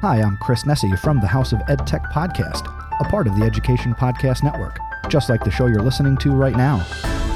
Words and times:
Hi, 0.00 0.22
I'm 0.22 0.36
Chris 0.38 0.64
Nesi 0.64 0.98
from 0.98 1.20
the 1.20 1.26
House 1.26 1.52
of 1.52 1.58
EdTech 1.68 2.10
Podcast, 2.10 2.64
a 3.00 3.04
part 3.10 3.26
of 3.26 3.38
the 3.38 3.44
Education 3.44 3.94
Podcast 3.94 4.42
Network, 4.42 4.78
just 5.10 5.28
like 5.28 5.44
the 5.44 5.50
show 5.50 5.66
you're 5.66 5.82
listening 5.82 6.16
to 6.18 6.30
right 6.30 6.56
now. 6.56 6.82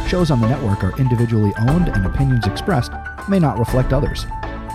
Shows 0.09 0.31
on 0.31 0.41
the 0.41 0.49
network 0.49 0.83
are 0.83 0.99
individually 0.99 1.53
owned, 1.59 1.91
and 1.91 2.07
opinions 2.07 2.47
expressed 2.47 2.93
may 3.29 3.39
not 3.39 3.59
reflect 3.59 3.93
others. 3.93 4.25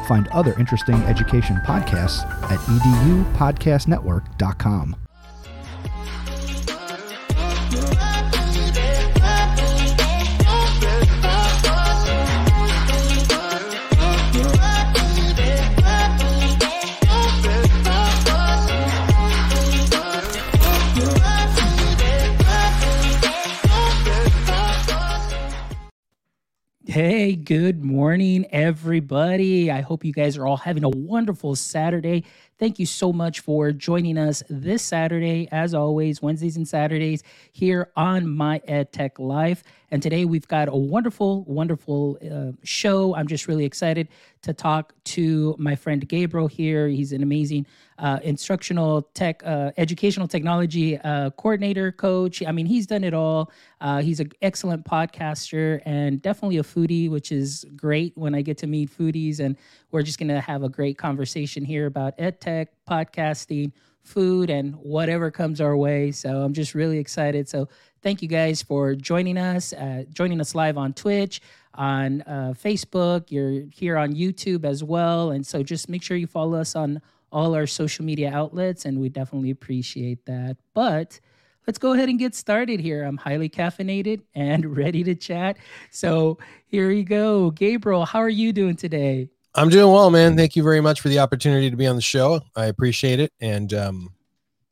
Find 0.08 0.28
other 0.28 0.54
interesting 0.60 0.98
education 1.06 1.60
podcasts 1.66 2.24
at 2.52 2.60
edupodcastnetwork.com. 2.60 4.96
Hey, 27.02 27.38
good 27.38 27.82
morning, 27.82 28.46
everybody. 28.52 29.72
I 29.72 29.80
hope 29.80 30.04
you 30.04 30.12
guys 30.12 30.36
are 30.36 30.46
all 30.46 30.58
having 30.58 30.84
a 30.84 30.90
wonderful 30.90 31.56
Saturday. 31.56 32.26
Thank 32.58 32.78
you 32.78 32.86
so 32.86 33.14
much 33.14 33.40
for 33.40 33.72
joining 33.72 34.18
us 34.18 34.44
this 34.50 34.84
Saturday, 34.84 35.48
as 35.50 35.74
always, 35.74 36.22
Wednesdays 36.22 36.58
and 36.58 36.68
Saturdays 36.68 37.24
here 37.54 37.90
on 37.96 38.28
My 38.28 38.60
EdTech 38.68 39.18
Life. 39.18 39.64
And 39.92 40.04
today 40.04 40.26
we've 40.26 40.48
got 40.48 40.68
a 40.68 40.76
wonderful, 40.76 41.44
wonderful 41.46 42.18
uh, 42.24 42.52
show. 42.64 43.16
I'm 43.16 43.28
just 43.28 43.48
really 43.48 43.66
excited 43.66 44.08
to 44.44 44.54
talk 44.54 44.94
to 45.04 45.56
my 45.58 45.76
friend 45.76 46.08
Gabriel 46.08 46.48
here. 46.48 46.88
He's 46.88 47.12
an 47.12 47.24
amazing 47.24 47.66
uh, 47.98 48.20
instructional 48.24 49.02
tech, 49.14 49.42
uh, 49.46 49.72
educational 49.78 50.28
technology 50.28 50.98
uh, 51.00 51.32
coordinator, 51.32 51.92
coach. 51.92 52.44
I 52.46 52.52
mean, 52.52 52.66
he's 52.66 52.86
done 52.86 53.04
it 53.04 53.14
all. 53.14 53.52
Uh, 53.82 54.02
he's 54.02 54.20
an 54.20 54.32
excellent 54.42 54.86
podcaster 54.86 55.82
and 55.86 56.22
definitely 56.22 56.58
a 56.58 56.64
foodie, 56.64 57.10
which 57.10 57.32
is 57.32 57.66
great 57.76 58.16
when 58.16 58.36
I 58.36 58.42
get 58.42 58.58
to 58.60 58.68
meet 58.68 58.96
foodies. 58.96 59.40
And 59.40 59.58
we're 59.92 60.04
just 60.04 60.20
going 60.20 60.30
to 60.30 60.42
have 60.42 60.64
a 60.64 60.70
great 60.70 60.98
conversation 60.98 61.66
here 61.66 61.88
about 61.88 62.18
edtech, 62.18 62.68
podcasting, 62.90 63.72
food, 64.04 64.50
and 64.50 64.76
whatever 64.76 65.32
comes 65.32 65.62
our 65.62 65.78
way. 65.78 66.12
So 66.12 66.42
I'm 66.42 66.54
just 66.54 66.74
really 66.74 66.98
excited. 66.98 67.48
So 67.48 67.70
thank 68.02 68.22
you 68.22 68.28
guys 68.28 68.62
for 68.62 68.96
joining 68.96 69.38
us, 69.38 69.74
uh, 69.74 70.06
joining 70.12 70.42
us 70.42 70.56
live 70.56 70.78
on 70.78 70.94
Twitch 70.94 71.42
on 71.76 72.22
uh, 72.24 72.54
Facebook. 72.56 73.26
You're 73.30 73.64
here 73.72 73.98
on 73.98 74.14
YouTube 74.14 74.66
as 74.66 74.84
well. 74.84 75.32
And 75.32 75.46
so 75.46 75.64
just 75.64 75.90
make 75.90 76.04
sure 76.04 76.18
you 76.18 76.28
follow 76.28 76.60
us 76.60 76.76
on 76.76 77.02
all 77.32 77.56
our 77.56 77.68
social 77.68 78.04
media 78.04 78.32
outlets, 78.34 78.86
and 78.86 79.00
we 79.00 79.10
definitely 79.10 79.52
appreciate 79.52 80.26
that. 80.26 80.58
But 80.74 81.20
let's 81.68 81.78
go 81.78 81.94
ahead 81.94 82.10
and 82.10 82.18
get 82.18 82.34
started 82.34 82.80
here. 82.80 83.04
I'm 83.04 83.18
highly 83.18 83.50
caffeinated 83.50 84.22
and 84.34 84.78
ready 84.78 85.04
to 85.04 85.16
chat. 85.16 85.58
So 85.92 86.40
here 86.66 86.90
you 86.90 87.04
go. 87.04 87.52
Gabriel, 87.52 88.06
how 88.06 88.20
are 88.20 88.30
you 88.30 88.52
doing 88.52 88.76
today? 88.76 89.30
I'm 89.56 89.70
doing 89.70 89.92
well, 89.92 90.12
man. 90.12 90.38
Thank 90.38 90.56
you 90.56 90.64
very 90.64 90.82
much 90.82 91.02
for 91.02 91.10
the 91.10 91.20
opportunity 91.20 91.70
to 91.70 91.76
be 91.76 91.88
on 91.88 91.96
the 91.96 92.02
show. 92.02 92.42
I 92.56 92.66
appreciate 92.66 93.20
it. 93.20 93.34
And 93.42 93.74
um, 93.74 94.14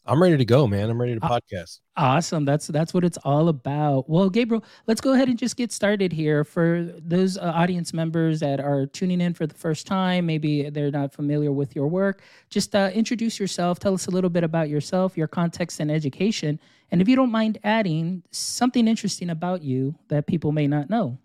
I'm 0.06 0.22
ready 0.22 0.38
to 0.38 0.46
go, 0.46 0.68
man. 0.68 0.90
I'm 0.90 1.00
ready 1.02 1.16
to 1.16 1.20
podcast. 1.20 1.80
Awesome. 1.98 2.46
That's 2.46 2.68
that's 2.68 2.94
what 2.94 3.04
it's 3.04 3.18
all 3.26 3.50
about. 3.50 4.10
Well, 4.10 4.30
Gabriel, 4.30 4.64
let's 4.86 5.02
go 5.02 5.14
ahead 5.14 5.28
and 5.28 5.38
just 5.38 5.58
get 5.58 5.72
started 5.72 6.14
here 6.14 6.44
for 6.44 6.84
those 6.98 7.38
uh, 7.38 7.52
audience 7.56 7.92
members 7.92 8.40
that 8.40 8.60
are 8.60 8.86
tuning 8.86 9.20
in 9.20 9.34
for 9.34 9.48
the 9.48 9.56
first 9.56 9.88
time. 9.88 10.26
Maybe 10.26 10.70
they're 10.70 10.92
not 10.92 11.12
familiar 11.12 11.52
with 11.52 11.76
your 11.76 11.88
work. 11.88 12.22
Just 12.50 12.76
uh, 12.76 12.92
introduce 12.94 13.40
yourself. 13.40 13.80
Tell 13.80 13.94
us 13.94 14.08
a 14.08 14.12
little 14.12 14.30
bit 14.30 14.44
about 14.44 14.70
yourself, 14.70 15.18
your 15.18 15.28
context 15.28 15.80
and 15.80 15.92
education, 15.92 16.60
and 16.92 17.02
if 17.02 17.10
you 17.10 17.16
don't 17.16 17.32
mind 17.32 17.58
adding 17.64 18.24
something 18.32 18.88
interesting 18.88 19.32
about 19.32 19.62
you 19.62 19.96
that 20.08 20.28
people 20.28 20.52
may 20.52 20.68
not 20.68 20.90
know. 20.90 21.18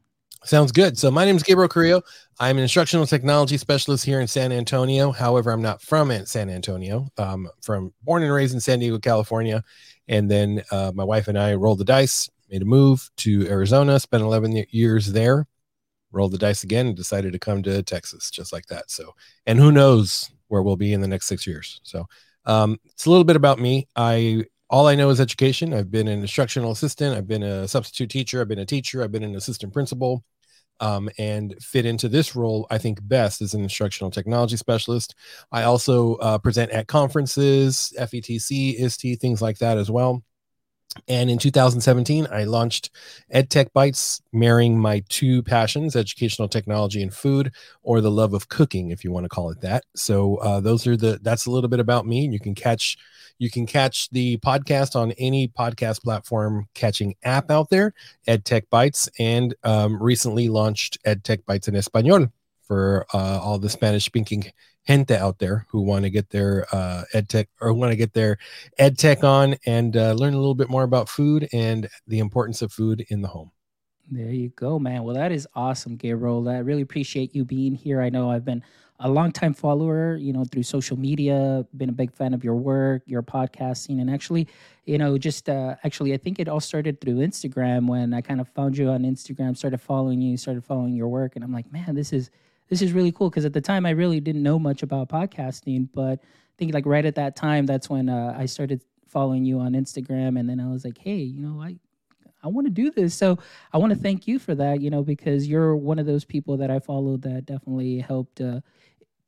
Sounds 0.45 0.73
good. 0.73 0.99
So 0.99 1.09
my 1.09 1.25
name 1.25 1.37
is 1.37 1.45
Gabriel 1.45 1.69
Carrillo. 1.69 2.03
I'm 2.41 2.57
an 2.57 2.65
instructional 2.65 3.07
technology 3.07 3.57
specialist 3.57 4.05
here 4.05 4.21
in 4.21 4.27
San 4.27 4.51
Antonio. 4.51 5.13
However, 5.13 5.53
I'm 5.53 5.63
not 5.63 5.81
from 5.81 6.11
San 6.27 6.51
Antonio. 6.51 7.07
Um, 7.17 7.49
from 7.61 7.93
born 8.03 8.25
and 8.25 8.33
raised 8.33 8.53
in 8.53 8.61
San 8.61 8.81
Diego, 8.81 8.99
California, 8.99 9.63
and 10.09 10.29
then 10.29 10.63
uh, 10.73 10.91
my 10.95 11.05
wife 11.05 11.29
and 11.29 11.39
I 11.39 11.55
rolled 11.55 11.79
the 11.79 11.85
dice, 11.85 12.29
made 12.51 12.63
a 12.63 12.65
move 12.65 13.09
to 13.19 13.47
Arizona, 13.47 14.01
spent 14.01 14.25
11 14.25 14.65
years 14.71 15.13
there, 15.13 15.47
rolled 16.11 16.33
the 16.33 16.39
dice 16.39 16.65
again, 16.65 16.89
and 16.89 16.97
decided 16.97 17.33
to 17.35 17.39
come 17.39 17.63
to 17.63 17.81
Texas, 17.85 18.29
just 18.29 18.53
like 18.53 18.67
that. 18.67 18.91
So, 18.91 19.15
and 19.47 19.61
who 19.61 19.71
knows 19.71 20.33
where 20.49 20.63
we'll 20.63 20.77
be 20.77 20.93
in 20.93 21.01
the 21.01 21.09
next 21.09 21.27
six 21.27 21.47
years. 21.47 21.81
So, 21.85 22.09
um, 22.47 22.81
it's 22.87 23.07
a 23.07 23.11
little 23.11 23.25
bit 23.25 23.37
about 23.37 23.61
me. 23.61 23.87
I 23.95 24.45
all 24.69 24.89
I 24.89 24.97
know 24.97 25.11
is 25.11 25.21
education. 25.21 25.73
I've 25.73 25.91
been 25.91 26.09
an 26.09 26.21
instructional 26.21 26.73
assistant. 26.73 27.17
I've 27.17 27.29
been 27.29 27.43
a 27.43 27.69
substitute 27.69 28.11
teacher. 28.11 28.41
I've 28.41 28.49
been 28.49 28.59
a 28.59 28.67
teacher. 28.67 29.05
I've 29.05 29.13
been 29.13 29.23
an 29.23 29.37
assistant 29.37 29.73
principal 29.73 30.25
um, 30.83 31.09
and 31.17 31.55
fit 31.63 31.87
into 31.87 32.09
this 32.09 32.35
role, 32.35 32.67
I 32.69 32.77
think, 32.77 32.99
best 33.07 33.41
as 33.41 33.55
an 33.55 33.63
instructional 33.63 34.11
technology 34.11 34.57
specialist. 34.57 35.15
I 35.53 35.63
also 35.63 36.17
uh, 36.17 36.39
present 36.39 36.73
at 36.73 36.89
conferences, 36.89 37.95
FETC, 37.99 38.81
ISTE, 38.81 39.21
things 39.21 39.41
like 39.41 39.59
that 39.59 39.79
as 39.79 39.91
well. 39.91 40.25
And 41.09 41.31
in 41.31 41.39
2017, 41.39 42.27
I 42.31 42.45
launched 42.45 42.91
EdTech 43.35 43.73
Bites, 43.73 44.21
marrying 44.33 44.79
my 44.79 45.03
two 45.09 45.43
passions, 45.43 45.97
educational 45.97 46.49
technology 46.49 47.03
and 47.03 47.13
food, 47.13 47.53
or 47.83 48.01
the 48.01 48.11
love 48.11 48.35
of 48.35 48.49
cooking, 48.49 48.91
if 48.91 49.05
you 49.05 49.11
want 49.11 49.25
to 49.25 49.29
call 49.29 49.51
it 49.51 49.61
that. 49.63 49.85
So 49.95 50.37
uh, 50.37 50.61
those 50.61 50.87
are 50.87 50.97
the 50.97 51.19
that's 51.23 51.47
a 51.47 51.51
little 51.51 51.69
bit 51.69 51.81
about 51.81 52.07
me. 52.07 52.27
You 52.27 52.41
can 52.41 52.55
catch 52.55 52.97
you 53.39 53.51
can 53.51 53.67
catch 53.67 54.09
the 54.11 54.37
podcast 54.39 54.95
on 54.95 55.13
any 55.13 55.49
podcast 55.49 56.03
platform 56.03 56.69
catching 56.75 57.15
app 57.25 57.51
out 57.51 57.71
there, 57.71 57.95
EdTech 58.29 58.69
Bites, 58.71 59.09
and 59.19 59.55
um, 59.65 60.01
recently 60.01 60.49
launched 60.49 61.03
EdTech 61.05 61.45
Bites 61.47 61.69
in 61.69 61.75
Espanol 61.75 62.29
for 62.63 63.05
uh, 63.13 63.41
all 63.43 63.59
the 63.59 63.69
Spanish 63.69 64.05
speaking 64.05 64.45
gente 64.87 65.13
out 65.13 65.39
there 65.39 65.67
who 65.71 65.81
want 65.81 66.05
to 66.05 66.11
get 66.11 66.31
their 66.31 66.67
uh, 66.73 67.05
EdTech 67.15 67.47
or 67.61 67.73
want 67.73 67.93
to 67.93 67.97
get 67.97 68.13
their 68.13 68.39
EdTech 68.79 69.25
on 69.25 69.57
and 69.67 69.97
uh, 69.97 70.13
learn 70.13 70.35
a 70.35 70.39
little 70.39 70.55
bit 70.55 70.69
more 70.69 70.83
about 70.83 71.09
food 71.09 71.49
and 71.53 71.89
the 72.07 72.19
importance 72.19 72.63
of 72.63 72.73
food 72.73 73.05
in 73.09 73.23
the 73.23 73.29
home. 73.29 73.51
There 74.11 74.31
you 74.31 74.51
go, 74.51 74.79
man. 74.79 75.05
Well, 75.05 75.15
that 75.15 75.33
is 75.33 75.47
awesome, 75.55 75.97
Gabriel. 75.97 76.49
I 76.49 76.59
really 76.59 76.83
appreciate 76.83 77.35
you 77.35 77.45
being 77.45 77.75
here. 77.75 78.03
I 78.03 78.11
know 78.11 78.31
I've 78.31 78.45
been 78.45 78.63
a 79.01 79.09
longtime 79.09 79.55
follower, 79.55 80.17
you 80.17 80.33
know, 80.33 80.45
through 80.45 80.63
social 80.65 80.99
media, 80.99 81.67
been 81.77 81.89
a 81.89 81.93
big 81.93 82.13
fan 82.13 82.35
of 82.35 82.45
your 82.45 82.55
work, 82.55 83.03
your 83.07 83.23
podcasting, 83.23 84.01
and 84.01 84.11
actually, 84.11 84.47
you 84.85 84.99
know, 84.99 85.19
just 85.19 85.49
uh, 85.49 85.77
actually, 85.83 86.15
I 86.15 86.17
think 86.17 86.39
it 86.39 86.49
all 86.49 86.61
started 86.61 87.01
through 87.01 87.17
Instagram 87.17 87.89
when 87.89 88.13
I 88.15 88.21
kind 88.21 88.41
of 88.41 88.49
found 88.49 88.77
you 88.77 88.91
on 88.91 89.03
Instagram, 89.03 89.57
started 89.57 89.81
following 89.81 90.21
you, 90.21 90.37
started 90.37 90.65
following 90.65 90.95
your 90.95 91.09
work, 91.09 91.35
and 91.35 91.45
I'm 91.45 91.53
like, 91.53 91.71
man, 91.73 91.95
this 91.95 92.13
is 92.13 92.31
this 92.73 92.81
is 92.81 92.95
really 92.95 93.13
cool 93.13 93.29
because 93.29 93.45
at 93.45 93.53
the 93.53 93.61
time 93.61 93.85
I 93.85 93.91
really 93.91 94.19
didn't 94.19 94.43
know 94.43 94.59
much 94.59 94.83
about 94.83 95.11
podcasting, 95.11 95.91
but 95.93 96.21
I 96.23 96.57
think 96.57 96.73
like 96.73 96.87
right 96.87 97.05
at 97.05 97.17
that 97.17 97.37
time, 97.37 97.67
that's 97.67 97.91
when 97.91 98.09
uh, 98.09 98.35
I 98.35 98.47
started 98.47 98.81
following 99.07 99.45
you 99.45 99.59
on 99.59 99.75
Instagram, 99.75 100.41
and 100.41 100.49
then 100.49 100.59
I 100.59 100.69
was 100.69 100.83
like, 100.83 100.97
hey, 100.97 101.19
you 101.19 101.43
know, 101.43 101.61
I 101.61 101.77
I 102.43 102.49
want 102.49 102.67
to 102.67 102.73
do 102.73 102.91
this. 102.91 103.15
So 103.15 103.39
I 103.75 103.77
want 103.77 103.93
to 103.93 103.99
thank 103.99 104.27
you 104.27 104.39
for 104.39 104.55
that, 104.55 104.81
you 104.81 104.89
know, 104.89 105.03
because 105.03 105.47
you're 105.47 105.77
one 105.77 105.99
of 105.99 106.07
those 106.07 106.25
people 106.25 106.57
that 106.57 106.71
I 106.71 106.79
followed 106.79 107.21
that 107.23 107.45
definitely 107.45 107.99
helped, 107.99 108.41
uh, 108.41 108.63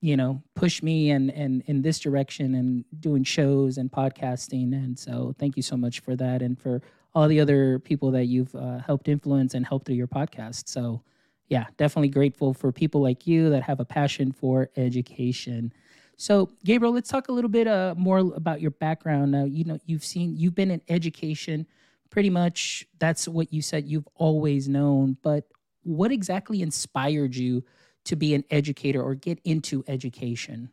you 0.01 0.17
know, 0.17 0.43
push 0.55 0.83
me 0.83 1.11
and 1.11 1.31
and 1.31 1.63
in 1.67 1.83
this 1.83 1.99
direction 1.99 2.55
and 2.55 2.87
doing 2.99 3.25
shows 3.25 3.77
and 3.77 3.93
podcasting. 3.93 4.73
And 4.73 4.99
so 4.99 5.35
thank 5.39 5.59
you 5.59 5.63
so 5.63 5.77
much 5.77 6.01
for 6.01 6.17
that 6.17 6.41
and 6.41 6.59
for 6.59 6.81
all 7.15 7.29
the 7.29 7.41
other 7.41 7.79
people 7.79 8.11
that 8.13 8.25
you've 8.25 8.55
uh, 8.55 8.79
helped 8.79 9.07
influence 9.07 9.53
and 9.53 9.67
helped 9.67 9.85
through 9.85 9.97
your 9.97 10.09
podcast. 10.09 10.67
So 10.71 11.03
yeah, 11.49 11.67
definitely 11.77 12.09
grateful 12.09 12.55
for 12.55 12.73
people 12.73 13.03
like 13.03 13.27
you 13.27 13.51
that 13.51 13.63
have 13.63 13.81
a 13.81 13.85
passion 13.85 14.33
for 14.33 14.71
education. 14.77 15.73
So, 16.17 16.51
Gabriel, 16.65 16.95
let's 16.95 17.09
talk 17.09 17.29
a 17.29 17.33
little 17.33 17.51
bit 17.51 17.67
uh, 17.67 17.95
more 17.97 18.19
about 18.19 18.61
your 18.61 18.71
background. 18.71 19.33
Now, 19.33 19.45
you 19.45 19.65
know, 19.65 19.79
you've 19.85 20.05
seen, 20.05 20.37
you've 20.37 20.55
been 20.55 20.71
in 20.71 20.81
education 20.89 21.67
pretty 22.11 22.31
much. 22.31 22.87
That's 22.99 23.27
what 23.27 23.53
you 23.53 23.63
said 23.63 23.87
you've 23.87 24.09
always 24.15 24.69
known. 24.69 25.17
But 25.23 25.45
what 25.83 26.13
exactly 26.13 26.63
inspired 26.63 27.35
you 27.35 27.65
to 28.05 28.17
be 28.17 28.35
an 28.35 28.45
educator 28.51 29.03
or 29.03 29.15
get 29.15 29.41
into 29.45 29.85
education? 29.89 30.71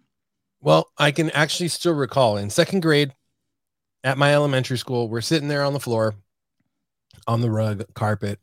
Well, 0.62 0.92
I 0.98 1.12
can 1.12 1.32
actually 1.32 1.70
still 1.70 1.94
recall 1.94 2.38
in 2.38 2.50
second 2.50 2.82
grade 2.82 3.14
at 4.04 4.18
my 4.18 4.34
elementary 4.34 4.78
school, 4.78 5.08
we're 5.08 5.22
sitting 5.22 5.48
there 5.48 5.64
on 5.64 5.74
the 5.74 5.80
floor, 5.80 6.16
on 7.28 7.42
the 7.42 7.52
rug, 7.52 7.86
carpet, 7.94 8.40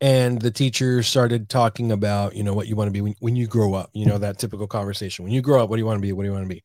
and 0.00 0.40
the 0.40 0.50
teacher 0.50 1.02
started 1.02 1.48
talking 1.48 1.92
about, 1.92 2.34
you 2.36 2.42
know, 2.42 2.54
what 2.54 2.66
you 2.66 2.76
want 2.76 2.88
to 2.88 2.92
be 2.92 3.00
when, 3.00 3.14
when 3.20 3.36
you 3.36 3.46
grow 3.46 3.74
up, 3.74 3.90
you 3.92 4.06
know, 4.06 4.18
that 4.18 4.38
typical 4.38 4.66
conversation. 4.66 5.24
When 5.24 5.32
you 5.32 5.42
grow 5.42 5.62
up, 5.62 5.70
what 5.70 5.76
do 5.76 5.80
you 5.80 5.86
want 5.86 5.98
to 5.98 6.02
be? 6.02 6.12
What 6.12 6.22
do 6.22 6.28
you 6.28 6.34
want 6.34 6.48
to 6.48 6.60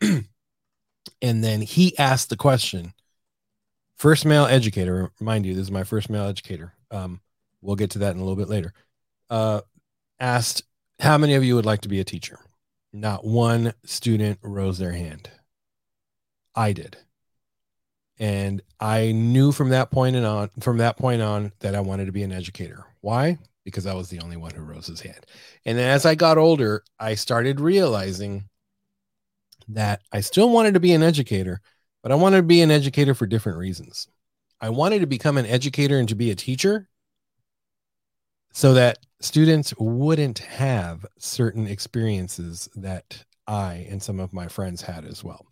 be? 0.00 0.26
and 1.22 1.44
then 1.44 1.60
he 1.60 1.96
asked 1.98 2.30
the 2.30 2.36
question, 2.36 2.92
first 3.96 4.24
male 4.24 4.46
educator, 4.46 5.10
mind 5.20 5.46
you, 5.46 5.54
this 5.54 5.62
is 5.62 5.70
my 5.70 5.84
first 5.84 6.10
male 6.10 6.26
educator. 6.26 6.74
Um, 6.90 7.20
we'll 7.60 7.76
get 7.76 7.90
to 7.90 8.00
that 8.00 8.14
in 8.14 8.18
a 8.18 8.24
little 8.24 8.36
bit 8.36 8.48
later. 8.48 8.72
Uh, 9.30 9.60
asked 10.18 10.64
how 11.00 11.18
many 11.18 11.34
of 11.34 11.44
you 11.44 11.54
would 11.56 11.66
like 11.66 11.80
to 11.82 11.88
be 11.88 12.00
a 12.00 12.04
teacher? 12.04 12.38
not 12.94 13.24
one 13.24 13.74
student 13.84 14.38
rose 14.40 14.78
their 14.78 14.92
hand. 14.92 15.28
I 16.54 16.72
did. 16.72 16.96
And 18.18 18.62
I 18.78 19.12
knew 19.12 19.50
from 19.50 19.70
that 19.70 19.90
point 19.90 20.16
and 20.16 20.24
on 20.24 20.50
from 20.60 20.78
that 20.78 20.96
point 20.96 21.20
on 21.20 21.52
that 21.60 21.74
I 21.74 21.80
wanted 21.80 22.06
to 22.06 22.12
be 22.12 22.22
an 22.22 22.32
educator. 22.32 22.84
Why? 23.00 23.38
Because 23.64 23.86
I 23.86 23.94
was 23.94 24.08
the 24.08 24.20
only 24.20 24.36
one 24.36 24.52
who 24.52 24.62
rose 24.62 24.86
his 24.86 25.00
hand. 25.00 25.26
And 25.64 25.80
as 25.80 26.06
I 26.06 26.14
got 26.14 26.38
older, 26.38 26.84
I 26.98 27.14
started 27.14 27.60
realizing 27.60 28.48
that 29.68 30.02
I 30.12 30.20
still 30.20 30.50
wanted 30.50 30.74
to 30.74 30.80
be 30.80 30.92
an 30.92 31.02
educator, 31.02 31.60
but 32.02 32.12
I 32.12 32.16
wanted 32.16 32.38
to 32.38 32.42
be 32.42 32.60
an 32.60 32.70
educator 32.70 33.14
for 33.14 33.26
different 33.26 33.58
reasons. 33.58 34.06
I 34.60 34.68
wanted 34.68 35.00
to 35.00 35.06
become 35.06 35.36
an 35.38 35.46
educator 35.46 35.98
and 35.98 36.08
to 36.08 36.14
be 36.14 36.30
a 36.30 36.36
teacher 36.36 36.88
so 38.52 38.74
that 38.74 38.98
students 39.20 39.74
wouldn't 39.78 40.38
have 40.38 41.04
certain 41.18 41.66
experiences 41.66 42.68
that 42.76 43.24
I 43.46 43.86
and 43.90 44.02
some 44.02 44.20
of 44.20 44.32
my 44.32 44.48
friends 44.48 44.82
had 44.82 45.04
as 45.04 45.24
well. 45.24 45.46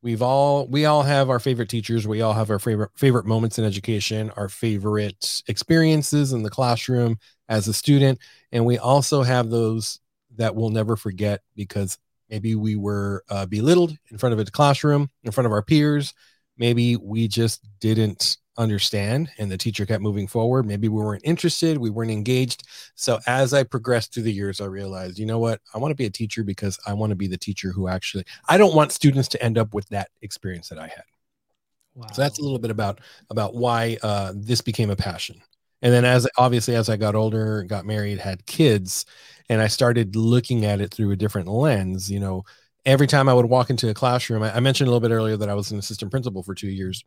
We've 0.00 0.22
all 0.22 0.68
we 0.68 0.84
all 0.84 1.02
have 1.02 1.28
our 1.28 1.40
favorite 1.40 1.68
teachers, 1.68 2.06
we 2.06 2.20
all 2.22 2.32
have 2.32 2.50
our 2.50 2.58
favorite 2.58 2.90
favorite 2.94 3.26
moments 3.26 3.58
in 3.58 3.64
education, 3.64 4.30
our 4.36 4.48
favorite 4.48 5.42
experiences 5.48 6.32
in 6.32 6.42
the 6.42 6.50
classroom 6.50 7.18
as 7.48 7.66
a 7.66 7.74
student, 7.74 8.20
and 8.52 8.64
we 8.64 8.78
also 8.78 9.22
have 9.22 9.50
those 9.50 9.98
that 10.36 10.54
we'll 10.54 10.70
never 10.70 10.94
forget 10.94 11.40
because 11.56 11.98
maybe 12.30 12.54
we 12.54 12.76
were 12.76 13.24
uh, 13.28 13.46
belittled 13.46 13.96
in 14.10 14.18
front 14.18 14.32
of 14.32 14.38
a 14.38 14.44
classroom, 14.44 15.10
in 15.24 15.32
front 15.32 15.46
of 15.46 15.52
our 15.52 15.62
peers, 15.62 16.14
maybe 16.56 16.96
we 16.96 17.26
just 17.26 17.66
didn't 17.80 18.36
understand 18.58 19.30
and 19.38 19.50
the 19.50 19.56
teacher 19.56 19.86
kept 19.86 20.02
moving 20.02 20.26
forward. 20.26 20.66
Maybe 20.66 20.88
we 20.88 21.02
weren't 21.02 21.22
interested 21.24 21.78
we 21.78 21.90
weren't 21.90 22.10
engaged. 22.10 22.66
So 22.96 23.20
as 23.26 23.54
i 23.54 23.62
progressed 23.62 24.12
through 24.12 24.24
the 24.24 24.32
years 24.32 24.60
i 24.60 24.64
realized 24.64 25.18
you 25.18 25.26
know 25.26 25.38
what? 25.38 25.60
I 25.74 25.78
want 25.78 25.92
to 25.92 25.96
be 25.96 26.06
a 26.06 26.10
teacher 26.10 26.44
because 26.44 26.78
i 26.86 26.92
want 26.92 27.10
to 27.10 27.16
be 27.16 27.28
the 27.28 27.38
teacher 27.38 27.72
who 27.72 27.88
actually 27.88 28.24
i 28.48 28.58
don't 28.58 28.74
want 28.74 28.92
students 28.92 29.28
to 29.28 29.42
end 29.42 29.56
up 29.58 29.72
with 29.74 29.88
that 29.88 30.10
experience 30.22 30.68
that 30.68 30.78
i 30.78 30.88
had. 30.88 31.04
Wow. 31.94 32.08
so 32.12 32.22
that's 32.22 32.38
a 32.38 32.42
little 32.42 32.58
bit 32.58 32.70
about 32.70 33.00
about 33.30 33.54
why 33.54 33.96
uh, 34.02 34.32
this 34.36 34.60
became 34.60 34.90
a 34.90 34.96
passion. 34.96 35.42
And 35.82 35.92
then 35.92 36.04
as 36.04 36.28
obviously 36.36 36.74
as 36.74 36.88
i 36.88 36.96
got 36.96 37.14
older 37.14 37.62
got 37.62 37.86
married 37.86 38.18
had 38.18 38.44
kids 38.46 39.06
and 39.48 39.62
i 39.62 39.68
started 39.68 40.16
looking 40.16 40.64
at 40.64 40.80
it 40.80 40.92
through 40.92 41.12
a 41.12 41.16
different 41.16 41.48
lens 41.48 42.10
you 42.10 42.18
know 42.18 42.44
every 42.84 43.06
time 43.06 43.28
i 43.28 43.34
would 43.34 43.46
walk 43.46 43.70
into 43.70 43.88
a 43.88 43.94
classroom 43.94 44.42
I, 44.42 44.56
I 44.56 44.60
mentioned 44.60 44.88
a 44.88 44.90
little 44.90 45.08
bit 45.08 45.14
earlier 45.14 45.36
that 45.36 45.48
i 45.48 45.54
was 45.54 45.70
an 45.70 45.78
assistant 45.78 46.10
principal 46.10 46.42
for 46.42 46.54
two 46.54 46.68
years 46.68 47.04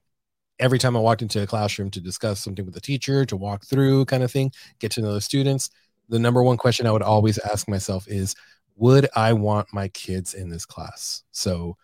every 0.59 0.79
time 0.79 0.95
I 0.95 0.99
walked 0.99 1.21
into 1.21 1.41
a 1.41 1.47
classroom 1.47 1.89
to 1.91 2.01
discuss 2.01 2.39
something 2.39 2.65
with 2.65 2.77
a 2.77 2.81
teacher, 2.81 3.25
to 3.25 3.37
walk 3.37 3.65
through 3.65 4.05
kind 4.05 4.23
of 4.23 4.31
thing, 4.31 4.51
get 4.79 4.91
to 4.93 5.01
know 5.01 5.13
the 5.13 5.21
students, 5.21 5.69
the 6.09 6.19
number 6.19 6.43
one 6.43 6.57
question 6.57 6.85
I 6.85 6.91
would 6.91 7.01
always 7.01 7.37
ask 7.39 7.67
myself 7.67 8.07
is, 8.07 8.35
would 8.75 9.07
I 9.15 9.33
want 9.33 9.73
my 9.73 9.87
kids 9.89 10.33
in 10.33 10.49
this 10.49 10.65
class? 10.65 11.23
So 11.31 11.77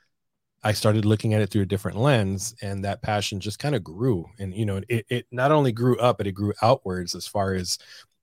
I 0.63 0.73
started 0.73 1.05
looking 1.05 1.33
at 1.33 1.41
it 1.41 1.49
through 1.49 1.61
a 1.63 1.67
different 1.67 1.97
lens, 1.97 2.55
and 2.61 2.83
that 2.83 3.01
passion 3.01 3.39
just 3.39 3.59
kind 3.59 3.75
of 3.75 3.83
grew. 3.83 4.25
And 4.39 4.53
you 4.53 4.65
know, 4.65 4.81
it, 4.89 5.05
it 5.09 5.25
not 5.31 5.51
only 5.51 5.71
grew 5.71 5.97
up, 5.99 6.17
but 6.17 6.27
it 6.27 6.33
grew 6.33 6.53
outwards 6.61 7.15
as 7.15 7.27
far 7.27 7.53
as 7.53 7.77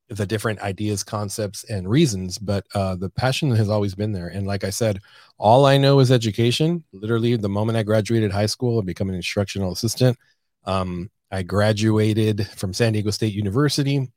the 0.08 0.26
different 0.26 0.60
ideas, 0.60 1.02
concepts, 1.02 1.64
and 1.64 1.88
reasons. 1.88 2.36
But 2.38 2.66
uh, 2.74 2.96
the 2.96 3.08
passion 3.08 3.54
has 3.54 3.70
always 3.70 3.94
been 3.94 4.12
there. 4.12 4.28
And 4.28 4.46
like 4.46 4.64
I 4.64 4.70
said, 4.70 5.00
all 5.38 5.64
I 5.64 5.78
know 5.78 6.00
is 6.00 6.12
education. 6.12 6.84
Literally, 6.92 7.36
the 7.36 7.48
moment 7.48 7.78
I 7.78 7.82
graduated 7.82 8.32
high 8.32 8.46
school 8.46 8.78
and 8.78 8.86
become 8.86 9.08
an 9.08 9.14
instructional 9.14 9.72
assistant, 9.72 10.18
um, 10.64 11.10
I 11.30 11.42
graduated 11.42 12.46
from 12.48 12.72
San 12.72 12.92
Diego 12.92 13.10
State 13.10 13.34
University 13.34 14.08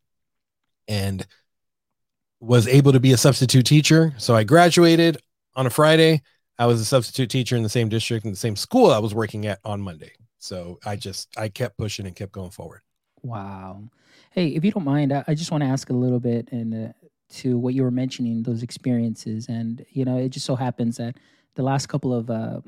and 0.88 1.26
was 2.40 2.68
able 2.68 2.92
to 2.92 3.00
be 3.00 3.14
a 3.14 3.18
substitute 3.18 3.66
teacher. 3.66 4.14
So 4.18 4.36
I 4.36 4.44
graduated 4.44 5.18
on 5.56 5.66
a 5.66 5.70
Friday. 5.70 6.22
I 6.60 6.66
was 6.66 6.80
a 6.80 6.86
substitute 6.86 7.30
teacher 7.30 7.56
in 7.56 7.64
the 7.64 7.70
same 7.70 7.90
district 7.90 8.26
in 8.26 8.32
the 8.32 8.38
same 8.38 8.56
school 8.56 8.92
I 8.92 9.00
was 9.00 9.14
working 9.14 9.46
at 9.48 9.60
on 9.66 9.82
Monday. 9.82 10.12
So 10.38 10.80
I 10.86 10.96
just 10.96 11.30
I 11.38 11.50
kept 11.50 11.78
pushing 11.78 12.06
and 12.06 12.16
kept 12.16 12.32
going 12.32 12.52
forward. 12.52 12.82
Wow. 13.24 13.90
Hey, 14.32 14.50
if 14.50 14.64
you 14.64 14.72
don't 14.72 14.84
mind, 14.84 15.12
I, 15.12 15.34
just 15.34 15.52
want 15.52 15.64
to 15.64 15.70
ask 15.70 15.90
a 15.90 15.94
little 15.94 16.20
bit 16.20 16.50
and 16.52 16.90
uh, 16.90 16.94
to 17.30 17.58
what 17.58 17.74
you 17.74 17.84
were 17.84 17.92
mentioning, 17.92 18.44
those 18.44 18.64
experiences, 18.64 19.48
and 19.50 19.84
you 19.90 20.06
know, 20.06 20.18
it 20.18 20.30
just 20.30 20.46
so 20.46 20.56
happens 20.56 20.98
that 20.98 21.16
the 21.56 21.64
last 21.64 21.88
couple 21.88 22.14
of 22.14 22.30
uh, 22.30 22.62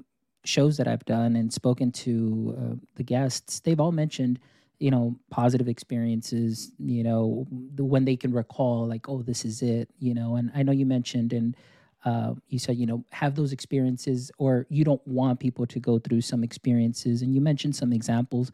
shows 0.46 0.78
that 0.78 0.88
I've 0.88 1.06
done 1.06 1.36
and 1.36 1.52
spoken 1.52 1.92
to 1.92 2.56
uh, 2.58 2.76
the 2.96 3.04
guests, 3.04 3.60
they've 3.60 3.80
all 3.80 3.92
mentioned, 3.92 4.40
you 4.80 4.90
know, 4.90 5.20
positive 5.30 5.68
experiences, 5.68 6.72
you 6.80 7.04
know, 7.04 7.46
the, 7.76 7.84
when 7.84 8.06
they 8.06 8.16
can 8.16 8.32
recall, 8.32 8.88
like, 8.88 9.10
oh, 9.10 9.22
this 9.22 9.44
is 9.44 9.62
it, 9.62 9.90
you 10.00 10.14
know. 10.14 10.36
And 10.36 10.52
I 10.56 10.64
know 10.64 10.72
you 10.72 10.86
mentioned, 10.86 11.34
and 11.34 11.58
uh, 12.06 12.34
you 12.48 12.60
said, 12.60 12.78
you 12.78 12.86
know, 12.86 13.04
have 13.12 13.36
those 13.36 13.52
experiences, 13.52 14.32
or 14.38 14.66
you 14.70 14.86
don't 14.86 15.06
want 15.06 15.40
people 15.42 15.66
to 15.68 15.80
go 15.80 16.00
through 16.00 16.22
some 16.22 16.44
experiences. 16.44 17.22
And 17.22 17.36
you 17.36 17.42
mentioned 17.42 17.76
some 17.76 17.92
examples. 17.92 18.52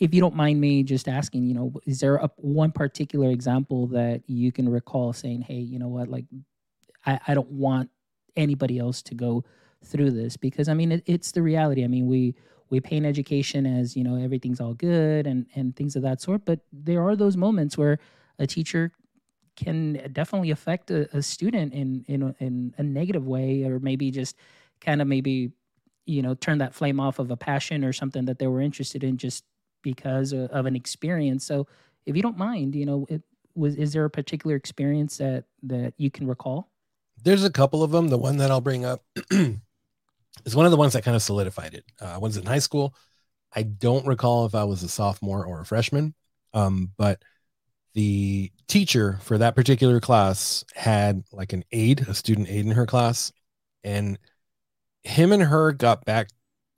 If 0.00 0.14
you 0.14 0.20
don't 0.20 0.34
mind 0.34 0.60
me 0.60 0.82
just 0.82 1.06
asking, 1.06 1.44
you 1.44 1.54
know, 1.54 1.74
is 1.86 2.00
there 2.00 2.16
a, 2.16 2.30
one 2.36 2.72
particular 2.72 3.30
example 3.30 3.86
that 3.88 4.22
you 4.26 4.50
can 4.50 4.68
recall 4.68 5.12
saying, 5.12 5.42
hey, 5.42 5.60
you 5.60 5.78
know 5.78 5.88
what, 5.88 6.08
like, 6.08 6.24
I, 7.04 7.20
I 7.28 7.34
don't 7.34 7.50
want 7.50 7.90
anybody 8.34 8.78
else 8.78 9.02
to 9.02 9.14
go 9.14 9.44
through 9.84 10.10
this 10.10 10.36
because 10.36 10.68
I 10.68 10.74
mean 10.74 10.92
it, 10.92 11.02
it's 11.06 11.32
the 11.32 11.42
reality. 11.42 11.84
I 11.84 11.88
mean 11.88 12.06
we 12.06 12.34
we 12.70 12.80
paint 12.80 13.06
education 13.06 13.66
as 13.66 13.96
you 13.96 14.04
know 14.04 14.16
everything's 14.16 14.60
all 14.60 14.74
good 14.74 15.26
and 15.26 15.46
and 15.54 15.76
things 15.76 15.96
of 15.96 16.02
that 16.02 16.20
sort, 16.20 16.44
but 16.44 16.60
there 16.72 17.02
are 17.02 17.16
those 17.16 17.36
moments 17.36 17.78
where 17.78 17.98
a 18.38 18.46
teacher 18.46 18.92
can 19.56 20.10
definitely 20.12 20.50
affect 20.50 20.90
a, 20.90 21.08
a 21.16 21.22
student 21.22 21.72
in 21.72 22.04
in 22.08 22.22
a, 22.22 22.34
in 22.40 22.74
a 22.78 22.82
negative 22.82 23.26
way 23.26 23.62
or 23.64 23.78
maybe 23.78 24.10
just 24.10 24.36
kind 24.80 25.00
of 25.00 25.06
maybe 25.06 25.52
you 26.06 26.22
know 26.22 26.34
turn 26.34 26.58
that 26.58 26.74
flame 26.74 27.00
off 27.00 27.18
of 27.18 27.30
a 27.30 27.36
passion 27.36 27.84
or 27.84 27.92
something 27.92 28.24
that 28.24 28.38
they 28.38 28.46
were 28.46 28.60
interested 28.60 29.04
in 29.04 29.16
just 29.16 29.44
because 29.82 30.32
of, 30.32 30.50
of 30.50 30.66
an 30.66 30.74
experience. 30.74 31.44
So 31.44 31.68
if 32.06 32.16
you 32.16 32.22
don't 32.22 32.38
mind, 32.38 32.74
you 32.74 32.86
know, 32.86 33.06
it 33.08 33.22
was 33.54 33.76
is 33.76 33.92
there 33.92 34.04
a 34.04 34.10
particular 34.10 34.56
experience 34.56 35.18
that 35.18 35.44
that 35.62 35.94
you 35.96 36.10
can 36.10 36.26
recall? 36.26 36.70
There's 37.22 37.44
a 37.44 37.50
couple 37.50 37.84
of 37.84 37.92
them. 37.92 38.08
The 38.08 38.18
one 38.18 38.38
that 38.38 38.50
I'll 38.50 38.60
bring 38.60 38.84
up 38.84 39.04
is 40.44 40.56
one 40.56 40.66
of 40.66 40.70
the 40.72 40.76
ones 40.76 40.92
that 40.92 41.04
kind 41.04 41.14
of 41.14 41.22
solidified 41.22 41.74
it. 41.74 41.84
Uh, 42.00 42.06
I 42.14 42.18
was 42.18 42.36
in 42.36 42.46
high 42.46 42.58
school. 42.58 42.94
I 43.54 43.62
don't 43.62 44.06
recall 44.06 44.46
if 44.46 44.54
I 44.54 44.64
was 44.64 44.82
a 44.82 44.88
sophomore 44.88 45.46
or 45.46 45.60
a 45.60 45.66
freshman, 45.66 46.14
um, 46.52 46.90
but 46.96 47.22
the 47.94 48.50
teacher 48.66 49.18
for 49.22 49.38
that 49.38 49.54
particular 49.54 50.00
class 50.00 50.64
had 50.74 51.22
like 51.32 51.52
an 51.52 51.64
aide, 51.70 52.06
a 52.08 52.14
student 52.14 52.48
aide 52.48 52.66
in 52.66 52.72
her 52.72 52.86
class, 52.86 53.32
and 53.84 54.18
him 55.04 55.32
and 55.32 55.42
her 55.42 55.72
got 55.72 56.04
back, 56.04 56.28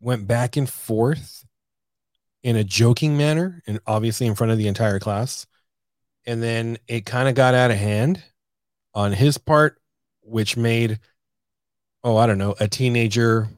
went 0.00 0.26
back 0.26 0.56
and 0.56 0.68
forth 0.68 1.44
in 2.42 2.56
a 2.56 2.64
joking 2.64 3.16
manner, 3.16 3.62
and 3.66 3.80
obviously 3.86 4.26
in 4.26 4.34
front 4.34 4.52
of 4.52 4.58
the 4.58 4.68
entire 4.68 4.98
class. 4.98 5.46
And 6.26 6.42
then 6.42 6.76
it 6.86 7.06
kind 7.06 7.28
of 7.28 7.34
got 7.34 7.54
out 7.54 7.70
of 7.70 7.76
hand 7.76 8.22
on 8.94 9.12
his 9.12 9.38
part, 9.38 9.80
which 10.22 10.56
made 10.56 10.98
oh, 12.06 12.16
I 12.16 12.26
don't 12.26 12.38
know, 12.38 12.54
a 12.60 12.68
teenager 12.68 13.48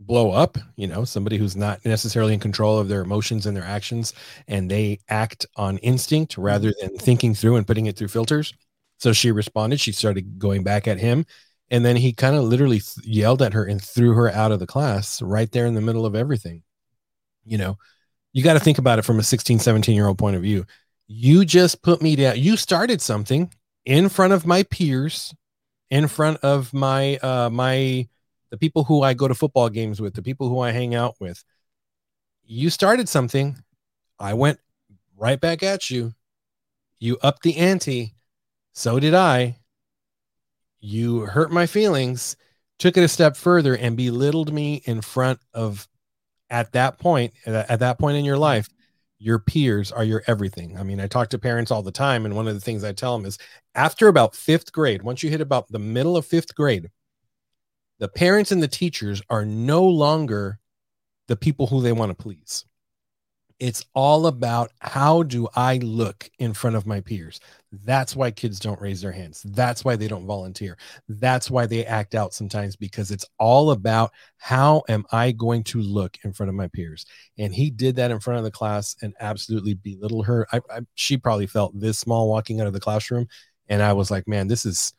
blow 0.00 0.32
up, 0.32 0.58
you 0.74 0.88
know, 0.88 1.04
somebody 1.04 1.38
who's 1.38 1.54
not 1.54 1.84
necessarily 1.84 2.34
in 2.34 2.40
control 2.40 2.78
of 2.78 2.88
their 2.88 3.02
emotions 3.02 3.46
and 3.46 3.56
their 3.56 3.64
actions, 3.64 4.12
and 4.48 4.68
they 4.68 4.98
act 5.08 5.46
on 5.54 5.78
instinct 5.78 6.36
rather 6.36 6.70
mm-hmm. 6.70 6.88
than 6.88 6.98
thinking 6.98 7.32
through 7.32 7.56
and 7.56 7.66
putting 7.68 7.86
it 7.86 7.96
through 7.96 8.08
filters. 8.08 8.52
So 8.98 9.12
she 9.12 9.30
responded. 9.30 9.78
She 9.78 9.92
started 9.92 10.36
going 10.36 10.64
back 10.64 10.88
at 10.88 10.98
him. 10.98 11.24
And 11.70 11.84
then 11.84 11.94
he 11.94 12.12
kind 12.12 12.34
of 12.34 12.42
literally 12.42 12.80
th- 12.80 13.06
yelled 13.06 13.40
at 13.40 13.52
her 13.52 13.64
and 13.64 13.80
threw 13.80 14.14
her 14.14 14.28
out 14.28 14.50
of 14.50 14.58
the 14.58 14.66
class 14.66 15.22
right 15.22 15.50
there 15.52 15.66
in 15.66 15.74
the 15.74 15.80
middle 15.80 16.04
of 16.04 16.16
everything. 16.16 16.64
You 17.44 17.58
know, 17.58 17.78
you 18.32 18.42
got 18.42 18.54
to 18.54 18.60
think 18.60 18.78
about 18.78 18.98
it 18.98 19.02
from 19.02 19.20
a 19.20 19.22
16, 19.22 19.60
17 19.60 19.94
year 19.94 20.08
old 20.08 20.18
point 20.18 20.34
of 20.34 20.42
view. 20.42 20.66
You 21.06 21.44
just 21.44 21.82
put 21.82 22.02
me 22.02 22.16
down. 22.16 22.36
You 22.36 22.56
started 22.56 23.00
something 23.00 23.52
in 23.84 24.08
front 24.08 24.32
of 24.32 24.44
my 24.44 24.64
peers 24.64 25.32
in 25.90 26.08
front 26.08 26.38
of 26.38 26.72
my 26.72 27.16
uh 27.18 27.50
my 27.50 28.08
the 28.50 28.56
people 28.58 28.84
who 28.84 29.02
I 29.02 29.14
go 29.14 29.28
to 29.28 29.34
football 29.34 29.68
games 29.68 30.00
with, 30.00 30.14
the 30.14 30.22
people 30.22 30.48
who 30.48 30.60
I 30.60 30.72
hang 30.72 30.94
out 30.94 31.14
with. 31.20 31.44
You 32.42 32.68
started 32.68 33.08
something. 33.08 33.56
I 34.18 34.34
went 34.34 34.58
right 35.16 35.40
back 35.40 35.62
at 35.62 35.88
you. 35.88 36.14
You 36.98 37.16
upped 37.22 37.42
the 37.42 37.56
ante. 37.56 38.16
So 38.72 38.98
did 38.98 39.14
I. 39.14 39.58
You 40.80 41.20
hurt 41.20 41.52
my 41.52 41.66
feelings, 41.66 42.36
took 42.78 42.96
it 42.96 43.04
a 43.04 43.08
step 43.08 43.36
further 43.36 43.76
and 43.76 43.96
belittled 43.96 44.52
me 44.52 44.82
in 44.84 45.00
front 45.00 45.38
of 45.54 45.86
at 46.48 46.72
that 46.72 46.98
point 46.98 47.32
at 47.46 47.78
that 47.78 47.98
point 47.98 48.16
in 48.16 48.24
your 48.24 48.38
life 48.38 48.68
your 49.20 49.38
peers 49.38 49.92
are 49.92 50.02
your 50.02 50.22
everything. 50.26 50.78
I 50.78 50.82
mean, 50.82 50.98
I 50.98 51.06
talk 51.06 51.28
to 51.28 51.38
parents 51.38 51.70
all 51.70 51.82
the 51.82 51.92
time, 51.92 52.24
and 52.24 52.34
one 52.34 52.48
of 52.48 52.54
the 52.54 52.60
things 52.60 52.82
I 52.82 52.92
tell 52.92 53.16
them 53.16 53.26
is 53.26 53.38
after 53.74 54.08
about 54.08 54.34
fifth 54.34 54.72
grade, 54.72 55.02
once 55.02 55.22
you 55.22 55.28
hit 55.28 55.42
about 55.42 55.68
the 55.68 55.78
middle 55.78 56.16
of 56.16 56.26
fifth 56.26 56.54
grade, 56.54 56.90
the 57.98 58.08
parents 58.08 58.50
and 58.50 58.62
the 58.62 58.68
teachers 58.68 59.20
are 59.28 59.44
no 59.44 59.84
longer 59.84 60.58
the 61.28 61.36
people 61.36 61.66
who 61.66 61.82
they 61.82 61.92
want 61.92 62.10
to 62.10 62.20
please. 62.20 62.64
It's 63.60 63.84
all 63.94 64.26
about 64.26 64.72
how 64.80 65.22
do 65.22 65.46
I 65.54 65.76
look 65.78 66.30
in 66.38 66.54
front 66.54 66.76
of 66.76 66.86
my 66.86 67.02
peers? 67.02 67.40
That's 67.70 68.16
why 68.16 68.30
kids 68.30 68.58
don't 68.58 68.80
raise 68.80 69.02
their 69.02 69.12
hands. 69.12 69.42
That's 69.44 69.84
why 69.84 69.96
they 69.96 70.08
don't 70.08 70.26
volunteer. 70.26 70.78
That's 71.08 71.50
why 71.50 71.66
they 71.66 71.84
act 71.84 72.14
out 72.14 72.32
sometimes 72.32 72.74
because 72.74 73.10
it's 73.10 73.26
all 73.38 73.70
about 73.70 74.12
how 74.38 74.82
am 74.88 75.04
I 75.12 75.32
going 75.32 75.62
to 75.64 75.80
look 75.82 76.16
in 76.24 76.32
front 76.32 76.48
of 76.48 76.56
my 76.56 76.68
peers? 76.68 77.04
And 77.38 77.54
he 77.54 77.70
did 77.70 77.96
that 77.96 78.10
in 78.10 78.18
front 78.18 78.38
of 78.38 78.44
the 78.44 78.50
class 78.50 78.96
and 79.02 79.14
absolutely 79.20 79.74
belittled 79.74 80.26
her. 80.26 80.46
I, 80.50 80.60
I, 80.70 80.80
she 80.94 81.18
probably 81.18 81.46
felt 81.46 81.78
this 81.78 81.98
small 81.98 82.30
walking 82.30 82.62
out 82.62 82.66
of 82.66 82.72
the 82.72 82.80
classroom. 82.80 83.28
And 83.68 83.82
I 83.82 83.92
was 83.92 84.10
like, 84.10 84.26
man, 84.26 84.48
this 84.48 84.64
is, 84.64 84.94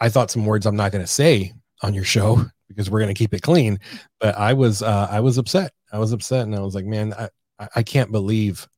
I 0.00 0.08
thought 0.08 0.32
some 0.32 0.46
words 0.46 0.66
I'm 0.66 0.76
not 0.76 0.90
going 0.90 1.04
to 1.04 1.10
say 1.10 1.52
on 1.80 1.94
your 1.94 2.04
show 2.04 2.44
because 2.68 2.90
we're 2.90 3.00
going 3.00 3.14
to 3.14 3.18
keep 3.18 3.34
it 3.34 3.42
clean. 3.42 3.78
But 4.18 4.36
I 4.36 4.52
was, 4.54 4.82
uh, 4.82 5.06
I 5.08 5.20
was 5.20 5.38
upset. 5.38 5.72
I 5.92 5.98
was 5.98 6.12
upset, 6.12 6.42
and 6.42 6.54
I 6.54 6.60
was 6.60 6.74
like, 6.74 6.86
man, 6.86 7.12
I, 7.14 7.28
I 7.76 7.82
can't 7.82 8.12
believe 8.12 8.68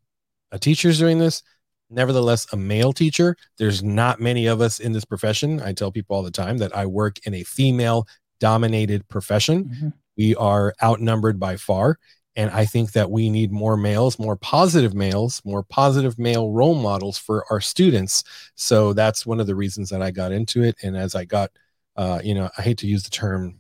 a 0.50 0.58
teacher's 0.58 0.98
doing 0.98 1.18
this. 1.18 1.42
Nevertheless, 1.90 2.46
a 2.52 2.56
male 2.56 2.92
teacher. 2.92 3.36
There's 3.58 3.82
not 3.82 4.20
many 4.20 4.46
of 4.46 4.60
us 4.60 4.80
in 4.80 4.92
this 4.92 5.04
profession. 5.04 5.60
I 5.60 5.72
tell 5.72 5.92
people 5.92 6.16
all 6.16 6.22
the 6.22 6.30
time 6.30 6.58
that 6.58 6.74
I 6.74 6.86
work 6.86 7.18
in 7.26 7.34
a 7.34 7.42
female 7.42 8.06
dominated 8.40 9.06
profession. 9.08 9.64
Mm-hmm. 9.64 9.88
We 10.16 10.34
are 10.36 10.74
outnumbered 10.82 11.38
by 11.38 11.56
far. 11.56 11.98
And 12.34 12.50
I 12.50 12.64
think 12.64 12.92
that 12.92 13.10
we 13.10 13.28
need 13.28 13.52
more 13.52 13.76
males, 13.76 14.18
more 14.18 14.36
positive 14.36 14.94
males, 14.94 15.42
more 15.44 15.62
positive 15.62 16.18
male 16.18 16.50
role 16.50 16.74
models 16.74 17.18
for 17.18 17.44
our 17.50 17.60
students. 17.60 18.24
So 18.54 18.94
that's 18.94 19.26
one 19.26 19.38
of 19.38 19.46
the 19.46 19.54
reasons 19.54 19.90
that 19.90 20.00
I 20.00 20.10
got 20.10 20.32
into 20.32 20.62
it. 20.62 20.76
And 20.82 20.96
as 20.96 21.14
I 21.14 21.26
got, 21.26 21.50
uh, 21.94 22.20
you 22.24 22.34
know, 22.34 22.48
I 22.56 22.62
hate 22.62 22.78
to 22.78 22.86
use 22.86 23.02
the 23.02 23.10
term 23.10 23.58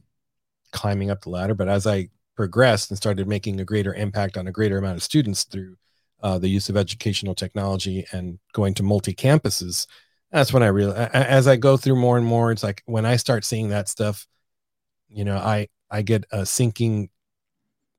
climbing 0.72 1.10
up 1.10 1.20
the 1.20 1.28
ladder, 1.28 1.54
but 1.54 1.68
as 1.68 1.86
I 1.86 2.08
progressed 2.42 2.90
and 2.90 2.98
started 2.98 3.28
making 3.28 3.60
a 3.60 3.64
greater 3.64 3.94
impact 3.94 4.36
on 4.36 4.48
a 4.48 4.50
greater 4.50 4.76
amount 4.76 4.96
of 4.96 5.02
students 5.04 5.44
through 5.44 5.76
uh, 6.24 6.38
the 6.38 6.48
use 6.48 6.68
of 6.68 6.76
educational 6.76 7.36
technology 7.36 8.04
and 8.10 8.40
going 8.52 8.74
to 8.74 8.82
multi 8.82 9.14
campuses, 9.14 9.86
that's 10.32 10.52
when 10.52 10.64
I 10.64 10.66
really, 10.66 10.96
as 10.96 11.46
I 11.46 11.54
go 11.54 11.76
through 11.76 11.94
more 11.94 12.18
and 12.18 12.26
more, 12.26 12.50
it's 12.50 12.64
like 12.64 12.82
when 12.84 13.06
I 13.06 13.14
start 13.14 13.44
seeing 13.44 13.68
that 13.68 13.88
stuff, 13.88 14.26
you 15.08 15.24
know, 15.24 15.36
I 15.36 15.68
I 15.88 16.02
get 16.02 16.24
a 16.32 16.44
sinking, 16.44 17.10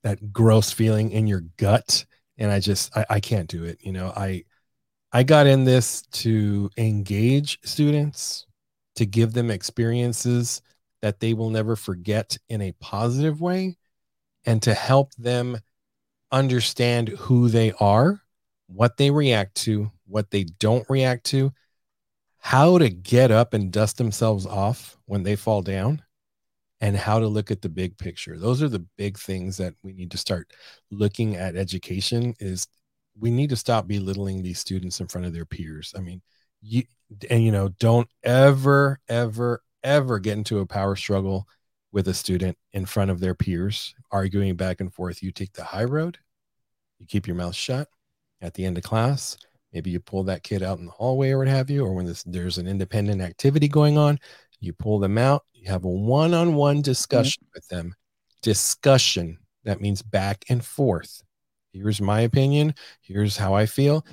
that 0.02 0.34
gross 0.34 0.74
feeling 0.74 1.12
in 1.12 1.26
your 1.26 1.46
gut, 1.56 2.04
and 2.38 2.52
I 2.52 2.60
just 2.60 2.98
I, 2.98 3.06
I 3.10 3.20
can't 3.22 3.48
do 3.48 3.64
it. 3.64 3.78
You 3.80 3.94
know, 3.94 4.12
I 4.14 4.44
I 5.14 5.24
got 5.24 5.48
in 5.48 5.64
this 5.64 6.02
to 6.24 6.70
engage 6.76 7.60
students, 7.64 8.46
to 8.96 9.06
give 9.06 9.32
them 9.32 9.50
experiences 9.50 10.62
that 11.02 11.22
they 11.22 11.34
will 11.34 11.50
never 11.50 11.78
forget 11.78 12.38
in 12.50 12.60
a 12.62 12.74
positive 12.82 13.40
way 13.40 13.78
and 14.46 14.62
to 14.64 14.74
help 14.74 15.14
them 15.16 15.58
understand 16.32 17.10
who 17.10 17.50
they 17.50 17.72
are, 17.80 18.22
what 18.68 18.98
they 18.98 19.12
react 19.12 19.56
to, 19.56 19.92
what 20.08 20.32
they 20.32 20.44
don't 20.44 20.90
react 20.90 21.26
to, 21.26 21.54
how 22.40 22.78
to 22.78 22.90
get 22.90 23.32
up 23.32 23.54
and 23.54 23.72
dust 23.72 23.98
themselves 23.98 24.46
off 24.46 24.98
when 25.06 25.24
they 25.24 25.36
fall 25.36 25.62
down, 25.62 26.02
and 26.82 26.98
how 26.98 27.18
to 27.20 27.28
look 27.28 27.52
at 27.52 27.62
the 27.62 27.70
big 27.70 27.98
picture. 27.98 28.38
Those 28.38 28.62
are 28.62 28.68
the 28.68 28.86
big 28.98 29.18
things 29.18 29.56
that 29.58 29.74
we 29.84 29.94
need 29.94 30.12
to 30.12 30.18
start 30.18 30.52
looking 30.92 31.38
at 31.38 31.56
education 31.56 32.34
is 32.40 32.68
we 33.18 33.32
need 33.32 33.50
to 33.52 33.56
stop 33.56 33.88
belittling 33.88 34.42
these 34.42 34.60
students 34.60 35.00
in 35.00 35.08
front 35.08 35.26
of 35.26 35.34
their 35.34 35.46
peers. 35.46 35.94
I 35.96 36.02
mean, 36.02 36.22
you 36.62 36.84
and 37.30 37.44
you 37.44 37.52
know, 37.52 37.70
don't 37.80 38.10
ever 38.24 39.00
ever 39.08 39.62
ever 39.84 40.20
get 40.20 40.38
into 40.38 40.60
a 40.60 40.66
power 40.66 40.96
struggle 40.96 41.48
with 41.94 42.08
a 42.08 42.14
student 42.14 42.58
in 42.74 42.86
front 42.86 43.12
of 43.12 43.20
their 43.20 43.36
peers, 43.36 43.96
arguing 44.12 44.56
back 44.56 44.82
and 44.82 44.94
forth. 44.94 45.24
You 45.24 45.32
take 45.32 45.54
the 45.54 45.64
high 45.64 45.86
road, 45.86 46.18
you 47.00 47.06
keep 47.06 47.28
your 47.28 47.36
mouth 47.38 47.56
shut 47.56 47.88
at 48.42 48.56
the 48.56 48.66
end 48.66 48.78
of 48.78 48.84
class. 48.84 49.38
Maybe 49.72 49.92
you 49.92 50.00
pull 50.00 50.24
that 50.26 50.44
kid 50.44 50.64
out 50.64 50.80
in 50.80 50.86
the 50.86 50.92
hallway 50.92 51.30
or 51.30 51.38
what 51.38 51.48
have 51.48 51.70
you, 51.70 51.86
or 51.86 51.94
when 51.94 52.06
this, 52.06 52.24
there's 52.24 52.58
an 52.58 52.68
independent 52.68 53.22
activity 53.22 53.68
going 53.68 53.98
on, 53.98 54.20
you 54.60 54.74
pull 54.74 55.00
them 55.00 55.18
out, 55.18 55.44
you 55.54 55.70
have 55.72 55.86
a 55.86 55.90
one 55.90 56.34
on 56.34 56.56
one 56.56 56.82
discussion 56.82 57.44
mm-hmm. 57.46 57.52
with 57.56 57.68
them. 57.70 57.96
Discussion, 58.42 59.38
that 59.64 59.80
means 59.80 60.02
back 60.02 60.44
and 60.50 60.66
forth. 60.66 61.24
Here's 61.72 62.02
my 62.02 62.22
opinion. 62.22 62.76
Here's 63.02 63.38
how 63.38 63.54
I 63.54 63.66
feel. 63.66 64.06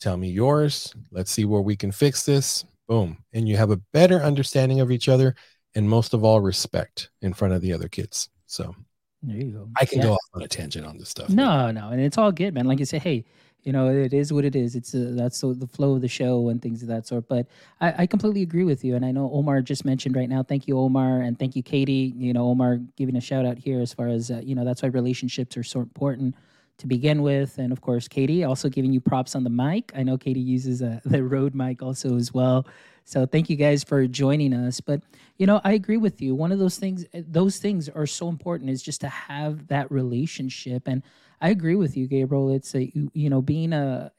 Tell 0.00 0.16
me 0.16 0.28
yours. 0.28 0.94
Let's 1.10 1.30
see 1.30 1.44
where 1.44 1.62
we 1.62 1.76
can 1.76 1.92
fix 1.92 2.24
this 2.24 2.64
boom 2.88 3.18
and 3.32 3.48
you 3.48 3.56
have 3.56 3.70
a 3.70 3.80
better 3.92 4.22
understanding 4.22 4.80
of 4.80 4.90
each 4.90 5.08
other 5.08 5.34
and 5.76 5.88
most 5.88 6.14
of 6.14 6.24
all 6.24 6.40
respect 6.40 7.10
in 7.22 7.32
front 7.32 7.54
of 7.54 7.60
the 7.60 7.72
other 7.72 7.88
kids 7.88 8.28
so 8.46 8.74
there 9.22 9.36
you 9.36 9.52
go 9.52 9.68
i 9.78 9.84
can 9.84 9.98
yeah. 9.98 10.04
go 10.04 10.12
off 10.14 10.28
on 10.34 10.42
a 10.42 10.48
tangent 10.48 10.86
on 10.86 10.98
this 10.98 11.10
stuff 11.10 11.28
no 11.28 11.70
no 11.70 11.90
and 11.90 12.00
it's 12.00 12.18
all 12.18 12.32
good 12.32 12.52
man 12.52 12.66
like 12.66 12.80
you 12.80 12.84
say 12.84 12.98
hey 12.98 13.24
you 13.62 13.72
know 13.72 13.88
it 13.88 14.12
is 14.12 14.32
what 14.32 14.44
it 14.44 14.56
is 14.56 14.74
it's 14.74 14.94
uh, 14.94 15.12
that's 15.12 15.40
the, 15.40 15.48
the 15.48 15.66
flow 15.66 15.94
of 15.94 16.00
the 16.00 16.08
show 16.08 16.48
and 16.48 16.62
things 16.62 16.82
of 16.82 16.88
that 16.88 17.06
sort 17.06 17.28
but 17.28 17.46
I, 17.80 18.02
I 18.02 18.06
completely 18.06 18.42
agree 18.42 18.64
with 18.64 18.84
you 18.84 18.96
and 18.96 19.04
i 19.04 19.10
know 19.10 19.30
omar 19.32 19.60
just 19.60 19.84
mentioned 19.84 20.16
right 20.16 20.28
now 20.28 20.42
thank 20.42 20.66
you 20.66 20.78
omar 20.78 21.20
and 21.20 21.38
thank 21.38 21.54
you 21.54 21.62
katie 21.62 22.14
you 22.16 22.32
know 22.32 22.46
omar 22.46 22.78
giving 22.96 23.16
a 23.16 23.20
shout 23.20 23.44
out 23.44 23.58
here 23.58 23.80
as 23.80 23.92
far 23.92 24.08
as 24.08 24.30
uh, 24.30 24.40
you 24.42 24.54
know 24.54 24.64
that's 24.64 24.82
why 24.82 24.88
relationships 24.88 25.56
are 25.56 25.64
so 25.64 25.80
important 25.80 26.34
to 26.78 26.86
begin 26.86 27.22
with. 27.22 27.58
And 27.58 27.72
of 27.72 27.80
course, 27.80 28.08
Katie, 28.08 28.44
also 28.44 28.68
giving 28.68 28.92
you 28.92 29.00
props 29.00 29.34
on 29.34 29.44
the 29.44 29.50
mic. 29.50 29.92
I 29.94 30.02
know 30.02 30.18
Katie 30.18 30.40
uses 30.40 30.82
a, 30.82 30.96
uh, 30.96 31.00
the 31.04 31.24
Rode 31.24 31.54
mic 31.54 31.82
also 31.82 32.16
as 32.16 32.34
well. 32.34 32.66
So 33.06 33.24
thank 33.24 33.48
you 33.48 33.54
guys 33.54 33.84
for 33.84 34.04
joining 34.08 34.52
us. 34.52 34.80
But 34.80 35.00
you 35.38 35.46
know, 35.46 35.60
I 35.62 35.72
agree 35.74 35.96
with 35.96 36.20
you. 36.20 36.34
One 36.34 36.50
of 36.50 36.58
those 36.58 36.76
things, 36.76 37.06
eh, 37.14 37.22
those 37.26 37.58
things 37.58 37.88
are 37.88 38.06
so 38.06 38.28
important 38.28 38.68
is 38.68 38.82
just 38.82 39.00
to 39.02 39.08
have 39.08 39.68
that 39.68 39.90
relationship. 39.92 40.88
And 40.88 41.04
I 41.40 41.50
agree 41.50 41.76
with 41.76 41.96
you, 41.96 42.08
Gabriel. 42.08 42.52
It's 42.52 42.74
a 42.74 42.92
you 43.14 43.30
know 43.30 43.40
being 43.40 43.72
a 43.72 44.10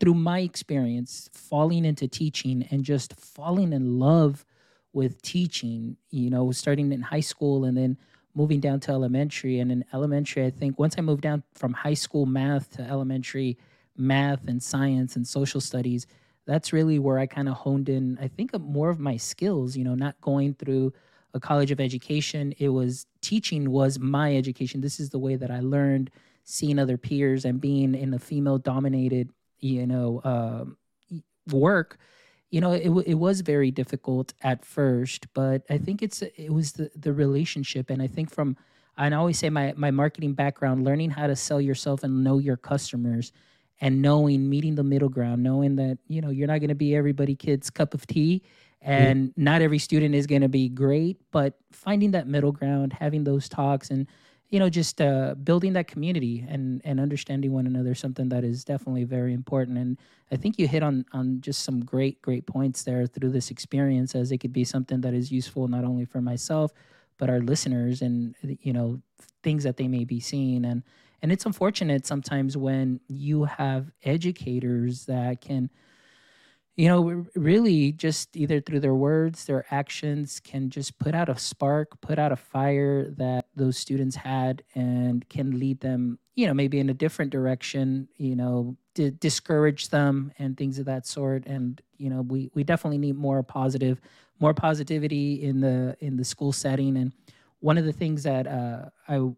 through 0.00 0.14
my 0.14 0.40
experience 0.40 1.28
falling 1.32 1.84
into 1.84 2.08
teaching 2.08 2.66
and 2.70 2.84
just 2.84 3.14
falling 3.14 3.74
in 3.74 3.98
love 3.98 4.46
with 4.94 5.20
teaching. 5.20 5.98
You 6.10 6.30
know, 6.30 6.50
starting 6.52 6.90
in 6.90 7.02
high 7.02 7.20
school 7.20 7.66
and 7.66 7.76
then 7.76 7.98
moving 8.34 8.60
down 8.60 8.80
to 8.80 8.92
elementary. 8.92 9.60
And 9.60 9.70
in 9.70 9.84
elementary, 9.92 10.46
I 10.46 10.50
think 10.50 10.78
once 10.78 10.94
I 10.96 11.02
moved 11.02 11.22
down 11.22 11.42
from 11.54 11.74
high 11.74 11.94
school 11.94 12.24
math 12.24 12.70
to 12.76 12.82
elementary 12.82 13.58
math 13.94 14.48
and 14.48 14.62
science 14.62 15.16
and 15.16 15.26
social 15.26 15.60
studies, 15.60 16.06
that's 16.48 16.72
really 16.72 16.98
where 16.98 17.18
I 17.18 17.26
kind 17.26 17.48
of 17.48 17.54
honed 17.54 17.90
in, 17.90 18.18
I 18.20 18.26
think, 18.26 18.58
more 18.58 18.88
of 18.88 18.98
my 18.98 19.18
skills, 19.18 19.76
you 19.76 19.84
know, 19.84 19.94
not 19.94 20.18
going 20.22 20.54
through 20.54 20.94
a 21.34 21.38
college 21.38 21.70
of 21.70 21.78
education. 21.78 22.54
It 22.58 22.70
was 22.70 23.06
teaching 23.20 23.70
was 23.70 23.98
my 23.98 24.34
education. 24.34 24.80
This 24.80 24.98
is 24.98 25.10
the 25.10 25.18
way 25.18 25.36
that 25.36 25.50
I 25.50 25.60
learned 25.60 26.10
seeing 26.44 26.78
other 26.78 26.96
peers 26.96 27.44
and 27.44 27.60
being 27.60 27.94
in 27.94 28.14
a 28.14 28.18
female 28.18 28.56
dominated, 28.56 29.30
you 29.60 29.86
know, 29.86 30.20
uh, 30.24 30.64
work 31.52 31.98
you 32.50 32.60
know 32.60 32.72
it, 32.72 32.88
it 33.06 33.14
was 33.14 33.40
very 33.40 33.70
difficult 33.70 34.32
at 34.42 34.64
first 34.64 35.26
but 35.34 35.62
i 35.70 35.78
think 35.78 36.02
it's 36.02 36.22
it 36.22 36.52
was 36.52 36.72
the, 36.72 36.90
the 36.96 37.12
relationship 37.12 37.90
and 37.90 38.02
i 38.02 38.06
think 38.06 38.30
from 38.30 38.56
i 38.96 39.10
always 39.12 39.38
say 39.38 39.50
my, 39.50 39.72
my 39.76 39.90
marketing 39.90 40.34
background 40.34 40.84
learning 40.84 41.10
how 41.10 41.26
to 41.26 41.36
sell 41.36 41.60
yourself 41.60 42.02
and 42.02 42.24
know 42.24 42.38
your 42.38 42.56
customers 42.56 43.32
and 43.80 44.02
knowing 44.02 44.48
meeting 44.48 44.74
the 44.74 44.84
middle 44.84 45.08
ground 45.08 45.42
knowing 45.42 45.76
that 45.76 45.98
you 46.06 46.20
know 46.20 46.30
you're 46.30 46.48
not 46.48 46.58
going 46.58 46.68
to 46.68 46.74
be 46.74 46.94
everybody 46.94 47.34
kid's 47.34 47.70
cup 47.70 47.94
of 47.94 48.06
tea 48.06 48.42
and 48.80 49.30
mm-hmm. 49.30 49.44
not 49.44 49.60
every 49.60 49.78
student 49.78 50.14
is 50.14 50.26
going 50.26 50.42
to 50.42 50.48
be 50.48 50.68
great 50.68 51.18
but 51.30 51.54
finding 51.72 52.10
that 52.10 52.26
middle 52.26 52.52
ground 52.52 52.92
having 52.92 53.24
those 53.24 53.48
talks 53.48 53.90
and 53.90 54.06
you 54.50 54.58
know 54.58 54.70
just 54.70 55.00
uh, 55.00 55.34
building 55.34 55.72
that 55.74 55.86
community 55.86 56.44
and 56.48 56.80
and 56.84 57.00
understanding 57.00 57.52
one 57.52 57.66
another 57.66 57.94
something 57.94 58.28
that 58.28 58.44
is 58.44 58.64
definitely 58.64 59.04
very 59.04 59.32
important 59.32 59.78
and 59.78 59.98
i 60.32 60.36
think 60.36 60.58
you 60.58 60.66
hit 60.66 60.82
on 60.82 61.04
on 61.12 61.40
just 61.40 61.64
some 61.64 61.84
great 61.84 62.20
great 62.22 62.46
points 62.46 62.82
there 62.82 63.06
through 63.06 63.30
this 63.30 63.50
experience 63.50 64.14
as 64.14 64.32
it 64.32 64.38
could 64.38 64.52
be 64.52 64.64
something 64.64 65.00
that 65.00 65.14
is 65.14 65.30
useful 65.30 65.68
not 65.68 65.84
only 65.84 66.04
for 66.04 66.20
myself 66.20 66.72
but 67.18 67.28
our 67.28 67.40
listeners 67.40 68.00
and 68.00 68.34
you 68.42 68.72
know 68.72 69.00
things 69.42 69.64
that 69.64 69.76
they 69.76 69.88
may 69.88 70.04
be 70.04 70.20
seeing 70.20 70.64
and 70.64 70.82
and 71.22 71.32
it's 71.32 71.46
unfortunate 71.46 72.06
sometimes 72.06 72.56
when 72.56 73.00
you 73.08 73.44
have 73.44 73.90
educators 74.04 75.06
that 75.06 75.40
can 75.40 75.70
you 76.78 76.86
know, 76.86 77.26
really 77.34 77.90
just 77.90 78.36
either 78.36 78.60
through 78.60 78.78
their 78.78 78.94
words, 78.94 79.46
their 79.46 79.66
actions 79.72 80.38
can 80.38 80.70
just 80.70 80.96
put 81.00 81.12
out 81.12 81.28
a 81.28 81.36
spark, 81.36 82.00
put 82.00 82.20
out 82.20 82.30
a 82.30 82.36
fire 82.36 83.10
that 83.16 83.46
those 83.56 83.76
students 83.76 84.14
had 84.14 84.62
and 84.76 85.28
can 85.28 85.58
lead 85.58 85.80
them, 85.80 86.20
you 86.36 86.46
know, 86.46 86.54
maybe 86.54 86.78
in 86.78 86.88
a 86.88 86.94
different 86.94 87.32
direction, 87.32 88.06
you 88.16 88.36
know, 88.36 88.76
to 88.94 89.10
discourage 89.10 89.88
them 89.88 90.30
and 90.38 90.56
things 90.56 90.78
of 90.78 90.86
that 90.86 91.04
sort. 91.04 91.46
And, 91.46 91.82
you 91.96 92.10
know, 92.10 92.22
we, 92.22 92.48
we 92.54 92.62
definitely 92.62 92.98
need 92.98 93.16
more 93.16 93.42
positive, 93.42 94.00
more 94.38 94.54
positivity 94.54 95.42
in 95.42 95.60
the, 95.60 95.96
in 95.98 96.16
the 96.16 96.24
school 96.24 96.52
setting. 96.52 96.96
And 96.96 97.12
one 97.58 97.76
of 97.76 97.86
the 97.86 97.92
things 97.92 98.22
that 98.22 98.46
uh, 98.46 98.90
I 99.08 99.28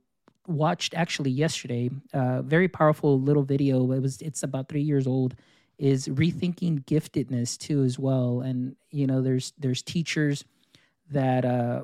watched 0.50 0.94
actually 0.94 1.30
yesterday, 1.30 1.90
uh, 2.12 2.42
very 2.42 2.68
powerful 2.68 3.20
little 3.20 3.42
video. 3.42 3.92
It 3.92 4.00
was, 4.00 4.20
it's 4.20 4.42
about 4.42 4.68
three 4.68 4.82
years 4.82 5.06
old 5.06 5.34
is 5.78 6.08
rethinking 6.08 6.84
giftedness 6.84 7.56
too 7.56 7.82
as 7.82 7.98
well 7.98 8.42
and 8.42 8.76
you 8.90 9.06
know 9.06 9.22
there's 9.22 9.54
there's 9.58 9.80
teachers 9.80 10.44
that 11.08 11.42
uh 11.46 11.82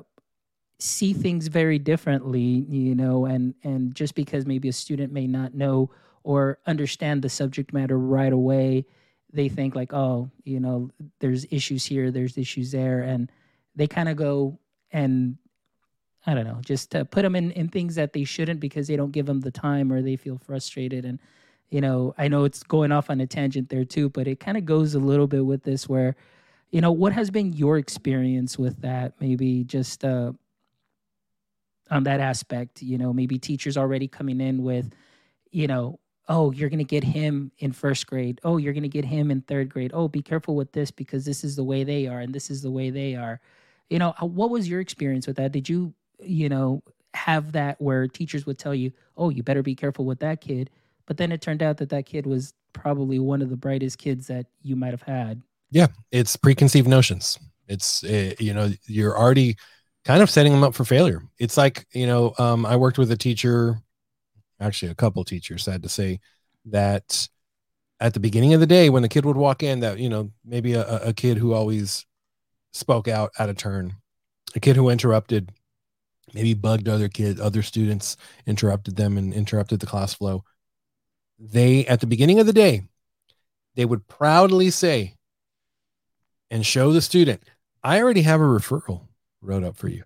see 0.79 1.13
things 1.13 1.47
very 1.47 1.79
differently, 1.79 2.65
you 2.69 2.95
know, 2.95 3.25
and 3.25 3.55
and 3.63 3.95
just 3.95 4.15
because 4.15 4.45
maybe 4.45 4.69
a 4.69 4.73
student 4.73 5.11
may 5.11 5.27
not 5.27 5.53
know 5.53 5.89
or 6.23 6.59
understand 6.65 7.21
the 7.21 7.29
subject 7.29 7.73
matter 7.73 7.97
right 7.97 8.33
away, 8.33 8.85
they 9.31 9.49
think 9.49 9.75
like, 9.75 9.93
oh, 9.93 10.29
you 10.43 10.59
know, 10.59 10.89
there's 11.19 11.45
issues 11.51 11.85
here, 11.85 12.11
there's 12.11 12.37
issues 12.37 12.71
there, 12.71 13.01
and 13.01 13.31
they 13.75 13.87
kind 13.87 14.09
of 14.09 14.17
go 14.17 14.59
and 14.91 15.37
I 16.27 16.33
don't 16.35 16.45
know, 16.45 16.59
just 16.61 16.91
to 16.91 17.05
put 17.05 17.23
them 17.23 17.35
in 17.35 17.51
in 17.51 17.69
things 17.69 17.95
that 17.95 18.13
they 18.13 18.25
shouldn't 18.25 18.59
because 18.59 18.87
they 18.87 18.97
don't 18.97 19.11
give 19.11 19.25
them 19.25 19.39
the 19.39 19.51
time 19.51 19.91
or 19.91 20.01
they 20.01 20.17
feel 20.17 20.37
frustrated 20.37 21.05
and 21.05 21.19
you 21.69 21.81
know, 21.81 22.13
I 22.17 22.27
know 22.27 22.45
it's 22.45 22.63
going 22.63 22.91
off 22.91 23.09
on 23.09 23.19
a 23.19 23.27
tangent 23.27 23.69
there 23.69 23.83
too, 23.83 24.09
but 24.09 24.27
it 24.27 24.39
kind 24.39 24.57
of 24.57 24.65
goes 24.65 24.95
a 24.95 24.99
little 24.99 25.27
bit 25.27 25.45
with 25.45 25.63
this 25.63 25.87
where, 25.89 26.15
you 26.71 26.81
know, 26.81 26.91
what 26.91 27.13
has 27.13 27.29
been 27.29 27.53
your 27.53 27.77
experience 27.77 28.57
with 28.57 28.81
that? 28.81 29.13
Maybe 29.19 29.63
just 29.63 30.05
uh, 30.05 30.31
on 31.91 32.03
that 32.03 32.19
aspect, 32.19 32.81
you 32.81 32.97
know, 32.97 33.13
maybe 33.13 33.37
teachers 33.37 33.77
already 33.77 34.07
coming 34.07 34.39
in 34.39 34.63
with, 34.63 34.93
you 35.51 35.67
know, 35.67 35.99
oh, 36.29 36.51
you're 36.51 36.69
going 36.69 36.79
to 36.79 36.85
get 36.85 37.03
him 37.03 37.51
in 37.59 37.71
first 37.71 38.07
grade. 38.07 38.39
Oh, 38.43 38.57
you're 38.57 38.73
going 38.73 38.83
to 38.83 38.89
get 38.89 39.05
him 39.05 39.31
in 39.31 39.41
third 39.41 39.69
grade. 39.69 39.91
Oh, 39.93 40.07
be 40.07 40.21
careful 40.21 40.55
with 40.55 40.71
this 40.73 40.91
because 40.91 41.25
this 41.25 41.43
is 41.43 41.55
the 41.55 41.63
way 41.63 41.83
they 41.83 42.07
are 42.07 42.19
and 42.19 42.33
this 42.33 42.49
is 42.49 42.61
the 42.61 42.71
way 42.71 42.89
they 42.89 43.15
are. 43.15 43.39
You 43.89 43.99
know, 43.99 44.13
what 44.19 44.49
was 44.49 44.67
your 44.69 44.81
experience 44.81 45.27
with 45.27 45.37
that? 45.37 45.53
Did 45.53 45.69
you, 45.69 45.93
you 46.19 46.49
know, 46.49 46.83
have 47.13 47.51
that 47.53 47.81
where 47.81 48.07
teachers 48.07 48.45
would 48.45 48.59
tell 48.59 48.75
you, 48.75 48.91
oh, 49.17 49.29
you 49.29 49.43
better 49.43 49.63
be 49.63 49.75
careful 49.75 50.05
with 50.05 50.19
that 50.19 50.41
kid? 50.41 50.69
But 51.05 51.17
then 51.17 51.31
it 51.31 51.41
turned 51.41 51.63
out 51.63 51.77
that 51.77 51.89
that 51.89 52.05
kid 52.05 52.25
was 52.25 52.53
probably 52.73 53.19
one 53.19 53.41
of 53.41 53.49
the 53.49 53.57
brightest 53.57 53.97
kids 53.97 54.27
that 54.27 54.45
you 54.61 54.75
might 54.75 54.91
have 54.91 55.01
had. 55.01 55.41
Yeah, 55.71 55.87
it's 56.11 56.35
preconceived 56.35 56.87
notions. 56.87 57.39
It's, 57.67 58.03
uh, 58.03 58.33
you 58.39 58.53
know, 58.53 58.71
you're 58.85 59.17
already 59.17 59.57
kind 60.05 60.21
of 60.21 60.29
setting 60.29 60.53
them 60.53 60.63
up 60.63 60.73
for 60.73 60.85
failure. 60.85 61.21
It's 61.39 61.57
like, 61.57 61.85
you 61.91 62.07
know, 62.07 62.33
um, 62.37 62.65
I 62.65 62.75
worked 62.75 62.97
with 62.97 63.11
a 63.11 63.17
teacher, 63.17 63.77
actually 64.59 64.91
a 64.91 64.95
couple 64.95 65.23
teachers, 65.23 65.63
sad 65.63 65.83
to 65.83 65.89
say, 65.89 66.19
that 66.65 67.27
at 67.99 68.13
the 68.13 68.19
beginning 68.19 68.53
of 68.53 68.59
the 68.59 68.67
day 68.67 68.89
when 68.89 69.01
the 69.01 69.09
kid 69.09 69.25
would 69.25 69.37
walk 69.37 69.63
in, 69.63 69.79
that, 69.81 69.97
you 69.99 70.07
know, 70.07 70.31
maybe 70.45 70.73
a, 70.73 70.85
a 70.99 71.13
kid 71.13 71.37
who 71.37 71.53
always 71.53 72.05
spoke 72.71 73.07
out 73.07 73.31
out 73.39 73.49
of 73.49 73.57
turn, 73.57 73.95
a 74.55 74.59
kid 74.59 74.75
who 74.75 74.89
interrupted, 74.89 75.51
maybe 76.33 76.53
bugged 76.53 76.87
other 76.87 77.09
kids, 77.09 77.39
other 77.39 77.61
students, 77.61 78.17
interrupted 78.45 78.95
them 78.95 79.17
and 79.17 79.33
interrupted 79.33 79.79
the 79.79 79.85
class 79.85 80.13
flow. 80.13 80.43
They 81.39 81.85
at 81.85 81.99
the 81.99 82.07
beginning 82.07 82.39
of 82.39 82.45
the 82.45 82.53
day 82.53 82.87
they 83.75 83.85
would 83.85 84.07
proudly 84.07 84.69
say 84.69 85.15
and 86.49 86.65
show 86.65 86.91
the 86.91 87.01
student 87.01 87.43
i 87.83 88.01
already 88.01 88.23
have 88.23 88.41
a 88.41 88.43
referral 88.43 89.07
wrote 89.41 89.63
up 89.63 89.77
for 89.77 89.87
you. 89.87 90.03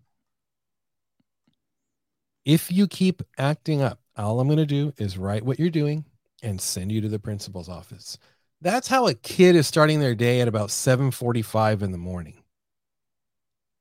If 2.44 2.72
you 2.72 2.88
keep 2.88 3.24
acting 3.38 3.82
up 3.82 4.00
all 4.18 4.40
i'm 4.40 4.48
going 4.48 4.58
to 4.58 4.66
do 4.66 4.94
is 4.98 5.18
write 5.18 5.44
what 5.44 5.58
you're 5.58 5.70
doing 5.70 6.06
and 6.44 6.60
send 6.60 6.92
you 6.92 7.01
to 7.01 7.10
the 7.10 7.20
principal's 7.20 7.70
office. 7.70 8.18
That's 8.62 8.88
how 8.88 9.08
a 9.08 9.13
kid 9.13 9.56
is 9.56 9.68
starting 9.68 10.00
their 10.00 10.16
day 10.16 10.42
at 10.42 10.48
about 10.48 10.70
7:45 10.70 11.82
in 11.82 11.92
the 11.92 11.98
morning. 11.98 12.44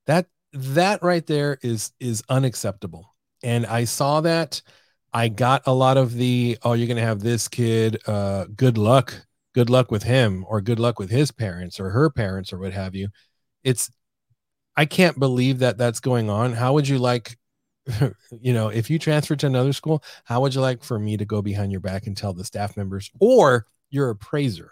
That 0.06 0.26
that 0.52 1.02
right 1.02 1.26
there 1.26 1.58
is 1.62 1.92
is 2.00 2.22
unacceptable. 2.28 3.14
And 3.42 3.66
i 3.66 3.84
saw 3.84 4.20
that. 4.22 4.62
I 5.12 5.28
got 5.28 5.62
a 5.66 5.72
lot 5.72 5.96
of 5.96 6.14
the 6.14 6.58
oh 6.62 6.74
you're 6.74 6.88
gonna 6.88 7.00
have 7.00 7.20
this 7.20 7.48
kid 7.48 7.98
uh 8.06 8.46
good 8.54 8.78
luck 8.78 9.26
good 9.54 9.70
luck 9.70 9.90
with 9.90 10.04
him 10.04 10.44
or 10.48 10.60
good 10.60 10.78
luck 10.78 10.98
with 11.00 11.10
his 11.10 11.32
parents 11.32 11.80
or 11.80 11.90
her 11.90 12.10
parents 12.10 12.52
or 12.52 12.58
what 12.58 12.72
have 12.72 12.94
you. 12.94 13.08
It's 13.64 13.90
I 14.76 14.86
can't 14.86 15.18
believe 15.18 15.58
that 15.60 15.78
that's 15.78 16.00
going 16.00 16.30
on. 16.30 16.52
How 16.52 16.74
would 16.74 16.88
you 16.88 16.98
like 16.98 17.36
you 18.40 18.52
know 18.52 18.68
if 18.68 18.90
you 18.90 18.98
transfer 18.98 19.36
to 19.36 19.46
another 19.46 19.72
school 19.72 20.02
how 20.24 20.40
would 20.40 20.54
you 20.54 20.60
like 20.60 20.82
for 20.82 20.98
me 20.98 21.16
to 21.16 21.24
go 21.24 21.40
behind 21.42 21.72
your 21.72 21.80
back 21.80 22.06
and 22.06 22.16
tell 22.16 22.32
the 22.32 22.44
staff 22.44 22.76
members 22.76 23.10
or 23.20 23.66
your 23.90 24.10
appraiser 24.10 24.70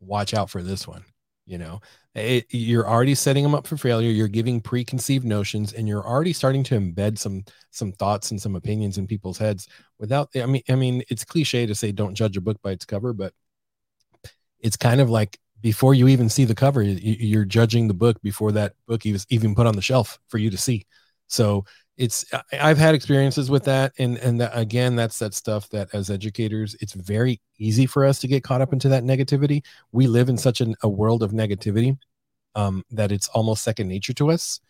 watch 0.00 0.34
out 0.34 0.50
for 0.50 0.62
this 0.62 0.86
one 0.86 1.04
you 1.46 1.58
know 1.58 1.80
it, 2.16 2.46
you're 2.50 2.88
already 2.88 3.14
setting 3.14 3.42
them 3.42 3.54
up 3.54 3.66
for 3.66 3.76
failure 3.76 4.10
you're 4.10 4.28
giving 4.28 4.60
preconceived 4.60 5.24
notions 5.24 5.72
and 5.72 5.86
you're 5.86 6.06
already 6.06 6.32
starting 6.32 6.64
to 6.64 6.78
embed 6.78 7.18
some 7.18 7.44
some 7.70 7.92
thoughts 7.92 8.30
and 8.30 8.40
some 8.40 8.56
opinions 8.56 8.98
in 8.98 9.06
people's 9.06 9.38
heads 9.38 9.68
without 9.98 10.28
i 10.36 10.46
mean 10.46 10.62
i 10.68 10.74
mean 10.74 11.02
it's 11.10 11.24
cliche 11.24 11.66
to 11.66 11.74
say 11.74 11.92
don't 11.92 12.14
judge 12.14 12.36
a 12.36 12.40
book 12.40 12.60
by 12.62 12.70
its 12.70 12.84
cover 12.84 13.12
but 13.12 13.32
it's 14.60 14.76
kind 14.76 15.00
of 15.00 15.10
like 15.10 15.38
before 15.60 15.94
you 15.94 16.08
even 16.08 16.28
see 16.28 16.44
the 16.44 16.54
cover 16.54 16.82
you're 16.82 17.44
judging 17.44 17.88
the 17.88 17.94
book 17.94 18.20
before 18.22 18.52
that 18.52 18.74
book 18.86 19.04
is 19.06 19.26
even 19.30 19.54
put 19.54 19.66
on 19.66 19.74
the 19.74 19.82
shelf 19.82 20.18
for 20.28 20.38
you 20.38 20.50
to 20.50 20.58
see. 20.58 20.86
So 21.28 21.64
it's 21.96 22.24
i've 22.60 22.78
had 22.78 22.94
experiences 22.94 23.50
with 23.50 23.64
that 23.64 23.92
and 23.98 24.18
and 24.18 24.40
that, 24.40 24.56
again 24.56 24.96
that's 24.96 25.18
that 25.18 25.32
stuff 25.32 25.68
that 25.70 25.88
as 25.94 26.10
educators 26.10 26.76
it's 26.80 26.92
very 26.92 27.40
easy 27.58 27.86
for 27.86 28.04
us 28.04 28.18
to 28.20 28.28
get 28.28 28.44
caught 28.44 28.60
up 28.60 28.72
into 28.72 28.88
that 28.88 29.02
negativity. 29.02 29.64
We 29.92 30.06
live 30.06 30.28
in 30.28 30.36
such 30.36 30.60
an, 30.60 30.74
a 30.82 30.88
world 30.88 31.22
of 31.22 31.32
negativity 31.32 31.96
um, 32.54 32.84
that 32.90 33.12
it's 33.12 33.28
almost 33.28 33.64
second 33.64 33.88
nature 33.88 34.12
to 34.14 34.30
us. 34.30 34.60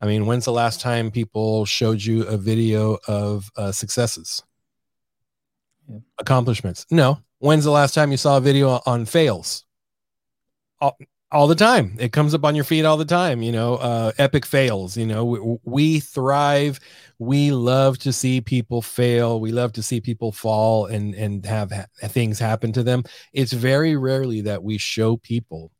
I 0.00 0.06
mean 0.06 0.26
when's 0.26 0.46
the 0.46 0.52
last 0.52 0.80
time 0.80 1.10
people 1.10 1.66
showed 1.66 2.02
you 2.02 2.22
a 2.22 2.36
video 2.36 2.98
of 3.06 3.50
uh, 3.56 3.72
successes? 3.72 4.42
Yeah. 5.88 5.98
accomplishments? 6.18 6.86
No. 6.90 7.18
When's 7.38 7.64
the 7.64 7.70
last 7.70 7.94
time 7.94 8.10
you 8.10 8.16
saw 8.16 8.36
a 8.36 8.40
video 8.40 8.80
on 8.86 9.06
fails 9.06 9.64
all 11.32 11.46
the 11.46 11.54
time. 11.54 11.96
It 11.98 12.12
comes 12.12 12.34
up 12.34 12.44
on 12.44 12.54
your 12.54 12.64
feed 12.64 12.84
all 12.84 12.96
the 12.96 13.04
time 13.04 13.42
you 13.42 13.52
know 13.52 13.74
uh 13.76 14.12
epic 14.18 14.44
fails 14.44 14.96
you 14.96 15.06
know 15.06 15.24
we, 15.24 15.58
we, 15.64 16.00
thrive. 16.00 16.80
We 17.18 17.50
love 17.52 17.98
to 17.98 18.12
see 18.12 18.40
people 18.40 18.82
fail. 18.82 19.40
We 19.40 19.52
love 19.52 19.72
to 19.74 19.82
see 19.82 20.00
people 20.00 20.32
fall 20.32 20.86
and 20.86 21.14
and 21.14 21.44
have 21.46 21.70
ha- 21.70 21.86
things 22.02 22.38
happen 22.38 22.72
to 22.72 22.82
them. 22.82 23.04
It's 23.32 23.52
very 23.52 23.96
rarely 23.96 24.40
that 24.42 24.62
we 24.62 24.78
show 24.78 25.16
people 25.18 25.72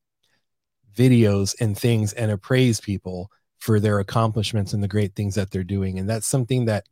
videos 0.94 1.54
and 1.60 1.76
things 1.78 2.12
and 2.12 2.30
appraise 2.30 2.80
people 2.80 3.30
for 3.58 3.80
their 3.80 3.98
accomplishments 4.00 4.72
and 4.72 4.82
the 4.82 4.88
great 4.88 5.14
things 5.14 5.34
that 5.34 5.50
they're 5.50 5.64
doing. 5.64 5.98
And 5.98 6.08
that's 6.08 6.26
something 6.26 6.66
that 6.66 6.86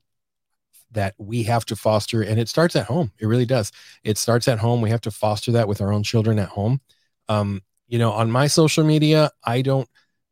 that 0.91 1.15
we 1.19 1.43
have 1.43 1.67
to 1.67 1.77
foster 1.77 2.23
and 2.23 2.41
it 2.41 2.49
starts 2.49 2.75
at 2.75 2.87
home. 2.87 3.13
It 3.19 3.27
really 3.27 3.47
does. 3.47 3.71
It 4.05 4.17
starts 4.17 4.49
at 4.49 4.59
home. 4.59 4.81
We 4.81 4.91
have 4.91 5.03
to 5.03 5.11
foster 5.11 5.53
that 5.53 5.69
with 5.69 5.83
our 5.83 5.93
own 5.93 6.03
children 6.03 6.39
at 6.39 6.49
home. 6.49 6.81
Um, 7.29 7.63
you 7.89 7.99
know 7.99 8.13
on 8.13 8.31
my 8.31 8.47
social 8.47 8.85
media 8.85 9.31
i 9.45 9.63
don't 9.63 9.89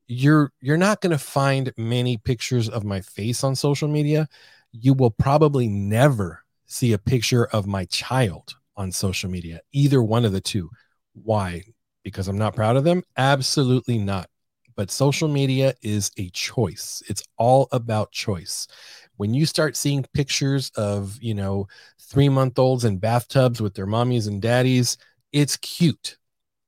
you're 0.09 0.53
you're 0.61 0.77
not 0.77 1.01
going 1.01 1.11
to 1.11 1.19
find 1.19 1.73
many 1.77 2.17
pictures 2.17 2.69
of 2.69 2.85
my 2.85 3.01
face 3.01 3.43
on 3.43 3.55
social 3.55 3.89
media. 3.89 4.29
You 4.73 4.95
will 4.95 5.11
probably 5.11 5.69
never 5.69 6.45
see 6.67 6.93
a 6.93 6.99
picture 6.99 7.47
of 7.47 7.67
my 7.67 7.85
child 7.87 8.55
on 8.77 8.93
social 8.93 9.31
media 9.31 9.61
either 9.73 10.03
one 10.03 10.25
of 10.25 10.33
the 10.33 10.41
two. 10.41 10.71
Why? 11.15 11.63
Because 12.03 12.29
i'm 12.29 12.39
not 12.39 12.55
proud 12.55 12.77
of 12.77 12.85
them? 12.85 13.03
Absolutely 13.17 13.99
not. 13.99 14.29
But 14.77 14.91
social 14.91 15.29
media 15.29 15.75
is 15.83 16.11
a 16.19 16.29
choice. 16.31 17.03
It's 17.09 17.23
all 17.39 17.69
about 17.73 18.13
choice. 18.13 18.69
When 19.17 19.33
you 19.33 19.47
start 19.47 19.75
seeing 19.77 20.05
pictures 20.13 20.71
of 20.77 21.19
you 21.21 21.35
know 21.35 21.67
three 22.01 22.29
month 22.29 22.59
olds 22.59 22.85
in 22.85 22.99
bathtubs 22.99 23.61
with 23.61 23.75
their 23.75 23.87
mommies 23.87 24.29
and 24.29 24.41
daddies 24.41 24.97
it's 25.33 25.57
cute 25.57 26.17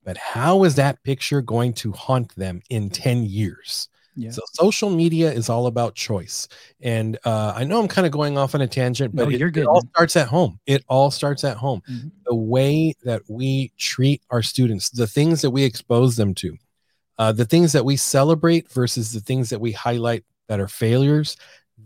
but 0.09 0.17
how 0.17 0.65
is 0.65 0.77
that 0.77 1.03
picture 1.03 1.43
going 1.43 1.75
to 1.75 1.93
haunt 1.93 2.35
them 2.35 2.63
in 2.71 2.89
10 2.89 3.25
years? 3.25 3.91
Yeah. 4.17 4.31
So 4.31 4.41
social 4.55 4.89
media 4.89 5.31
is 5.31 5.51
all 5.51 5.67
about 5.67 5.97
choice. 5.97 6.49
And 6.81 7.19
uh, 7.27 7.53
I 7.55 7.65
know 7.65 7.79
I'm 7.79 7.89
kind 7.89 8.07
of 8.07 8.13
going 8.15 8.39
off 8.39 8.55
on 8.55 8.63
a 8.63 8.67
tangent, 8.67 9.15
but 9.15 9.29
no, 9.29 9.35
it, 9.35 9.55
it, 9.55 9.67
all 9.67 9.83
starts 9.95 10.17
at 10.17 10.29
home. 10.29 10.61
It 10.65 10.83
all 10.89 11.11
starts 11.11 11.45
at 11.45 11.59
home. 11.59 11.83
Mm-hmm. 11.91 12.09
The 12.25 12.35
way 12.35 12.95
that 13.03 13.21
we 13.29 13.71
treat 13.77 14.23
our 14.31 14.41
students, 14.41 14.89
the 14.89 15.07
things 15.07 15.43
that 15.43 15.51
we 15.51 15.63
expose 15.63 16.17
them 16.17 16.33
to, 16.37 16.57
uh, 17.19 17.33
the 17.33 17.45
things 17.45 17.75
that 17.75 17.85
we 17.85 17.97
celebrate 17.97 18.73
versus 18.73 19.13
the 19.13 19.21
things 19.21 19.51
that 19.51 19.61
we 19.61 19.73
highlight 19.73 20.25
that 20.49 20.59
are 20.59 20.69
failures, 20.69 21.37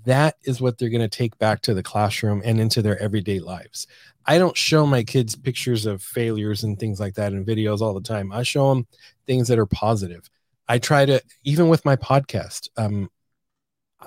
that 0.05 0.37
is 0.45 0.61
what 0.61 0.79
they're 0.79 0.89
going 0.89 1.01
to 1.01 1.09
take 1.09 1.39
back 1.39 1.61
to 1.63 1.75
the 1.75 1.83
classroom 1.83 2.43
and 2.45 2.61
into 2.61 2.83
their 2.83 3.01
everyday 3.01 3.41
lives. 3.41 3.87
I 4.27 4.39
don't 4.39 4.57
show 4.57 4.87
my 4.87 5.03
kids 5.03 5.35
pictures 5.35 5.87
of 5.87 6.03
failures 6.03 6.65
and 6.65 6.79
things 6.79 7.01
like 7.01 7.15
that 7.15 7.33
in 7.33 7.45
videos 7.45 7.81
all 7.81 7.95
the 7.95 8.01
time. 8.01 8.33
I 8.33 8.43
show 8.43 8.69
them 8.69 8.87
things 9.27 9.49
that 9.49 9.59
are 9.59 9.67
positive. 9.67 10.29
I 10.69 10.79
try 10.79 11.07
to 11.07 11.21
even 11.45 11.69
with 11.69 11.85
my 11.85 11.97
podcast. 11.97 12.69
Um, 12.77 13.11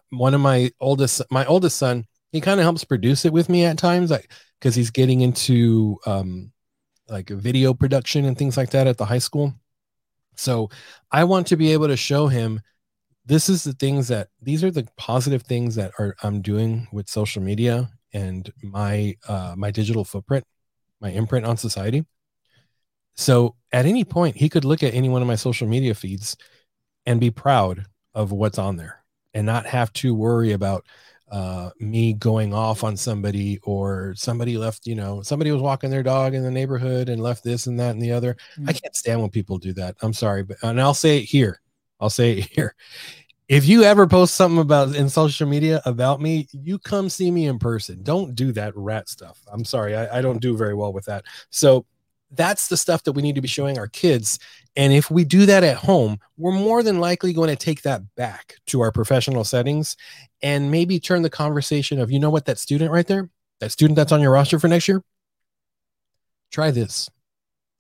one 0.10 0.34
of 0.34 0.42
my 0.42 0.72
oldest, 0.80 1.22
my 1.32 1.46
oldest 1.46 1.78
son, 1.78 2.06
he 2.32 2.42
kind 2.42 2.60
of 2.60 2.66
helps 2.66 2.84
produce 2.84 3.26
it 3.26 3.34
with 3.34 3.48
me 3.50 3.64
at 3.64 3.78
times, 3.78 4.12
because 4.60 4.76
he's 4.76 4.92
getting 4.92 5.22
into 5.22 5.98
um, 6.06 6.52
like 7.08 7.30
video 7.30 7.74
production 7.74 8.26
and 8.26 8.38
things 8.38 8.58
like 8.58 8.72
that 8.72 8.88
at 8.88 8.98
the 8.98 9.06
high 9.06 9.20
school. 9.20 9.54
So 10.36 10.70
I 11.12 11.24
want 11.24 11.48
to 11.48 11.56
be 11.56 11.72
able 11.72 11.88
to 11.88 11.96
show 11.96 12.28
him 12.28 12.62
this 13.26 13.50
is 13.50 13.64
the 13.64 13.74
things 13.74 14.08
that 14.10 14.30
these 14.42 14.64
are 14.64 14.72
the 14.72 14.88
positive 14.98 15.44
things 15.44 15.76
that 15.76 15.92
are 16.00 16.16
I'm 16.24 16.42
doing 16.42 16.88
with 16.92 17.10
social 17.10 17.42
media 17.42 17.90
and 18.14 18.52
my 18.62 19.16
uh, 19.28 19.56
my 19.58 19.72
digital 19.72 20.04
footprint, 20.04 20.46
my 21.02 21.10
imprint 21.10 21.46
on 21.46 21.58
society. 21.58 22.06
So 23.16 23.56
at 23.72 23.86
any 23.86 24.04
point, 24.04 24.36
he 24.36 24.50
could 24.50 24.66
look 24.66 24.84
at 24.84 24.94
any 24.94 25.10
one 25.10 25.22
of 25.22 25.28
my 25.28 25.36
social 25.36 25.68
media 25.68 25.96
feeds 25.96 26.36
and 27.06 27.20
be 27.20 27.32
proud 27.32 27.86
of 28.14 28.32
what's 28.32 28.60
on 28.60 28.78
there 28.78 29.04
and 29.34 29.46
not 29.46 29.66
have 29.66 29.92
to 29.94 30.14
worry 30.14 30.52
about 30.52 30.86
uh, 31.32 31.72
me 31.80 32.14
going 32.14 32.54
off 32.54 32.84
on 32.84 32.96
somebody 32.96 33.60
or 33.64 34.14
somebody 34.16 34.58
left, 34.58 34.86
you 34.86 34.96
know, 34.96 35.22
somebody 35.22 35.52
was 35.52 35.62
walking 35.62 35.90
their 35.90 36.04
dog 36.04 36.34
in 36.34 36.44
the 36.44 36.52
neighborhood 36.52 37.10
and 37.10 37.22
left 37.22 37.44
this 37.44 37.68
and 37.68 37.80
that 37.80 37.92
and 37.92 38.02
the 38.02 38.12
other. 38.12 38.36
Mm-hmm. 38.54 38.70
I 38.70 38.74
mm. 38.74 38.82
can't 38.82 38.96
stand 38.96 39.22
when 39.22 39.30
people 39.30 39.58
do 39.58 39.74
that. 39.74 39.96
I'm 40.02 40.14
sorry, 40.14 40.44
but 40.44 40.58
and 40.62 40.80
I'll 40.80 40.94
say 40.94 41.18
it 41.18 41.24
here. 41.24 41.62
I'll 42.06 42.12
say 42.12 42.34
it 42.34 42.50
here. 42.52 42.76
If 43.48 43.66
you 43.68 43.82
ever 43.82 44.06
post 44.06 44.36
something 44.36 44.60
about 44.60 44.96
in 44.96 45.10
social 45.10 45.48
media 45.48 45.82
about 45.86 46.22
me, 46.22 46.48
you 46.52 46.78
come 46.78 47.10
see 47.10 47.32
me 47.32 47.48
in 47.48 47.58
person. 47.58 48.04
Don't 48.04 48.36
do 48.36 48.52
that 48.52 48.74
rat 48.76 49.10
stuff. 49.10 49.40
I'm 49.52 49.66
sorry. 49.66 49.96
I, 49.96 50.20
I 50.20 50.22
don't 50.22 50.40
do 50.40 50.56
very 50.56 50.76
well 50.76 50.94
with 50.94 51.06
that. 51.06 51.26
So 51.50 51.88
that's 52.30 52.68
the 52.68 52.78
stuff 52.78 53.04
that 53.04 53.14
we 53.14 53.24
need 53.24 53.34
to 53.36 53.42
be 53.42 53.48
showing 53.48 53.80
our 53.80 53.88
kids. 53.88 54.38
And 54.76 54.94
if 54.94 55.10
we 55.10 55.24
do 55.24 55.48
that 55.48 55.64
at 55.64 55.78
home, 55.78 56.20
we're 56.38 56.52
more 56.52 56.84
than 56.84 57.00
likely 57.00 57.34
going 57.34 57.50
to 57.50 57.56
take 57.56 57.82
that 57.82 58.04
back 58.16 58.56
to 58.68 58.82
our 58.82 58.92
professional 58.92 59.44
settings 59.44 59.98
and 60.44 60.70
maybe 60.70 61.00
turn 61.00 61.24
the 61.24 61.30
conversation 61.32 62.00
of, 62.00 62.12
you 62.12 62.20
know 62.20 62.30
what, 62.30 62.46
that 62.46 62.60
student 62.60 62.92
right 62.92 63.08
there, 63.08 63.32
that 63.62 63.72
student 63.72 63.96
that's 63.96 64.12
on 64.12 64.22
your 64.22 64.32
roster 64.32 64.60
for 64.60 64.68
next 64.68 64.88
year, 64.88 65.02
try 66.52 66.70
this. 66.70 67.10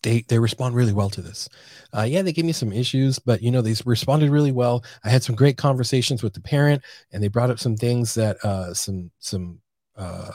They, 0.06 0.22
they 0.28 0.38
respond 0.38 0.76
really 0.76 0.94
well 0.94 1.10
to 1.10 1.22
this. 1.22 1.50
Uh, 1.92 2.04
yeah, 2.04 2.22
they 2.22 2.32
gave 2.32 2.46
me 2.46 2.52
some 2.52 2.72
issues, 2.72 3.18
but 3.18 3.42
you 3.42 3.50
know 3.50 3.62
they 3.62 3.74
responded 3.86 4.30
really 4.30 4.52
well. 4.52 4.84
I 5.04 5.10
had 5.10 5.24
some 5.24 5.36
great 5.36 5.58
conversations 5.58 6.22
with 6.22 6.34
the 6.34 6.42
parent, 6.42 6.84
and 7.12 7.24
they 7.24 7.28
brought 7.28 7.50
up 7.50 7.60
some 7.60 7.76
things 7.76 8.14
that 8.14 8.38
uh, 8.46 8.74
some 8.74 9.10
some 9.20 9.60
uh, 9.98 10.32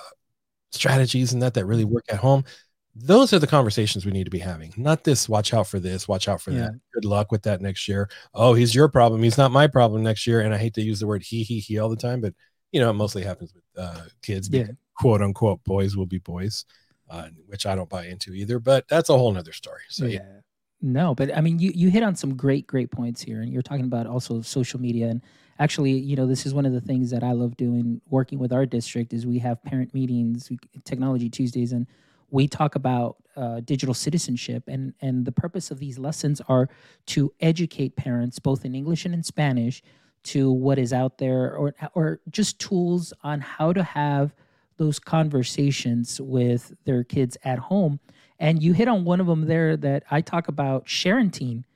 strategies 0.73 1.33
and 1.33 1.43
that 1.43 1.55
that 1.55 1.67
really 1.67 1.85
work 1.85 2.05
at 2.09 2.19
home 2.19 2.45
those 2.97 3.33
are 3.33 3.39
the 3.39 3.47
conversations 3.47 4.05
we 4.05 4.13
need 4.13 4.25
to 4.25 4.31
be 4.31 4.39
having 4.39 4.73
not 4.77 5.05
this 5.05 5.29
watch 5.29 5.55
out 5.55 5.67
for 5.67 5.79
this 5.79 6.09
watch 6.09 6.29
out 6.29 6.41
for 6.41 6.51
yeah. 6.51 6.63
that 6.63 6.81
good 6.93 7.05
luck 7.05 7.31
with 7.31 7.43
that 7.43 7.61
next 7.61 7.87
year 7.87 8.09
oh 8.35 8.53
he's 8.53 8.75
your 8.75 8.89
problem 8.89 9.23
he's 9.23 9.39
not 9.39 9.53
my 9.53 9.67
problem 9.67 10.03
next 10.03 10.27
year 10.27 10.41
and 10.41 10.53
i 10.53 10.59
hate 10.59 10.75
to 10.75 10.83
use 10.83 10.99
the 10.99 11.07
word 11.07 11.23
he 11.23 11.43
he 11.43 11.61
he 11.61 11.79
all 11.79 11.89
the 11.89 11.97
time 11.97 12.21
but 12.21 12.35
you 12.73 12.81
know 12.81 12.91
it 12.91 12.95
mostly 12.95 13.23
happens 13.23 13.55
with 13.55 13.65
uh, 13.77 14.03
kids 14.23 14.49
yeah. 14.51 14.67
quote 14.97 15.23
unquote 15.23 15.63
boys 15.65 15.97
will 15.97 16.07
be 16.07 16.19
boys 16.19 16.65
uh, 17.11 17.29
which 17.47 17.67
i 17.67 17.75
don't 17.75 17.89
buy 17.89 18.07
into 18.07 18.33
either 18.33 18.59
but 18.59 18.87
that's 18.89 19.09
a 19.09 19.17
whole 19.17 19.33
nother 19.33 19.53
story 19.53 19.83
so 19.89 20.05
yeah. 20.07 20.21
yeah 20.21 20.41
no 20.81 21.15
but 21.15 21.37
i 21.37 21.41
mean 21.41 21.59
you 21.59 21.71
you 21.75 21.91
hit 21.91 22.03
on 22.03 22.15
some 22.15 22.37
great 22.37 22.67
great 22.67 22.91
points 22.91 23.21
here 23.21 23.43
and 23.43 23.53
you're 23.53 23.63
talking 23.63 23.85
about 23.85 24.07
also 24.07 24.41
social 24.41 24.81
media 24.81 25.09
and 25.09 25.21
actually 25.59 25.93
you 25.93 26.17
know 26.17 26.27
this 26.27 26.47
is 26.47 26.55
one 26.55 26.65
of 26.65 26.73
the 26.73 26.81
things 26.81 27.11
that 27.11 27.23
i 27.23 27.33
love 27.33 27.57
doing 27.57 28.01
working 28.09 28.39
with 28.39 28.53
our 28.53 28.65
district 28.65 29.13
is 29.13 29.27
we 29.27 29.39
have 29.39 29.63
parent 29.63 29.93
meetings 29.93 30.51
technology 30.85 31.29
tuesdays 31.29 31.73
and 31.73 31.87
we 32.31 32.47
talk 32.47 32.75
about 32.75 33.17
uh, 33.37 33.61
digital 33.61 33.95
citizenship, 33.95 34.65
and 34.67 34.95
and 35.01 35.25
the 35.25 35.33
purpose 35.33 35.71
of 35.71 35.79
these 35.79 35.99
lessons 35.99 36.41
are 36.49 36.69
to 37.07 37.33
educate 37.41 37.97
parents 37.97 38.39
both 38.39 38.65
in 38.65 38.75
English 38.75 39.05
and 39.05 39.15
in 39.15 39.23
Spanish 39.23 39.83
to 40.23 40.51
what 40.51 40.79
is 40.79 40.93
out 40.93 41.19
there, 41.19 41.55
or 41.55 41.75
or 41.95 42.21
just 42.31 42.59
tools 42.59 43.13
on 43.23 43.41
how 43.41 43.73
to 43.73 43.83
have 43.83 44.35
those 44.81 44.99
conversations 44.99 46.19
with 46.23 46.73
their 46.87 47.05
kids 47.05 47.37
at 47.45 47.59
home. 47.59 48.01
And 48.39 48.63
you 48.63 48.73
hit 48.73 48.89
on 48.89 49.05
one 49.05 49.21
of 49.21 49.27
them 49.27 49.47
there 49.47 49.77
that 49.77 50.05
I 50.11 50.23
talk 50.23 50.49
about 50.49 50.89
sharing, 50.89 51.67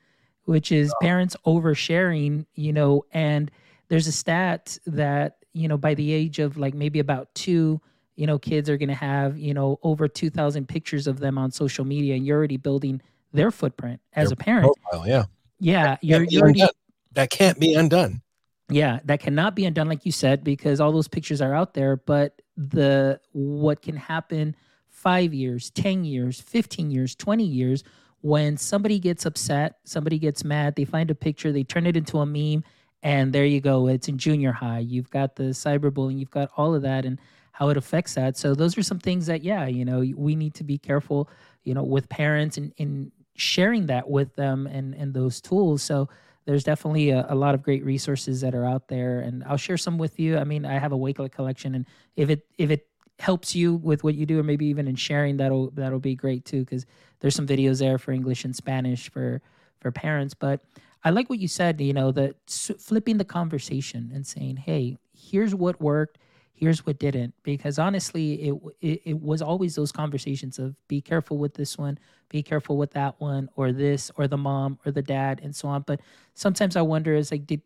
which 0.44 0.72
is 0.72 0.90
oh. 0.90 0.96
parents 1.02 1.36
oversharing. 1.46 2.46
You 2.54 2.72
know, 2.72 3.04
and 3.12 3.50
there's 3.88 4.06
a 4.06 4.12
stat 4.12 4.78
that 4.86 5.36
you 5.52 5.68
know 5.68 5.76
by 5.76 5.92
the 5.92 6.12
age 6.12 6.38
of 6.38 6.56
like 6.56 6.72
maybe 6.72 6.98
about 6.98 7.32
two 7.34 7.78
you 8.16 8.26
know 8.26 8.38
kids 8.38 8.70
are 8.70 8.78
going 8.78 8.88
to 8.88 8.94
have 8.94 9.36
you 9.36 9.52
know 9.52 9.78
over 9.82 10.08
2000 10.08 10.66
pictures 10.66 11.06
of 11.06 11.20
them 11.20 11.36
on 11.36 11.50
social 11.50 11.84
media 11.84 12.14
and 12.14 12.26
you're 12.26 12.38
already 12.38 12.56
building 12.56 13.00
their 13.32 13.50
footprint 13.50 14.00
as 14.14 14.28
their 14.28 14.34
a 14.34 14.36
parent 14.36 14.72
profile, 14.90 15.06
yeah 15.06 15.24
yeah 15.60 15.96
you're, 16.00 16.22
you're 16.24 16.42
already, 16.42 16.64
that 17.12 17.30
can't 17.30 17.58
be 17.58 17.74
undone 17.74 18.22
yeah 18.68 19.00
that 19.04 19.20
cannot 19.20 19.54
be 19.54 19.64
undone 19.64 19.88
like 19.88 20.06
you 20.06 20.12
said 20.12 20.42
because 20.42 20.80
all 20.80 20.92
those 20.92 21.08
pictures 21.08 21.40
are 21.40 21.54
out 21.54 21.74
there 21.74 21.96
but 21.96 22.40
the 22.56 23.20
what 23.32 23.82
can 23.82 23.96
happen 23.96 24.54
5 24.90 25.34
years 25.34 25.70
10 25.70 26.04
years 26.04 26.40
15 26.40 26.90
years 26.90 27.14
20 27.14 27.44
years 27.44 27.84
when 28.20 28.56
somebody 28.56 28.98
gets 28.98 29.26
upset 29.26 29.78
somebody 29.84 30.18
gets 30.18 30.44
mad 30.44 30.76
they 30.76 30.84
find 30.84 31.10
a 31.10 31.14
picture 31.14 31.52
they 31.52 31.64
turn 31.64 31.86
it 31.86 31.96
into 31.96 32.18
a 32.18 32.26
meme 32.26 32.64
and 33.02 33.32
there 33.32 33.44
you 33.44 33.60
go 33.60 33.88
it's 33.88 34.08
in 34.08 34.16
junior 34.16 34.52
high 34.52 34.78
you've 34.78 35.10
got 35.10 35.36
the 35.36 35.44
cyberbullying 35.44 36.18
you've 36.18 36.30
got 36.30 36.50
all 36.56 36.74
of 36.74 36.82
that 36.82 37.04
and 37.04 37.18
how 37.54 37.68
it 37.68 37.76
affects 37.76 38.14
that. 38.14 38.36
So 38.36 38.52
those 38.52 38.76
are 38.76 38.82
some 38.82 38.98
things 38.98 39.26
that, 39.26 39.44
yeah, 39.44 39.66
you 39.66 39.84
know, 39.84 40.04
we 40.16 40.34
need 40.34 40.54
to 40.54 40.64
be 40.64 40.76
careful, 40.76 41.30
you 41.62 41.72
know, 41.72 41.84
with 41.84 42.08
parents 42.08 42.58
and 42.58 42.72
in 42.78 43.12
sharing 43.36 43.86
that 43.86 44.10
with 44.10 44.34
them 44.34 44.66
and 44.66 44.92
and 44.94 45.14
those 45.14 45.40
tools. 45.40 45.80
So 45.80 46.08
there's 46.46 46.64
definitely 46.64 47.10
a, 47.10 47.26
a, 47.28 47.34
lot 47.34 47.54
of 47.54 47.62
great 47.62 47.84
resources 47.84 48.40
that 48.42 48.54
are 48.54 48.66
out 48.66 48.88
there, 48.88 49.20
and 49.20 49.42
I'll 49.44 49.56
share 49.56 49.76
some 49.76 49.98
with 49.98 50.18
you. 50.20 50.36
I 50.36 50.44
mean, 50.44 50.66
I 50.66 50.78
have 50.78 50.92
a 50.92 50.96
Wakelet 50.96 51.32
collection, 51.32 51.74
and 51.74 51.86
if 52.16 52.30
it 52.30 52.46
if 52.58 52.70
it 52.70 52.86
helps 53.18 53.54
you 53.54 53.74
with 53.76 54.04
what 54.04 54.14
you 54.14 54.26
do, 54.26 54.40
or 54.40 54.42
maybe 54.42 54.66
even 54.66 54.86
in 54.86 54.96
sharing, 54.96 55.38
that'll 55.38 55.70
that'll 55.70 56.00
be 56.00 56.14
great 56.14 56.44
too, 56.44 56.60
because 56.60 56.84
there's 57.20 57.34
some 57.34 57.46
videos 57.46 57.78
there 57.78 57.98
for 57.98 58.12
English 58.12 58.44
and 58.44 58.54
Spanish 58.54 59.10
for 59.10 59.40
for 59.80 59.90
parents. 59.90 60.34
But 60.34 60.60
I 61.02 61.10
like 61.10 61.30
what 61.30 61.38
you 61.38 61.48
said. 61.48 61.80
You 61.80 61.94
know, 61.94 62.12
that 62.12 62.36
flipping 62.78 63.18
the 63.18 63.24
conversation 63.24 64.10
and 64.14 64.26
saying, 64.26 64.56
"Hey, 64.56 64.98
here's 65.14 65.54
what 65.54 65.80
worked 65.80 66.18
here's 66.54 66.86
what 66.86 66.98
didn't. 66.98 67.34
Because 67.42 67.78
honestly 67.78 68.48
it, 68.48 68.54
it, 68.80 69.02
it 69.04 69.20
was 69.20 69.42
always 69.42 69.74
those 69.74 69.92
conversations 69.92 70.58
of 70.58 70.74
be 70.88 71.00
careful 71.00 71.38
with 71.38 71.54
this 71.54 71.76
one 71.76 71.98
be 72.30 72.42
careful 72.42 72.76
with 72.76 72.92
that 72.92 73.20
one 73.20 73.48
or 73.54 73.72
this 73.72 74.10
or 74.16 74.26
the 74.26 74.36
mom 74.36 74.78
or 74.84 74.92
the 74.92 75.02
dad 75.02 75.40
and 75.42 75.54
so 75.54 75.68
on. 75.68 75.82
But 75.86 76.00
sometimes 76.34 76.76
i 76.76 76.82
wonder 76.82 77.14
is 77.14 77.30
like 77.30 77.46
did 77.46 77.62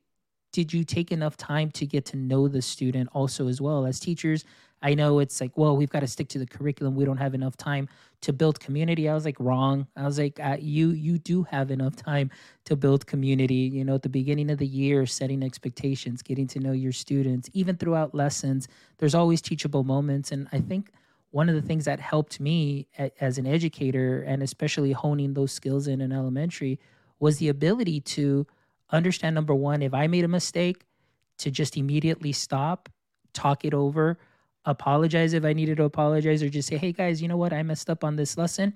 did 0.53 0.73
you 0.73 0.85
take 0.85 1.13
enough 1.13 1.37
time 1.37 1.71
to 1.73 1.87
get 1.87 2.07
to 2.07 2.17
know 2.17 2.49
the 2.49 2.63
student 2.63 3.09
also 3.13 3.49
as 3.49 3.61
well? 3.61 3.85
As 3.85 4.01
teachers 4.01 4.45
I 4.81 4.95
know 4.95 5.19
it's 5.19 5.41
like, 5.41 5.57
well, 5.57 5.77
we've 5.77 5.91
got 5.91 6.01
to 6.01 6.07
stick 6.07 6.29
to 6.29 6.39
the 6.39 6.47
curriculum. 6.47 6.95
We 6.95 7.05
don't 7.05 7.17
have 7.17 7.35
enough 7.35 7.57
time 7.57 7.89
to 8.21 8.33
build 8.33 8.61
community. 8.61 9.09
I 9.09 9.15
was 9.15 9.25
like, 9.25 9.39
wrong. 9.39 9.87
I 9.97 10.05
was 10.05 10.19
like, 10.19 10.39
uh, 10.41 10.57
you 10.61 10.91
you 10.91 11.19
do 11.19 11.43
have 11.45 11.71
enough 11.71 11.97
time 11.97 12.31
to 12.65 12.77
build 12.77 13.07
community. 13.07 13.55
You 13.55 13.85
know, 13.85 13.97
at 13.97 14.03
the 14.03 14.09
beginning 14.09 14.51
of 14.51 14.59
the 14.59 14.67
year, 14.67 15.07
setting 15.07 15.43
expectations, 15.43 16.23
getting 16.23 16.47
to 16.49 16.61
know 16.61 16.73
your 16.73 16.93
students, 16.93 17.51
even 17.53 17.77
throughout 17.77 18.15
lessons. 18.15 18.69
There's 18.99 19.15
always 19.15 19.41
teachable 19.41 19.85
moments, 19.85 20.33
and 20.33 20.49
I 20.53 20.61
think 20.61 20.93
one 21.31 21.49
of 21.49 21.55
the 21.55 21.63
things 21.63 21.85
that 21.85 22.01
helped 22.01 22.41
me 22.41 22.87
a, 22.99 23.11
as 23.23 23.39
an 23.39 23.47
educator, 23.47 24.23
and 24.23 24.43
especially 24.43 24.93
honing 24.93 25.35
those 25.35 25.53
skills 25.53 25.87
in 25.89 26.01
an 26.01 26.13
elementary, 26.13 26.79
was 27.19 27.39
the 27.39 27.49
ability 27.49 28.01
to 28.01 28.47
understand 28.91 29.35
number 29.35 29.55
one, 29.55 29.83
if 29.83 29.93
I 29.93 30.07
made 30.07 30.25
a 30.25 30.29
mistake, 30.29 30.87
to 31.39 31.51
just 31.51 31.77
immediately 31.77 32.33
stop, 32.33 32.89
talk 33.33 33.65
it 33.65 33.75
over 33.75 34.19
apologize 34.71 35.33
if 35.33 35.45
I 35.45 35.53
needed 35.53 35.79
to 35.79 35.85
apologize 35.85 36.43
or 36.43 36.49
just 36.49 36.69
say, 36.69 36.77
hey 36.77 36.93
guys, 36.93 37.21
you 37.23 37.29
know 37.29 37.37
what? 37.37 37.53
I 37.53 37.63
messed 37.63 37.91
up 37.91 38.05
on 38.05 38.17
this 38.17 38.37
lesson. 38.37 38.75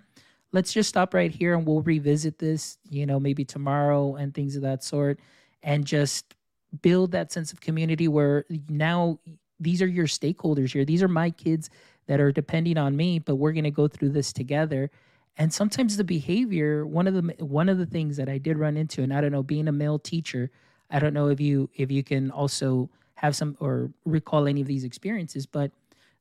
Let's 0.53 0.73
just 0.73 0.89
stop 0.89 1.15
right 1.15 1.31
here 1.31 1.55
and 1.55 1.67
we'll 1.67 1.83
revisit 1.83 2.39
this, 2.39 2.79
you 2.89 3.07
know, 3.07 3.19
maybe 3.19 3.45
tomorrow 3.45 4.17
and 4.17 4.35
things 4.35 4.57
of 4.57 4.63
that 4.63 4.85
sort. 4.85 5.21
And 5.63 5.85
just 5.85 6.35
build 6.81 7.13
that 7.13 7.33
sense 7.33 7.53
of 7.53 7.61
community 7.61 8.09
where 8.09 8.45
now 8.69 9.19
these 9.61 9.83
are 9.83 9.87
your 9.87 10.07
stakeholders 10.07 10.73
here. 10.73 10.85
These 10.85 11.03
are 11.03 11.09
my 11.09 11.31
kids 11.31 11.71
that 12.07 12.21
are 12.21 12.33
depending 12.33 12.79
on 12.79 12.97
me, 12.97 13.19
but 13.19 13.37
we're 13.37 13.53
going 13.53 13.65
to 13.65 13.71
go 13.71 13.87
through 13.87 14.11
this 14.11 14.33
together. 14.33 14.91
And 15.37 15.53
sometimes 15.53 15.97
the 15.97 16.05
behavior, 16.05 16.85
one 16.85 17.07
of 17.07 17.15
the 17.15 17.45
one 17.45 17.69
of 17.69 17.79
the 17.79 17.87
things 17.87 18.17
that 18.19 18.29
I 18.29 18.39
did 18.39 18.59
run 18.59 18.77
into, 18.77 19.03
and 19.03 19.15
I 19.15 19.21
don't 19.21 19.33
know, 19.33 19.43
being 19.43 19.69
a 19.69 19.73
male 19.73 19.99
teacher, 19.99 20.51
I 20.91 20.99
don't 20.99 21.15
know 21.15 21.29
if 21.29 21.41
you 21.41 21.71
if 21.75 21.91
you 21.91 22.03
can 22.03 22.31
also 22.31 22.91
have 23.15 23.37
some 23.37 23.57
or 23.61 23.91
recall 24.05 24.47
any 24.47 24.61
of 24.61 24.67
these 24.67 24.85
experiences, 24.85 25.47
but 25.47 25.71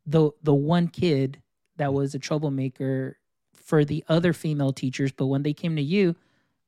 the 0.06 0.32
the 0.44 0.54
one 0.54 0.88
kid 0.88 1.42
that 1.78 1.90
mm. 1.90 1.94
was 1.94 2.16
a 2.16 2.20
troublemaker 2.20 3.18
for 3.54 3.86
the 3.86 4.04
other 4.10 4.34
female 4.34 4.74
teachers, 4.74 5.12
but 5.12 5.28
when 5.28 5.44
they 5.44 5.54
came 5.54 5.76
to 5.76 5.82
you, 5.82 6.16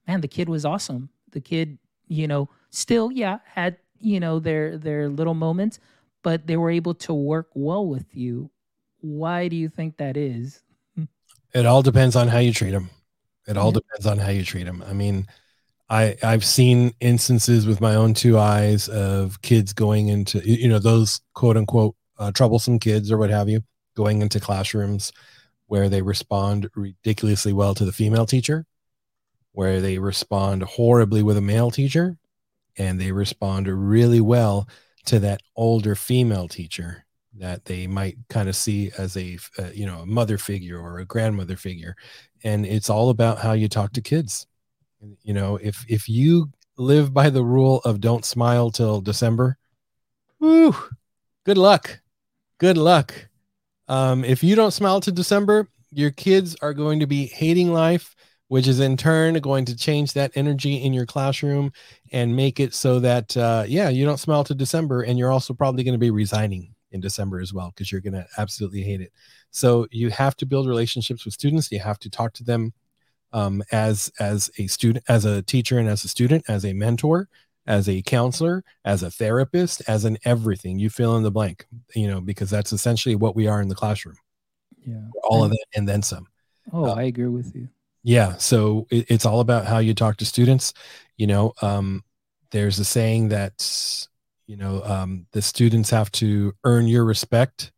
man, 0.08 0.22
the 0.22 0.28
kid 0.28 0.48
was 0.48 0.66
awesome. 0.66 1.10
The 1.32 1.42
kid, 1.42 1.78
you 2.08 2.28
know, 2.28 2.50
still 2.70 3.12
yeah, 3.12 3.40
had, 3.46 3.78
you 4.00 4.20
know, 4.20 4.40
their 4.40 4.78
their 4.78 5.10
little 5.10 5.34
moments, 5.34 5.80
but 6.22 6.48
they 6.48 6.58
were 6.58 6.72
able 6.72 6.94
to 6.96 7.14
work 7.14 7.50
well 7.54 7.86
with 7.86 8.16
you. 8.16 8.50
Why 9.02 9.48
do 9.48 9.56
you 9.56 9.70
think 9.70 9.98
that 9.98 10.18
is? 10.18 10.62
It 11.54 11.68
all 11.68 11.84
depends 11.84 12.16
on 12.16 12.30
how 12.30 12.40
you 12.40 12.52
treat 12.52 12.72
them. 12.72 12.90
It 13.48 13.58
all 13.58 13.68
yeah. 13.68 13.74
depends 13.82 14.08
on 14.08 14.18
how 14.18 14.32
you 14.32 14.44
treat 14.44 14.64
them. 14.64 14.84
I 14.88 14.94
mean, 14.94 15.28
I 15.88 16.16
I've 16.24 16.44
seen 16.44 16.94
instances 17.00 17.68
with 17.68 17.80
my 17.80 17.94
own 17.94 18.16
two 18.16 18.40
eyes 18.40 18.88
of 18.88 19.40
kids 19.44 19.72
going 19.72 20.08
into 20.08 20.40
you 20.40 20.68
know 20.68 20.80
those 20.80 21.22
quote 21.36 21.58
unquote 21.58 21.96
uh, 22.18 22.32
troublesome 22.32 22.80
kids 22.80 23.12
or 23.12 23.18
what 23.18 23.30
have 23.30 23.50
you 23.50 23.64
going 23.96 24.22
into 24.22 24.40
classrooms 24.40 25.12
where 25.68 25.90
they 25.90 26.02
respond 26.02 26.70
ridiculously 26.76 27.54
well 27.54 27.74
to 27.74 27.86
the 27.86 27.92
female 27.92 28.26
teacher, 28.26 28.66
where 29.54 29.82
they 29.82 29.98
respond 29.98 30.64
horribly 30.64 31.24
with 31.24 31.38
a 31.38 31.42
male 31.42 31.72
teacher, 31.72 32.18
and 32.78 33.00
they 33.00 33.12
respond 33.12 33.68
really 33.68 34.22
well 34.22 34.68
to 35.06 35.20
that 35.20 35.42
older 35.56 35.96
female 35.96 36.48
teacher 36.48 37.06
that 37.36 37.66
they 37.66 37.88
might 37.88 38.16
kind 38.30 38.48
of 38.48 38.56
see 38.56 38.92
as 38.98 39.18
a 39.18 39.38
uh, 39.58 39.70
you 39.74 39.86
know 39.86 40.00
a 40.00 40.06
mother 40.06 40.38
figure 40.38 40.80
or 40.80 41.00
a 41.00 41.06
grandmother 41.06 41.58
figure 41.58 41.96
and 42.44 42.64
it's 42.64 42.92
all 42.92 43.10
about 43.10 43.40
how 43.40 43.54
you 43.54 43.68
talk 43.68 43.92
to 43.92 44.02
kids 44.02 44.46
you 45.24 45.34
know 45.34 45.58
if 45.58 45.84
if 45.90 46.08
you 46.08 46.48
live 46.78 47.12
by 47.12 47.32
the 47.32 47.44
rule 47.44 47.82
of 47.86 48.00
don't 48.00 48.24
smile 48.24 48.70
till 48.70 49.02
december 49.02 49.58
Woo. 50.44 50.76
Good 51.46 51.58
luck. 51.58 52.02
Good 52.58 52.78
luck. 52.78 53.14
Um, 53.88 54.24
if 54.24 54.44
you 54.44 54.56
don't 54.56 54.72
smile 54.72 55.02
to 55.02 55.12
December, 55.12 55.68
your 55.92 56.12
kids 56.12 56.56
are 56.62 56.74
going 56.74 57.00
to 57.00 57.08
be 57.08 57.26
hating 57.26 57.72
life, 57.72 58.16
which 58.48 58.68
is 58.68 58.80
in 58.80 58.98
turn 58.98 59.36
going 59.36 59.66
to 59.66 59.76
change 59.76 60.14
that 60.14 60.32
energy 60.36 60.76
in 60.76 60.94
your 60.94 61.06
classroom 61.06 61.72
and 62.12 62.36
make 62.36 62.60
it 62.60 62.74
so 62.74 63.00
that, 63.00 63.36
uh, 63.36 63.66
yeah, 63.68 63.90
you 63.90 64.06
don't 64.06 64.20
smile 64.20 64.44
to 64.46 64.56
December. 64.56 65.02
And 65.02 65.20
you're 65.20 65.32
also 65.32 65.54
probably 65.54 65.84
going 65.84 65.94
to 65.94 66.00
be 66.00 66.12
resigning 66.12 66.74
in 66.92 67.02
December 67.02 67.40
as 67.42 67.54
well 67.54 67.70
because 67.70 67.92
you're 67.92 68.02
going 68.02 68.14
to 68.14 68.26
absolutely 68.38 68.84
hate 68.84 69.02
it. 69.02 69.12
So 69.52 69.88
you 69.92 70.10
have 70.12 70.36
to 70.38 70.46
build 70.46 70.68
relationships 70.68 71.26
with 71.26 71.34
students. 71.34 71.72
You 71.72 71.80
have 71.80 72.00
to 72.00 72.10
talk 72.10 72.34
to 72.34 72.44
them 72.44 72.74
um, 73.34 73.64
as 73.72 74.12
as 74.20 74.52
a 74.60 74.68
student, 74.68 75.04
as 75.10 75.26
a 75.26 75.42
teacher, 75.42 75.80
and 75.80 75.90
as 75.90 76.04
a 76.04 76.08
student, 76.08 76.46
as 76.48 76.66
a 76.66 76.74
mentor, 76.74 77.28
as 77.66 77.88
a 77.88 78.02
counselor, 78.02 78.64
as 78.86 79.04
a 79.04 79.12
therapist, 79.12 79.82
as 79.88 80.06
an 80.06 80.18
everything. 80.26 80.80
You 80.80 80.90
fill 80.90 81.16
in 81.18 81.24
the 81.24 81.32
blank, 81.32 81.66
you 81.96 82.08
know, 82.08 82.22
because 82.22 82.50
that's 82.50 82.74
essentially 82.74 83.16
what 83.16 83.36
we 83.36 83.48
are 83.48 83.62
in 83.62 83.70
the 83.70 83.76
classroom. 83.76 84.18
Yeah, 84.86 85.08
all 85.24 85.44
of 85.44 85.52
that 85.52 85.66
and 85.76 85.88
then 85.88 86.02
some. 86.02 86.28
Oh, 86.72 86.88
uh, 86.88 86.94
I 86.96 87.04
agree 87.04 87.28
with 87.28 87.56
you. 87.56 87.70
Yeah, 88.04 88.36
so 88.38 88.86
it, 88.90 89.10
it's 89.10 89.26
all 89.26 89.40
about 89.40 89.66
how 89.66 89.80
you 89.80 89.94
talk 89.94 90.18
to 90.18 90.26
students. 90.26 90.74
You 91.18 91.28
know, 91.28 91.54
um, 91.62 92.04
there's 92.52 92.80
a 92.80 92.86
saying 92.86 93.30
that 93.30 94.08
you 94.46 94.58
know 94.58 94.84
um, 94.84 95.26
the 95.32 95.42
students 95.42 95.90
have 95.90 96.12
to 96.14 96.54
earn 96.66 96.88
your 96.88 97.06
respect, 97.06 97.72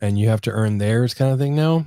and 0.00 0.18
you 0.18 0.28
have 0.28 0.40
to 0.42 0.52
earn 0.52 0.78
theirs, 0.78 1.14
kind 1.14 1.32
of 1.32 1.38
thing. 1.38 1.56
No, 1.56 1.86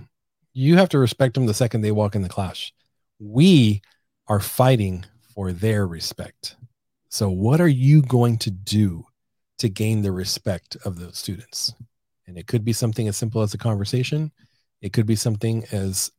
you 0.53 0.77
have 0.77 0.89
to 0.89 0.99
respect 0.99 1.35
them 1.35 1.45
the 1.45 1.53
second 1.53 1.81
they 1.81 1.91
walk 1.91 2.15
in 2.15 2.21
the 2.21 2.29
class. 2.29 2.71
We 3.19 3.81
are 4.27 4.39
fighting 4.39 5.05
for 5.33 5.51
their 5.51 5.87
respect. 5.87 6.55
So, 7.13 7.29
what 7.29 7.61
are 7.61 7.67
you 7.67 8.01
going 8.01 8.39
to 8.39 8.49
do 8.49 9.05
to 9.59 9.69
gain 9.69 10.01
the 10.01 10.11
respect 10.11 10.75
of 10.83 10.97
those 10.97 11.15
students? 11.15 11.71
And 12.25 12.39
it 12.39 12.47
could 12.47 12.65
be 12.65 12.73
something 12.73 13.07
as 13.07 13.15
simple 13.15 13.43
as 13.43 13.53
a 13.53 13.59
conversation. 13.59 14.31
It 14.81 14.93
could 14.93 15.05
be 15.05 15.15
something 15.15 15.63
as 15.71 16.11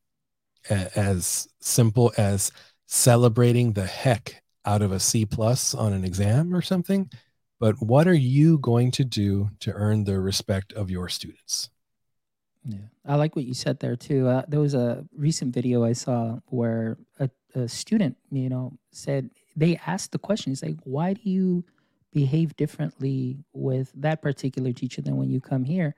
as 0.71 1.49
simple 1.61 2.13
as 2.17 2.53
celebrating 2.87 3.73
the 3.73 3.87
heck 3.87 4.41
out 4.65 4.83
of 4.83 4.93
a 4.93 5.01
C 5.01 5.27
plus 5.27 5.75
on 5.75 5.93
an 5.93 6.05
exam 6.05 6.55
or 6.55 6.63
something. 6.63 7.11
But 7.59 7.83
what 7.83 8.07
are 8.07 8.15
you 8.15 8.59
going 8.59 8.93
to 8.93 9.05
do 9.05 9.51
to 9.59 9.73
earn 9.73 10.05
the 10.05 10.21
respect 10.21 10.73
of 10.75 10.93
your 10.93 11.09
students? 11.09 11.71
Yeah, 12.65 12.87
I 13.05 13.17
like 13.17 13.35
what 13.35 13.47
you 13.47 13.55
said 13.55 13.81
there 13.81 13.97
too. 13.97 14.29
Uh, 14.29 14.45
there 14.47 14.61
was 14.61 14.75
a 14.75 15.05
recent 15.13 15.53
video 15.53 15.83
I 15.83 15.95
saw 15.95 16.39
where 16.47 16.99
a, 17.19 17.29
a 17.57 17.67
student, 17.67 18.17
you 18.31 18.49
know, 18.49 18.79
said 18.93 19.31
they 19.57 19.79
asked 19.87 20.13
the 20.13 20.19
question. 20.19 20.51
He's 20.51 20.63
like, 20.63 20.79
"Why 20.85 21.13
do 21.15 21.21
you 21.29 21.65
behave 22.13 22.57
differently 22.57 23.45
with 23.53 23.93
that 23.95 24.23
particular 24.23 24.73
teacher 24.73 25.03
than 25.03 25.17
when 25.17 25.31
you 25.31 25.41
come 25.41 25.65
here?" 25.65 25.95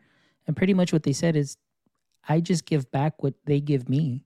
And 0.47 0.57
pretty 0.57 0.75
much 0.75 0.93
what 0.93 1.03
they 1.03 1.13
said 1.13 1.37
is, 1.37 1.57
"I 2.29 2.41
just 2.41 2.67
give 2.67 2.91
back 2.91 3.23
what 3.23 3.35
they 3.45 3.61
give 3.61 3.89
me." 3.89 4.25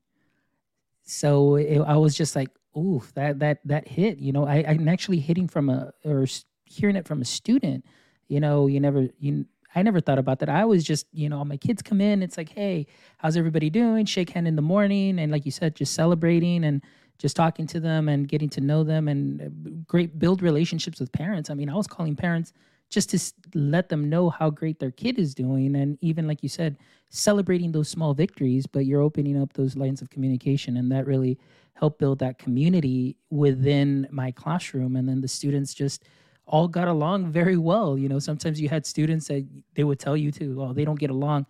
So 1.02 1.56
it, 1.56 1.80
I 1.80 1.96
was 1.96 2.16
just 2.16 2.36
like, 2.36 2.50
oof, 2.76 3.12
that 3.14 3.38
that 3.40 3.60
that 3.64 3.88
hit." 3.88 4.18
You 4.18 4.32
know, 4.32 4.46
I, 4.46 4.64
I'm 4.66 4.88
actually 4.88 5.20
hitting 5.20 5.48
from 5.48 5.68
a 5.68 5.92
or 6.04 6.26
hearing 6.64 6.96
it 6.96 7.06
from 7.06 7.20
a 7.20 7.24
student. 7.24 7.84
You 8.28 8.40
know, 8.40 8.66
you 8.66 8.80
never 8.80 9.08
you 9.18 9.46
I 9.74 9.82
never 9.82 10.00
thought 10.00 10.18
about 10.18 10.40
that. 10.40 10.48
I 10.48 10.64
was 10.64 10.82
just, 10.82 11.06
you 11.12 11.28
know, 11.28 11.44
my 11.44 11.56
kids 11.56 11.82
come 11.82 12.00
in, 12.00 12.22
it's 12.22 12.36
like, 12.36 12.48
hey, 12.48 12.86
how's 13.18 13.36
everybody 13.36 13.70
doing? 13.70 14.04
Shake 14.04 14.30
hand 14.30 14.48
in 14.48 14.56
the 14.56 14.62
morning. 14.62 15.18
And 15.18 15.30
like 15.30 15.44
you 15.44 15.52
said, 15.52 15.76
just 15.76 15.94
celebrating 15.94 16.64
and 16.64 16.82
just 17.20 17.36
talking 17.36 17.66
to 17.68 17.78
them 17.78 18.08
and 18.08 18.26
getting 18.26 18.48
to 18.48 18.60
know 18.60 18.82
them 18.82 19.06
and 19.06 19.42
uh, 19.42 19.70
great 19.86 20.18
build 20.18 20.42
relationships 20.42 20.98
with 20.98 21.12
parents. 21.12 21.50
I 21.50 21.54
mean, 21.54 21.68
I 21.68 21.74
was 21.74 21.86
calling 21.86 22.16
parents 22.16 22.52
just 22.88 23.10
to 23.10 23.18
let 23.54 23.88
them 23.88 24.08
know 24.08 24.30
how 24.30 24.50
great 24.50 24.80
their 24.80 24.90
kid 24.90 25.18
is 25.18 25.34
doing. 25.34 25.76
And 25.76 25.96
even 26.00 26.26
like 26.26 26.42
you 26.42 26.48
said, 26.48 26.76
celebrating 27.10 27.70
those 27.70 27.88
small 27.88 28.14
victories, 28.14 28.66
but 28.66 28.86
you're 28.86 29.02
opening 29.02 29.40
up 29.40 29.52
those 29.52 29.76
lines 29.76 30.02
of 30.02 30.10
communication. 30.10 30.76
And 30.76 30.90
that 30.90 31.06
really 31.06 31.38
helped 31.74 31.98
build 32.00 32.18
that 32.20 32.38
community 32.38 33.16
within 33.28 34.08
my 34.10 34.32
classroom. 34.32 34.96
And 34.96 35.08
then 35.08 35.20
the 35.20 35.28
students 35.28 35.74
just, 35.74 36.04
all 36.50 36.66
got 36.66 36.88
along 36.88 37.30
very 37.30 37.56
well. 37.56 37.96
You 37.96 38.08
know, 38.08 38.18
sometimes 38.18 38.60
you 38.60 38.68
had 38.68 38.84
students 38.84 39.28
that 39.28 39.46
they 39.74 39.84
would 39.84 40.00
tell 40.00 40.16
you 40.16 40.32
to, 40.32 40.62
oh, 40.62 40.72
they 40.72 40.84
don't 40.84 40.98
get 40.98 41.10
along. 41.10 41.46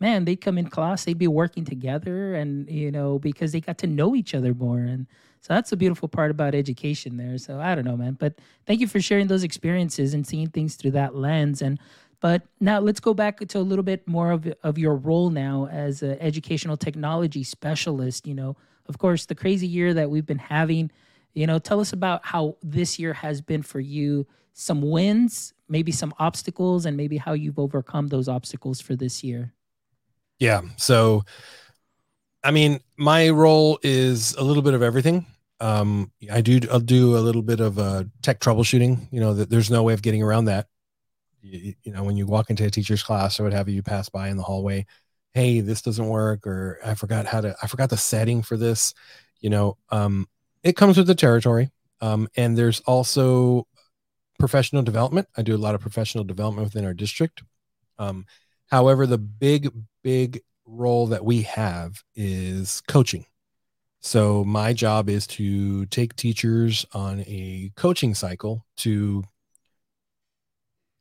Man, 0.00 0.24
they'd 0.24 0.40
come 0.40 0.58
in 0.58 0.68
class, 0.68 1.04
they'd 1.04 1.16
be 1.16 1.28
working 1.28 1.64
together 1.64 2.34
and, 2.34 2.68
you 2.68 2.90
know, 2.90 3.18
because 3.20 3.52
they 3.52 3.60
got 3.60 3.78
to 3.78 3.86
know 3.86 4.16
each 4.16 4.34
other 4.34 4.52
more. 4.52 4.78
And 4.78 5.06
so 5.40 5.54
that's 5.54 5.70
the 5.70 5.76
beautiful 5.76 6.08
part 6.08 6.30
about 6.30 6.54
education 6.54 7.16
there. 7.16 7.38
So 7.38 7.60
I 7.60 7.74
don't 7.74 7.84
know, 7.84 7.96
man. 7.96 8.16
But 8.18 8.34
thank 8.66 8.80
you 8.80 8.88
for 8.88 9.00
sharing 9.00 9.28
those 9.28 9.44
experiences 9.44 10.14
and 10.14 10.26
seeing 10.26 10.48
things 10.48 10.74
through 10.74 10.92
that 10.92 11.14
lens. 11.14 11.62
And 11.62 11.78
but 12.20 12.42
now 12.60 12.78
let's 12.78 13.00
go 13.00 13.14
back 13.14 13.40
to 13.40 13.58
a 13.58 13.60
little 13.60 13.82
bit 13.82 14.06
more 14.06 14.30
of, 14.30 14.46
of 14.62 14.78
your 14.78 14.94
role 14.94 15.30
now 15.30 15.66
as 15.66 16.02
an 16.02 16.16
educational 16.20 16.76
technology 16.76 17.42
specialist. 17.42 18.26
You 18.28 18.34
know, 18.34 18.56
of 18.86 18.98
course, 18.98 19.26
the 19.26 19.34
crazy 19.34 19.66
year 19.66 19.92
that 19.94 20.08
we've 20.08 20.24
been 20.24 20.38
having, 20.38 20.92
you 21.34 21.48
know, 21.48 21.58
tell 21.58 21.80
us 21.80 21.92
about 21.92 22.24
how 22.24 22.56
this 22.62 22.98
year 22.98 23.12
has 23.12 23.40
been 23.40 23.62
for 23.62 23.80
you 23.80 24.26
some 24.54 24.82
wins, 24.82 25.52
maybe 25.68 25.90
some 25.90 26.14
obstacles, 26.18 26.86
and 26.86 26.96
maybe 26.96 27.16
how 27.16 27.32
you've 27.32 27.58
overcome 27.58 28.06
those 28.06 28.28
obstacles 28.28 28.80
for 28.80 28.94
this 28.94 29.24
year. 29.24 29.52
Yeah. 30.38 30.62
So, 30.76 31.24
I 32.42 32.50
mean, 32.50 32.80
my 32.96 33.30
role 33.30 33.78
is 33.82 34.34
a 34.34 34.42
little 34.42 34.62
bit 34.62 34.74
of 34.74 34.82
everything. 34.82 35.26
Um, 35.60 36.10
I 36.30 36.40
do 36.40 36.58
I'll 36.72 36.80
do 36.80 37.16
a 37.16 37.20
little 37.20 37.42
bit 37.42 37.60
of 37.60 37.78
uh, 37.78 38.04
tech 38.22 38.40
troubleshooting. 38.40 39.06
You 39.12 39.20
know, 39.20 39.32
there's 39.34 39.70
no 39.70 39.84
way 39.84 39.94
of 39.94 40.02
getting 40.02 40.22
around 40.22 40.46
that. 40.46 40.66
You, 41.40 41.74
you 41.84 41.92
know, 41.92 42.02
when 42.02 42.16
you 42.16 42.26
walk 42.26 42.50
into 42.50 42.64
a 42.64 42.70
teacher's 42.70 43.02
class 43.02 43.38
or 43.38 43.44
what 43.44 43.52
have 43.52 43.68
you, 43.68 43.76
you 43.76 43.82
pass 43.82 44.08
by 44.08 44.28
in 44.28 44.36
the 44.36 44.42
hallway. 44.42 44.86
Hey, 45.34 45.60
this 45.60 45.82
doesn't 45.82 46.08
work, 46.08 46.46
or 46.46 46.78
I 46.84 46.94
forgot 46.94 47.26
how 47.26 47.40
to. 47.40 47.56
I 47.62 47.68
forgot 47.68 47.90
the 47.90 47.96
setting 47.96 48.42
for 48.42 48.56
this. 48.56 48.92
You 49.40 49.50
know, 49.50 49.76
um, 49.90 50.26
it 50.62 50.76
comes 50.76 50.96
with 50.96 51.06
the 51.06 51.14
territory. 51.14 51.70
Um, 52.00 52.28
and 52.36 52.58
there's 52.58 52.80
also 52.80 53.66
professional 54.38 54.82
development. 54.82 55.28
I 55.36 55.42
do 55.42 55.54
a 55.54 55.56
lot 55.56 55.76
of 55.76 55.80
professional 55.80 56.24
development 56.24 56.66
within 56.66 56.84
our 56.84 56.94
district. 56.94 57.44
Um, 57.98 58.26
however, 58.66 59.06
the 59.06 59.18
big, 59.18 59.70
big 60.02 60.42
role 60.66 61.06
that 61.08 61.24
we 61.24 61.42
have 61.42 62.02
is 62.14 62.82
coaching. 62.88 63.26
So 64.00 64.44
my 64.44 64.72
job 64.72 65.08
is 65.08 65.26
to 65.28 65.86
take 65.86 66.16
teachers 66.16 66.84
on 66.92 67.20
a 67.20 67.70
coaching 67.76 68.14
cycle 68.14 68.66
to 68.78 69.22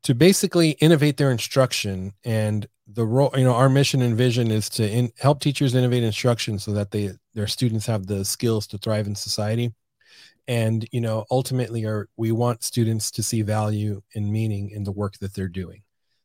to 0.04 0.16
basically 0.16 0.72
innovate 0.72 1.18
their 1.18 1.32
instruction 1.32 2.14
and 2.24 2.68
the 2.88 3.06
role 3.06 3.32
you 3.36 3.44
know 3.44 3.54
our 3.54 3.70
mission 3.70 4.02
and 4.02 4.16
vision 4.16 4.52
is 4.52 4.70
to 4.70 4.90
in, 4.90 5.12
help 5.20 5.40
teachers 5.40 5.76
innovate 5.76 6.04
instruction 6.04 6.60
so 6.60 6.72
that 6.74 6.92
they 6.92 7.12
their 7.34 7.48
students 7.48 7.86
have 7.86 8.08
the 8.08 8.26
skills 8.26 8.68
to 8.68 8.78
thrive 8.78 9.08
in 9.08 9.16
society 9.16 9.72
and 10.48 10.88
you 10.92 11.02
know 11.02 11.26
ultimately 11.32 11.86
are 11.86 12.10
we 12.18 12.32
want 12.32 12.64
students 12.64 13.12
to 13.12 13.24
see 13.24 13.42
value 13.42 14.02
and 14.16 14.32
meaning 14.32 14.70
in 14.72 14.84
the 14.84 14.92
work 14.92 15.18
that 15.20 15.34
they're 15.34 15.48
doing 15.48 15.84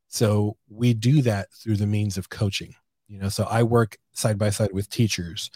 so 0.08 0.56
we 0.68 0.94
do 0.94 1.22
that 1.22 1.52
through 1.52 1.76
the 1.76 1.86
means 1.86 2.16
of 2.16 2.28
coaching 2.28 2.74
you 3.08 3.18
know 3.18 3.28
so 3.28 3.44
i 3.44 3.62
work 3.62 3.96
side 4.12 4.38
by 4.38 4.50
side 4.50 4.72
with 4.72 4.88
teachers. 4.88 5.50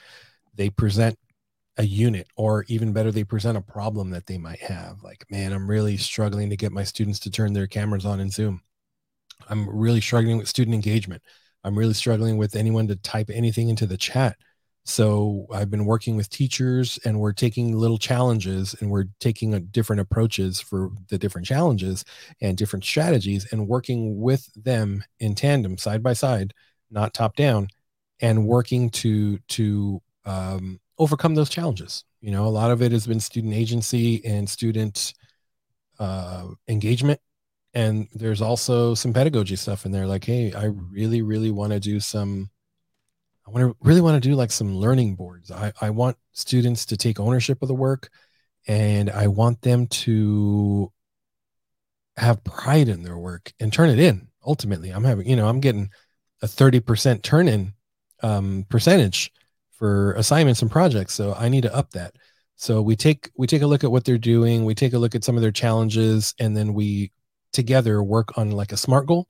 They 0.54 0.68
present 0.68 1.18
a 1.78 1.84
unit 1.84 2.26
or 2.36 2.64
even 2.68 2.92
better 2.92 3.10
they 3.10 3.24
present 3.24 3.56
a 3.56 3.62
problem 3.62 4.10
that 4.10 4.26
they 4.26 4.36
might 4.36 4.60
have 4.60 5.02
like 5.02 5.24
man 5.30 5.52
i'm 5.52 5.70
really 5.70 5.96
struggling 5.96 6.50
to 6.50 6.56
get 6.56 6.72
my 6.72 6.84
students 6.84 7.18
to 7.20 7.30
turn 7.30 7.52
their 7.52 7.66
cameras 7.66 8.04
on 8.04 8.20
in 8.20 8.30
zoom. 8.30 8.60
I'm 9.48 9.68
really 9.68 10.00
struggling 10.00 10.36
with 10.36 10.48
student 10.48 10.74
engagement. 10.74 11.22
I'm 11.64 11.78
really 11.78 11.94
struggling 11.94 12.36
with 12.36 12.56
anyone 12.56 12.86
to 12.88 12.96
type 12.96 13.30
anything 13.32 13.68
into 13.68 13.86
the 13.86 13.96
chat 13.96 14.36
so 14.84 15.46
I've 15.52 15.70
been 15.70 15.84
working 15.84 16.16
with 16.16 16.30
teachers 16.30 16.98
and 17.04 17.20
we're 17.20 17.32
taking 17.32 17.76
little 17.76 17.98
challenges 17.98 18.74
and 18.80 18.90
we're 18.90 19.06
taking 19.20 19.58
different 19.66 20.00
approaches 20.00 20.60
for 20.60 20.90
the 21.08 21.18
different 21.18 21.46
challenges 21.46 22.04
and 22.40 22.56
different 22.56 22.84
strategies 22.84 23.46
and 23.52 23.68
working 23.68 24.20
with 24.20 24.48
them 24.54 25.04
in 25.18 25.34
tandem 25.34 25.76
side 25.78 26.02
by 26.02 26.12
side, 26.12 26.54
not 26.90 27.14
top 27.14 27.36
down 27.36 27.68
and 28.20 28.46
working 28.46 28.90
to, 28.90 29.38
to, 29.48 30.00
um, 30.24 30.80
overcome 30.98 31.34
those 31.34 31.50
challenges. 31.50 32.04
You 32.20 32.30
know, 32.30 32.46
a 32.46 32.48
lot 32.48 32.70
of 32.70 32.82
it 32.82 32.92
has 32.92 33.06
been 33.06 33.20
student 33.20 33.54
agency 33.54 34.24
and 34.24 34.48
student, 34.48 35.14
uh, 35.98 36.48
engagement 36.68 37.20
and 37.74 38.08
there's 38.14 38.42
also 38.42 38.94
some 38.94 39.12
pedagogy 39.12 39.56
stuff 39.56 39.86
in 39.86 39.92
there 39.92 40.06
like 40.06 40.24
hey 40.24 40.52
i 40.54 40.64
really 40.64 41.22
really 41.22 41.50
want 41.50 41.72
to 41.72 41.80
do 41.80 42.00
some 42.00 42.50
I 43.50 43.52
want 43.52 43.72
to 43.72 43.76
really 43.86 44.00
want 44.00 44.22
to 44.22 44.28
do 44.28 44.36
like 44.36 44.52
some 44.52 44.76
learning 44.76 45.16
boards. 45.16 45.50
I, 45.50 45.72
I 45.80 45.90
want 45.90 46.16
students 46.32 46.86
to 46.86 46.96
take 46.96 47.18
ownership 47.18 47.62
of 47.62 47.68
the 47.68 47.74
work 47.74 48.08
and 48.68 49.10
I 49.10 49.26
want 49.26 49.62
them 49.62 49.88
to 49.88 50.92
have 52.16 52.44
pride 52.44 52.88
in 52.88 53.02
their 53.02 53.18
work 53.18 53.52
and 53.58 53.72
turn 53.72 53.90
it 53.90 53.98
in. 53.98 54.28
Ultimately, 54.46 54.90
I'm 54.90 55.04
having, 55.04 55.28
you 55.28 55.34
know, 55.34 55.48
I'm 55.48 55.60
getting 55.60 55.90
a 56.42 56.46
30% 56.46 57.22
turn 57.22 57.48
in 57.48 57.72
um, 58.22 58.66
percentage 58.68 59.32
for 59.72 60.12
assignments 60.12 60.62
and 60.62 60.70
projects. 60.70 61.14
So 61.14 61.34
I 61.36 61.48
need 61.48 61.62
to 61.62 61.74
up 61.74 61.90
that. 61.90 62.14
So 62.54 62.82
we 62.82 62.94
take 62.94 63.30
we 63.36 63.46
take 63.46 63.62
a 63.62 63.66
look 63.66 63.84
at 63.84 63.90
what 63.90 64.04
they're 64.04 64.18
doing, 64.18 64.64
we 64.64 64.74
take 64.74 64.92
a 64.92 64.98
look 64.98 65.14
at 65.14 65.24
some 65.24 65.34
of 65.34 65.42
their 65.42 65.50
challenges, 65.50 66.34
and 66.38 66.54
then 66.56 66.74
we 66.74 67.10
together 67.52 68.02
work 68.02 68.36
on 68.38 68.50
like 68.50 68.70
a 68.70 68.76
smart 68.76 69.06
goal 69.06 69.26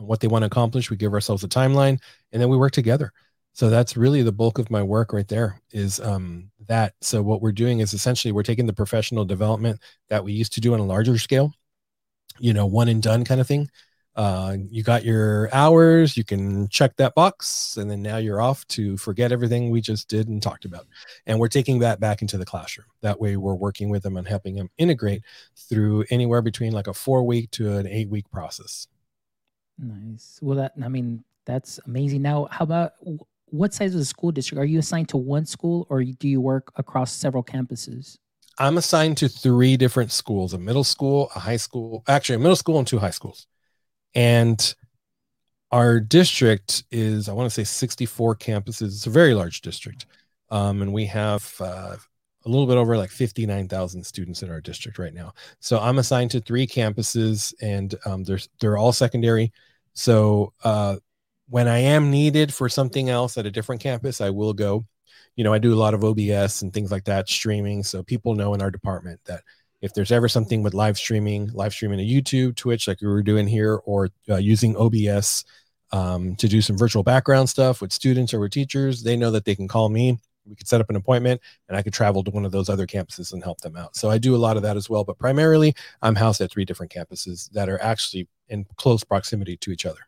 what 0.00 0.20
they 0.20 0.28
want 0.28 0.42
to 0.42 0.46
accomplish 0.46 0.90
we 0.90 0.96
give 0.96 1.12
ourselves 1.12 1.44
a 1.44 1.48
timeline 1.48 1.98
and 2.32 2.40
then 2.40 2.48
we 2.48 2.56
work 2.56 2.72
together 2.72 3.12
so 3.60 3.68
that's 3.68 3.94
really 3.94 4.22
the 4.22 4.32
bulk 4.32 4.58
of 4.58 4.70
my 4.70 4.82
work 4.82 5.12
right 5.12 5.28
there 5.28 5.60
is 5.70 6.00
um, 6.00 6.50
that. 6.66 6.94
So 7.02 7.20
what 7.20 7.42
we're 7.42 7.52
doing 7.52 7.80
is 7.80 7.92
essentially 7.92 8.32
we're 8.32 8.42
taking 8.42 8.64
the 8.64 8.72
professional 8.72 9.26
development 9.26 9.80
that 10.08 10.24
we 10.24 10.32
used 10.32 10.54
to 10.54 10.62
do 10.62 10.72
on 10.72 10.80
a 10.80 10.86
larger 10.86 11.18
scale 11.18 11.52
you 12.38 12.54
know 12.54 12.64
one 12.64 12.88
and 12.88 13.02
done 13.02 13.22
kind 13.22 13.38
of 13.38 13.46
thing. 13.46 13.68
Uh, 14.16 14.56
you 14.70 14.82
got 14.82 15.04
your 15.04 15.54
hours 15.54 16.16
you 16.16 16.24
can 16.24 16.68
check 16.68 16.96
that 16.96 17.14
box 17.14 17.76
and 17.76 17.90
then 17.90 18.00
now 18.00 18.16
you're 18.16 18.40
off 18.40 18.66
to 18.68 18.96
forget 18.96 19.30
everything 19.30 19.68
we 19.68 19.82
just 19.82 20.08
did 20.08 20.26
and 20.26 20.42
talked 20.42 20.64
about. 20.64 20.86
And 21.26 21.38
we're 21.38 21.48
taking 21.48 21.80
that 21.80 22.00
back 22.00 22.22
into 22.22 22.38
the 22.38 22.46
classroom. 22.46 22.86
That 23.02 23.20
way 23.20 23.36
we're 23.36 23.52
working 23.52 23.90
with 23.90 24.04
them 24.04 24.16
and 24.16 24.26
helping 24.26 24.54
them 24.54 24.70
integrate 24.78 25.22
through 25.68 26.06
anywhere 26.08 26.40
between 26.40 26.72
like 26.72 26.86
a 26.86 26.94
four 26.94 27.24
week 27.24 27.50
to 27.50 27.76
an 27.76 27.86
eight 27.86 28.08
week 28.08 28.30
process. 28.30 28.86
Nice. 29.78 30.38
Well, 30.40 30.56
that 30.56 30.72
I 30.82 30.88
mean, 30.88 31.24
that's 31.44 31.78
amazing. 31.84 32.22
Now, 32.22 32.48
how 32.50 32.62
about 32.62 32.92
what 33.50 33.74
size 33.74 33.94
of 33.94 33.98
the 33.98 34.04
school 34.04 34.32
district 34.32 34.60
are 34.60 34.64
you 34.64 34.78
assigned 34.78 35.08
to? 35.10 35.16
One 35.16 35.46
school, 35.46 35.86
or 35.90 36.02
do 36.02 36.28
you 36.28 36.40
work 36.40 36.72
across 36.76 37.12
several 37.12 37.44
campuses? 37.44 38.18
I'm 38.58 38.78
assigned 38.78 39.16
to 39.18 39.28
three 39.28 39.76
different 39.76 40.12
schools: 40.12 40.54
a 40.54 40.58
middle 40.58 40.84
school, 40.84 41.30
a 41.34 41.40
high 41.40 41.56
school, 41.56 42.02
actually 42.08 42.36
a 42.36 42.40
middle 42.40 42.56
school 42.56 42.78
and 42.78 42.86
two 42.86 42.98
high 42.98 43.10
schools. 43.10 43.46
And 44.14 44.74
our 45.70 46.00
district 46.00 46.84
is, 46.90 47.28
I 47.28 47.32
want 47.32 47.46
to 47.46 47.54
say, 47.54 47.64
64 47.64 48.36
campuses. 48.36 48.88
It's 48.88 49.06
a 49.06 49.10
very 49.10 49.34
large 49.34 49.60
district, 49.60 50.06
um, 50.50 50.82
and 50.82 50.92
we 50.92 51.06
have 51.06 51.54
uh, 51.60 51.96
a 52.44 52.48
little 52.48 52.66
bit 52.66 52.76
over 52.76 52.96
like 52.96 53.10
59,000 53.10 54.04
students 54.04 54.42
in 54.42 54.50
our 54.50 54.60
district 54.60 54.98
right 54.98 55.14
now. 55.14 55.32
So 55.60 55.78
I'm 55.78 55.98
assigned 55.98 56.30
to 56.32 56.40
three 56.40 56.66
campuses, 56.66 57.54
and 57.60 57.94
um, 58.04 58.24
they're 58.24 58.40
they're 58.60 58.78
all 58.78 58.92
secondary. 58.92 59.52
So 59.94 60.52
uh, 60.64 60.96
when 61.50 61.66
I 61.66 61.78
am 61.78 62.10
needed 62.10 62.54
for 62.54 62.68
something 62.68 63.10
else 63.10 63.36
at 63.36 63.44
a 63.44 63.50
different 63.50 63.82
campus, 63.82 64.20
I 64.20 64.30
will 64.30 64.52
go. 64.52 64.86
You 65.34 65.42
know, 65.42 65.52
I 65.52 65.58
do 65.58 65.74
a 65.74 65.76
lot 65.76 65.94
of 65.94 66.04
OBS 66.04 66.62
and 66.62 66.72
things 66.72 66.92
like 66.92 67.04
that, 67.04 67.28
streaming. 67.28 67.82
So 67.82 68.02
people 68.02 68.34
know 68.34 68.54
in 68.54 68.62
our 68.62 68.70
department 68.70 69.20
that 69.26 69.42
if 69.82 69.92
there's 69.92 70.12
ever 70.12 70.28
something 70.28 70.62
with 70.62 70.74
live 70.74 70.96
streaming, 70.96 71.50
live 71.52 71.72
streaming 71.72 71.98
to 71.98 72.04
YouTube, 72.04 72.56
Twitch, 72.56 72.86
like 72.86 73.00
we 73.00 73.08
were 73.08 73.22
doing 73.22 73.48
here, 73.48 73.76
or 73.84 74.10
uh, 74.28 74.36
using 74.36 74.76
OBS 74.76 75.44
um, 75.90 76.36
to 76.36 76.46
do 76.46 76.60
some 76.60 76.78
virtual 76.78 77.02
background 77.02 77.48
stuff 77.48 77.80
with 77.80 77.92
students 77.92 78.32
or 78.32 78.38
with 78.38 78.52
teachers, 78.52 79.02
they 79.02 79.16
know 79.16 79.32
that 79.32 79.44
they 79.44 79.56
can 79.56 79.66
call 79.66 79.88
me. 79.88 80.18
We 80.46 80.54
could 80.54 80.68
set 80.68 80.80
up 80.80 80.90
an 80.90 80.96
appointment 80.96 81.40
and 81.68 81.76
I 81.76 81.82
could 81.82 81.92
travel 81.92 82.22
to 82.24 82.30
one 82.30 82.44
of 82.44 82.52
those 82.52 82.68
other 82.68 82.86
campuses 82.86 83.32
and 83.32 83.42
help 83.42 83.60
them 83.60 83.76
out. 83.76 83.96
So 83.96 84.08
I 84.08 84.18
do 84.18 84.36
a 84.36 84.38
lot 84.38 84.56
of 84.56 84.62
that 84.62 84.76
as 84.76 84.88
well. 84.88 85.04
But 85.04 85.18
primarily, 85.18 85.74
I'm 86.00 86.14
housed 86.14 86.40
at 86.40 86.50
three 86.50 86.64
different 86.64 86.92
campuses 86.92 87.50
that 87.52 87.68
are 87.68 87.80
actually 87.82 88.28
in 88.48 88.66
close 88.76 89.04
proximity 89.04 89.56
to 89.58 89.70
each 89.70 89.86
other. 89.86 90.00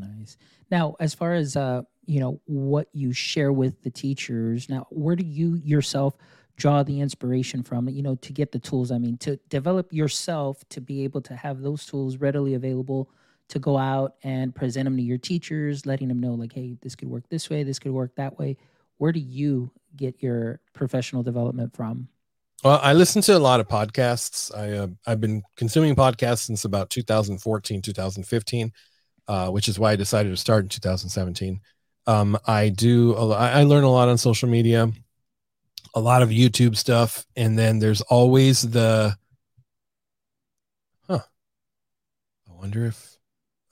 Nice. 0.00 0.36
Now, 0.70 0.96
as 1.00 1.14
far 1.14 1.34
as 1.34 1.56
uh, 1.56 1.82
you 2.06 2.20
know, 2.20 2.40
what 2.46 2.88
you 2.92 3.12
share 3.12 3.52
with 3.52 3.82
the 3.82 3.90
teachers, 3.90 4.68
now, 4.68 4.86
where 4.90 5.16
do 5.16 5.24
you 5.24 5.54
yourself 5.64 6.14
draw 6.56 6.82
the 6.82 7.00
inspiration 7.00 7.62
from? 7.62 7.88
You 7.88 8.02
know, 8.02 8.16
to 8.16 8.32
get 8.32 8.52
the 8.52 8.58
tools. 8.58 8.90
I 8.90 8.98
mean, 8.98 9.16
to 9.18 9.36
develop 9.48 9.92
yourself 9.92 10.62
to 10.70 10.80
be 10.80 11.04
able 11.04 11.20
to 11.22 11.36
have 11.36 11.60
those 11.62 11.86
tools 11.86 12.16
readily 12.16 12.54
available 12.54 13.10
to 13.48 13.58
go 13.58 13.76
out 13.76 14.14
and 14.22 14.54
present 14.54 14.84
them 14.84 14.96
to 14.96 15.02
your 15.02 15.18
teachers, 15.18 15.84
letting 15.84 16.08
them 16.08 16.20
know, 16.20 16.34
like, 16.34 16.52
hey, 16.52 16.76
this 16.82 16.94
could 16.94 17.08
work 17.08 17.28
this 17.28 17.50
way, 17.50 17.62
this 17.62 17.78
could 17.78 17.92
work 17.92 18.14
that 18.16 18.38
way. 18.38 18.56
Where 18.98 19.12
do 19.12 19.20
you 19.20 19.70
get 19.96 20.22
your 20.22 20.60
professional 20.72 21.22
development 21.22 21.74
from? 21.74 22.08
Well, 22.62 22.78
I 22.82 22.92
listen 22.92 23.22
to 23.22 23.36
a 23.36 23.38
lot 23.38 23.60
of 23.60 23.68
podcasts. 23.68 24.54
I 24.54 24.72
uh, 24.72 24.86
I've 25.06 25.20
been 25.20 25.42
consuming 25.56 25.94
podcasts 25.94 26.40
since 26.40 26.64
about 26.64 26.90
2014, 26.90 27.80
2015 27.80 28.72
uh, 29.30 29.48
which 29.48 29.68
is 29.68 29.78
why 29.78 29.92
I 29.92 29.96
decided 29.96 30.30
to 30.30 30.36
start 30.36 30.64
in 30.64 30.68
2017. 30.68 31.60
Um, 32.08 32.36
I 32.48 32.68
do, 32.68 33.14
I 33.16 33.62
learn 33.62 33.84
a 33.84 33.90
lot 33.90 34.08
on 34.08 34.18
social 34.18 34.48
media, 34.48 34.90
a 35.94 36.00
lot 36.00 36.22
of 36.22 36.30
YouTube 36.30 36.76
stuff, 36.76 37.24
and 37.36 37.56
then 37.56 37.78
there's 37.78 38.00
always 38.00 38.62
the, 38.62 39.16
huh? 41.06 41.20
I 42.48 42.52
wonder 42.52 42.86
if 42.86 43.18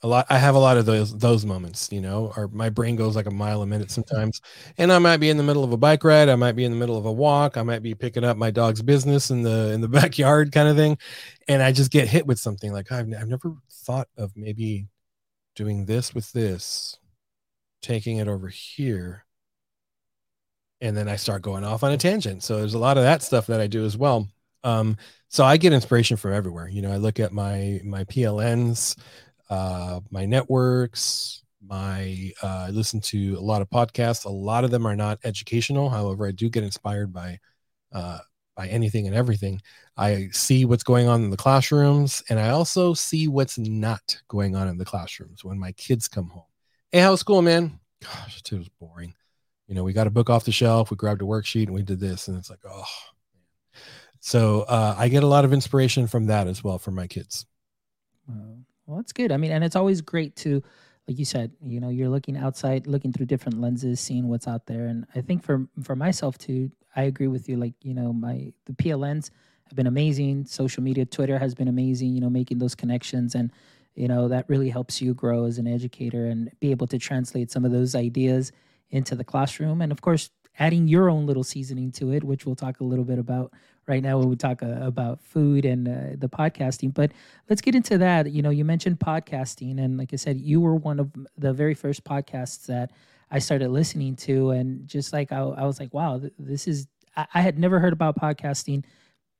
a 0.01 0.07
lot. 0.07 0.27
I 0.29 0.37
have 0.37 0.55
a 0.55 0.59
lot 0.59 0.77
of 0.77 0.85
those 0.85 1.17
those 1.17 1.45
moments, 1.45 1.91
you 1.91 1.99
know, 1.99 2.31
or 2.37 2.47
my 2.47 2.69
brain 2.69 2.95
goes 2.95 3.17
like 3.17 3.25
a 3.25 3.31
mile 3.31 3.61
a 3.61 3.65
minute 3.65 3.91
sometimes, 3.91 4.39
and 4.77 4.93
I 4.93 4.99
might 4.99 5.17
be 5.17 5.29
in 5.29 5.35
the 5.35 5.43
middle 5.43 5.65
of 5.65 5.73
a 5.73 5.77
bike 5.77 6.05
ride, 6.05 6.29
I 6.29 6.37
might 6.37 6.55
be 6.55 6.63
in 6.63 6.71
the 6.71 6.77
middle 6.77 6.97
of 6.97 7.05
a 7.05 7.11
walk, 7.11 7.57
I 7.57 7.63
might 7.63 7.83
be 7.83 7.95
picking 7.95 8.23
up 8.23 8.37
my 8.37 8.49
dog's 8.49 8.81
business 8.81 9.29
in 9.29 9.41
the 9.41 9.73
in 9.73 9.81
the 9.81 9.89
backyard, 9.99 10.53
kind 10.53 10.69
of 10.69 10.77
thing, 10.77 10.97
and 11.49 11.61
I 11.61 11.73
just 11.73 11.91
get 11.91 12.07
hit 12.07 12.25
with 12.25 12.39
something 12.39 12.71
like 12.71 12.93
I've 12.93 13.13
I've 13.13 13.27
never 13.27 13.57
thought 13.69 14.07
of 14.17 14.31
maybe 14.37 14.87
doing 15.59 15.83
this 15.83 16.15
with 16.15 16.31
this, 16.31 16.97
taking 17.81 18.15
it 18.15 18.29
over 18.29 18.47
here. 18.47 19.25
And 20.79 20.95
then 20.95 21.09
I 21.09 21.17
start 21.17 21.41
going 21.41 21.65
off 21.65 21.83
on 21.83 21.91
a 21.91 21.97
tangent. 21.97 22.43
So 22.43 22.55
there's 22.55 22.75
a 22.75 22.79
lot 22.79 22.95
of 22.95 23.03
that 23.03 23.21
stuff 23.21 23.47
that 23.47 23.59
I 23.59 23.67
do 23.67 23.83
as 23.83 23.97
well. 23.97 24.29
Um, 24.63 24.95
so 25.27 25.43
I 25.43 25.57
get 25.57 25.73
inspiration 25.73 26.15
from 26.15 26.31
everywhere. 26.31 26.69
You 26.69 26.81
know, 26.81 26.93
I 26.93 26.95
look 26.95 27.19
at 27.19 27.33
my 27.33 27.81
my 27.83 28.05
PLNs, 28.05 28.97
uh, 29.49 29.99
my 30.09 30.25
networks, 30.25 31.43
my 31.61 32.31
uh, 32.41 32.67
I 32.67 32.69
listen 32.69 33.01
to 33.01 33.35
a 33.37 33.41
lot 33.41 33.61
of 33.61 33.69
podcasts. 33.69 34.23
A 34.23 34.29
lot 34.29 34.63
of 34.63 34.71
them 34.71 34.85
are 34.85 34.95
not 34.95 35.19
educational. 35.25 35.89
However, 35.89 36.25
I 36.25 36.31
do 36.31 36.49
get 36.49 36.63
inspired 36.63 37.11
by 37.11 37.39
uh, 37.91 38.19
by 38.59 38.67
anything 38.67 39.07
and 39.07 39.15
everything. 39.15 39.61
I 39.95 40.27
see 40.33 40.65
what's 40.65 40.83
going 40.83 41.07
on 41.07 41.23
in 41.23 41.29
the 41.29 41.37
classrooms, 41.37 42.21
and 42.27 42.37
I 42.37 42.49
also 42.49 42.93
see 42.93 43.29
what's 43.29 43.57
not 43.57 44.21
going 44.27 44.53
on 44.53 44.67
in 44.67 44.77
the 44.77 44.83
classrooms 44.83 45.45
when 45.45 45.57
my 45.57 45.71
kids 45.71 46.09
come 46.09 46.27
home. 46.27 46.43
Hey, 46.91 46.99
how's 46.99 47.21
school, 47.21 47.41
man? 47.41 47.79
Gosh, 48.03 48.41
it 48.51 48.51
was 48.51 48.67
boring. 48.67 49.13
You 49.69 49.75
know, 49.75 49.85
we 49.85 49.93
got 49.93 50.07
a 50.07 50.09
book 50.09 50.29
off 50.29 50.43
the 50.43 50.51
shelf, 50.51 50.91
we 50.91 50.97
grabbed 50.97 51.21
a 51.21 51.25
worksheet, 51.25 51.67
and 51.67 51.73
we 51.73 51.83
did 51.83 52.01
this, 52.01 52.27
and 52.27 52.37
it's 52.37 52.49
like, 52.49 52.59
oh. 52.69 52.83
So 54.19 54.63
uh, 54.63 54.93
I 54.97 55.07
get 55.07 55.23
a 55.23 55.27
lot 55.27 55.45
of 55.45 55.53
inspiration 55.53 56.05
from 56.05 56.25
that 56.25 56.47
as 56.47 56.61
well 56.61 56.79
for 56.79 56.91
my 56.91 57.07
kids. 57.07 57.45
Well, 58.27 58.97
that's 58.97 59.13
good. 59.13 59.31
I 59.31 59.37
mean, 59.37 59.53
and 59.53 59.63
it's 59.63 59.77
always 59.77 60.01
great 60.01 60.35
to, 60.37 60.61
like 61.09 61.17
you 61.17 61.25
said, 61.25 61.51
you 61.65 61.79
know, 61.79 61.89
you're 61.89 62.07
looking 62.07 62.37
outside, 62.37 62.85
looking 62.85 63.11
through 63.11 63.25
different 63.25 63.59
lenses, 63.59 63.99
seeing 63.99 64.27
what's 64.27 64.47
out 64.47 64.67
there. 64.67 64.85
And 64.85 65.07
I 65.15 65.21
think 65.21 65.43
for 65.43 65.67
for 65.81 65.95
myself 65.95 66.37
too, 66.37 66.71
I 66.95 67.03
agree 67.03 67.27
with 67.27 67.49
you. 67.49 67.57
Like, 67.57 67.73
you 67.81 67.95
know, 67.95 68.13
my 68.13 68.53
the 68.65 68.73
PLNs 68.73 69.31
have 69.65 69.75
been 69.75 69.87
amazing. 69.87 70.45
Social 70.45 70.83
media, 70.83 71.05
Twitter 71.05 71.39
has 71.39 71.55
been 71.55 71.67
amazing, 71.67 72.13
you 72.13 72.21
know, 72.21 72.29
making 72.29 72.59
those 72.59 72.75
connections 72.75 73.33
and 73.33 73.51
you 73.95 74.07
know, 74.07 74.27
that 74.27 74.47
really 74.47 74.69
helps 74.69 75.01
you 75.01 75.15
grow 75.15 75.45
as 75.45 75.57
an 75.57 75.67
educator 75.67 76.27
and 76.27 76.51
be 76.61 76.69
able 76.69 76.87
to 76.87 76.99
translate 76.99 77.49
some 77.51 77.65
of 77.65 77.71
those 77.71 77.95
ideas 77.95 78.51
into 78.91 79.15
the 79.15 79.23
classroom. 79.23 79.81
And 79.81 79.91
of 79.91 80.01
course, 80.01 80.29
adding 80.59 80.87
your 80.87 81.09
own 81.09 81.25
little 81.25 81.43
seasoning 81.43 81.91
to 81.93 82.13
it, 82.13 82.23
which 82.23 82.45
we'll 82.45 82.55
talk 82.55 82.79
a 82.79 82.83
little 82.83 83.03
bit 83.03 83.17
about 83.17 83.51
right 83.89 84.03
now 84.03 84.19
when 84.19 84.29
we 84.29 84.35
talk 84.35 84.61
uh, 84.63 84.77
about 84.81 85.19
food 85.19 85.65
and 85.65 85.87
uh, 85.87 86.15
the 86.17 86.29
podcasting. 86.29 86.93
But 86.93 87.11
let's 87.49 87.61
get 87.61 87.75
into 87.75 87.97
that. 87.97 88.31
You 88.31 88.41
know, 88.41 88.51
you 88.51 88.63
mentioned 88.63 88.99
podcasting, 88.99 89.79
and 89.83 89.97
like 89.97 90.13
I 90.13 90.15
said, 90.15 90.39
you 90.39 90.61
were 90.61 90.75
one 90.75 90.99
of 90.99 91.11
the 91.37 91.51
very 91.51 91.73
first 91.73 92.03
podcasts 92.05 92.67
that 92.67 92.91
I 93.31 93.39
started 93.39 93.69
listening 93.69 94.15
to, 94.17 94.51
and 94.51 94.87
just 94.87 95.11
like 95.11 95.31
I, 95.31 95.39
I 95.39 95.65
was 95.65 95.79
like, 95.79 95.93
wow, 95.93 96.21
this 96.37 96.67
is. 96.67 96.87
I, 97.17 97.25
I 97.33 97.41
had 97.41 97.57
never 97.59 97.79
heard 97.79 97.93
about 97.93 98.17
podcasting 98.17 98.85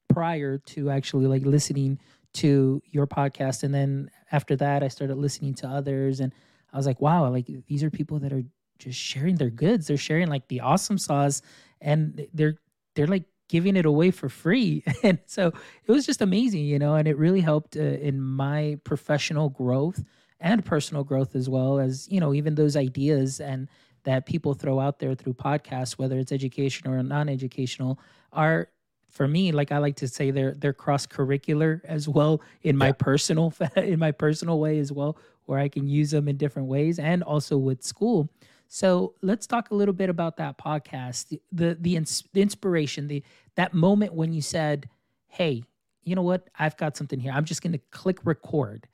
prior 0.09 0.57
to 0.57 0.89
actually 0.89 1.27
like 1.27 1.45
listening 1.45 1.99
to 2.33 2.81
your 2.91 3.07
podcast, 3.07 3.63
and 3.63 3.73
then 3.73 4.09
after 4.31 4.55
that, 4.57 4.83
I 4.83 4.87
started 4.87 5.15
listening 5.17 5.53
to 5.55 5.67
others, 5.67 6.19
and 6.19 6.33
I 6.73 6.77
was 6.77 6.87
like, 6.87 6.99
wow, 6.99 7.29
like 7.29 7.47
these 7.67 7.83
are 7.83 7.91
people 7.91 8.19
that 8.19 8.33
are 8.33 8.43
just 8.79 8.99
sharing 8.99 9.35
their 9.35 9.49
goods. 9.51 9.87
They're 9.87 9.97
sharing 9.97 10.27
like 10.27 10.47
the 10.47 10.61
awesome 10.61 10.97
sauce, 10.97 11.41
and 11.81 12.27
they're 12.33 12.55
they're 12.95 13.07
like 13.07 13.25
giving 13.49 13.75
it 13.75 13.85
away 13.85 14.11
for 14.11 14.29
free. 14.29 14.83
And 15.03 15.19
so 15.25 15.47
it 15.85 15.91
was 15.91 16.05
just 16.05 16.21
amazing, 16.21 16.65
you 16.65 16.79
know, 16.79 16.95
and 16.95 17.07
it 17.07 17.17
really 17.17 17.41
helped 17.41 17.75
uh, 17.75 17.81
in 17.81 18.21
my 18.21 18.77
professional 18.83 19.49
growth 19.49 20.03
and 20.39 20.63
personal 20.63 21.03
growth 21.03 21.35
as 21.35 21.49
well 21.49 21.79
as 21.79 22.07
you 22.09 22.19
know 22.19 22.33
even 22.33 22.55
those 22.55 22.75
ideas 22.75 23.39
and 23.39 23.67
that 24.03 24.25
people 24.25 24.53
throw 24.53 24.79
out 24.79 24.99
there 24.99 25.15
through 25.15 25.33
podcasts 25.33 25.93
whether 25.93 26.17
it's 26.17 26.31
educational 26.31 26.93
or 26.93 27.03
non-educational 27.03 27.99
are 28.31 28.69
for 29.09 29.27
me 29.27 29.51
like 29.51 29.71
i 29.71 29.77
like 29.77 29.95
to 29.95 30.07
say 30.07 30.31
they're 30.31 30.53
they're 30.53 30.73
cross 30.73 31.05
curricular 31.05 31.81
as 31.83 32.07
well 32.07 32.41
in 32.61 32.77
my 32.77 32.87
yeah. 32.87 32.93
personal 32.93 33.53
in 33.75 33.99
my 33.99 34.11
personal 34.11 34.59
way 34.59 34.79
as 34.79 34.91
well 34.91 35.17
where 35.45 35.59
i 35.59 35.67
can 35.67 35.87
use 35.87 36.11
them 36.11 36.27
in 36.27 36.37
different 36.37 36.67
ways 36.67 36.99
and 36.99 37.23
also 37.23 37.57
with 37.57 37.83
school 37.83 38.29
so 38.69 39.13
let's 39.21 39.45
talk 39.45 39.71
a 39.71 39.75
little 39.75 39.93
bit 39.93 40.09
about 40.09 40.37
that 40.37 40.57
podcast 40.57 41.27
the 41.27 41.41
the, 41.51 41.77
the, 41.81 41.95
ins- 41.97 42.23
the 42.31 42.41
inspiration 42.41 43.07
the 43.07 43.21
that 43.55 43.73
moment 43.73 44.13
when 44.13 44.31
you 44.31 44.41
said 44.41 44.87
hey 45.27 45.61
you 46.03 46.15
know 46.15 46.21
what 46.21 46.49
i've 46.57 46.77
got 46.77 46.95
something 46.95 47.19
here 47.19 47.33
i'm 47.33 47.45
just 47.45 47.61
going 47.61 47.73
to 47.73 47.81
click 47.91 48.19
record 48.23 48.87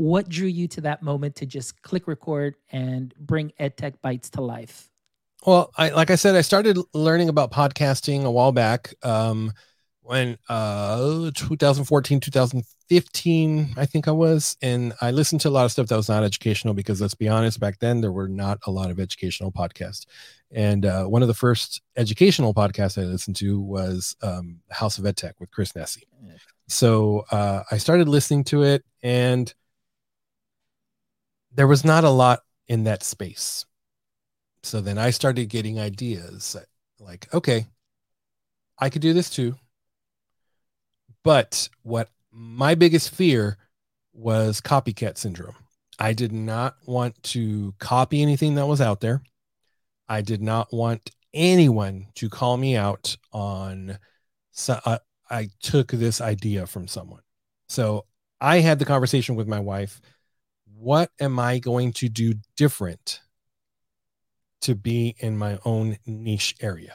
what 0.00 0.30
drew 0.30 0.48
you 0.48 0.66
to 0.66 0.80
that 0.80 1.02
moment 1.02 1.36
to 1.36 1.44
just 1.44 1.82
click 1.82 2.08
record 2.08 2.54
and 2.72 3.12
bring 3.18 3.52
EdTech 3.60 3.96
Bites 4.00 4.30
to 4.30 4.40
life? 4.40 4.88
Well, 5.44 5.70
I 5.76 5.90
like 5.90 6.10
I 6.10 6.14
said, 6.14 6.36
I 6.36 6.40
started 6.40 6.78
learning 6.94 7.28
about 7.28 7.52
podcasting 7.52 8.24
a 8.24 8.30
while 8.30 8.50
back. 8.50 8.94
Um, 9.02 9.52
when 10.00 10.38
uh 10.48 11.30
2014, 11.34 12.18
2015 12.18 12.64
15, 12.90 13.74
I 13.76 13.86
think 13.86 14.08
I 14.08 14.10
was, 14.10 14.56
and 14.60 14.92
I 15.00 15.12
listened 15.12 15.40
to 15.42 15.48
a 15.48 15.50
lot 15.50 15.64
of 15.64 15.70
stuff 15.70 15.86
that 15.86 15.96
was 15.96 16.08
not 16.08 16.24
educational 16.24 16.74
because 16.74 17.00
let's 17.00 17.14
be 17.14 17.28
honest, 17.28 17.60
back 17.60 17.78
then 17.78 18.00
there 18.00 18.10
were 18.10 18.26
not 18.26 18.58
a 18.66 18.72
lot 18.72 18.90
of 18.90 18.98
educational 18.98 19.52
podcasts. 19.52 20.06
And 20.50 20.84
uh, 20.84 21.04
one 21.04 21.22
of 21.22 21.28
the 21.28 21.34
first 21.34 21.82
educational 21.96 22.52
podcasts 22.52 23.00
I 23.00 23.06
listened 23.06 23.36
to 23.36 23.60
was 23.60 24.16
um, 24.22 24.58
House 24.70 24.98
of 24.98 25.04
EdTech 25.04 25.34
with 25.38 25.52
Chris 25.52 25.72
Nesi. 25.76 26.02
So 26.66 27.26
uh, 27.30 27.62
I 27.70 27.78
started 27.78 28.08
listening 28.08 28.42
to 28.44 28.64
it, 28.64 28.84
and 29.04 29.54
there 31.54 31.68
was 31.68 31.84
not 31.84 32.02
a 32.02 32.10
lot 32.10 32.40
in 32.66 32.84
that 32.84 33.04
space. 33.04 33.66
So 34.64 34.80
then 34.80 34.98
I 34.98 35.10
started 35.10 35.48
getting 35.48 35.78
ideas 35.78 36.56
like, 36.98 37.32
okay, 37.32 37.66
I 38.80 38.90
could 38.90 39.02
do 39.02 39.12
this 39.12 39.30
too. 39.30 39.54
But 41.22 41.68
what 41.82 42.08
my 42.32 42.74
biggest 42.74 43.10
fear 43.14 43.56
was 44.12 44.60
copycat 44.60 45.18
syndrome. 45.18 45.56
I 45.98 46.12
did 46.12 46.32
not 46.32 46.76
want 46.86 47.22
to 47.24 47.74
copy 47.78 48.22
anything 48.22 48.54
that 48.54 48.66
was 48.66 48.80
out 48.80 49.00
there. 49.00 49.22
I 50.08 50.22
did 50.22 50.42
not 50.42 50.72
want 50.72 51.10
anyone 51.32 52.06
to 52.16 52.28
call 52.28 52.56
me 52.56 52.76
out 52.76 53.16
on. 53.32 53.98
So, 54.52 54.80
uh, 54.84 54.98
I 55.30 55.48
took 55.62 55.92
this 55.92 56.20
idea 56.20 56.66
from 56.66 56.88
someone. 56.88 57.22
So 57.68 58.06
I 58.40 58.58
had 58.58 58.80
the 58.80 58.84
conversation 58.84 59.36
with 59.36 59.46
my 59.46 59.60
wife. 59.60 60.00
What 60.76 61.10
am 61.20 61.38
I 61.38 61.60
going 61.60 61.92
to 61.94 62.08
do 62.08 62.34
different 62.56 63.20
to 64.62 64.74
be 64.74 65.14
in 65.18 65.38
my 65.38 65.58
own 65.64 65.98
niche 66.04 66.56
area, 66.60 66.94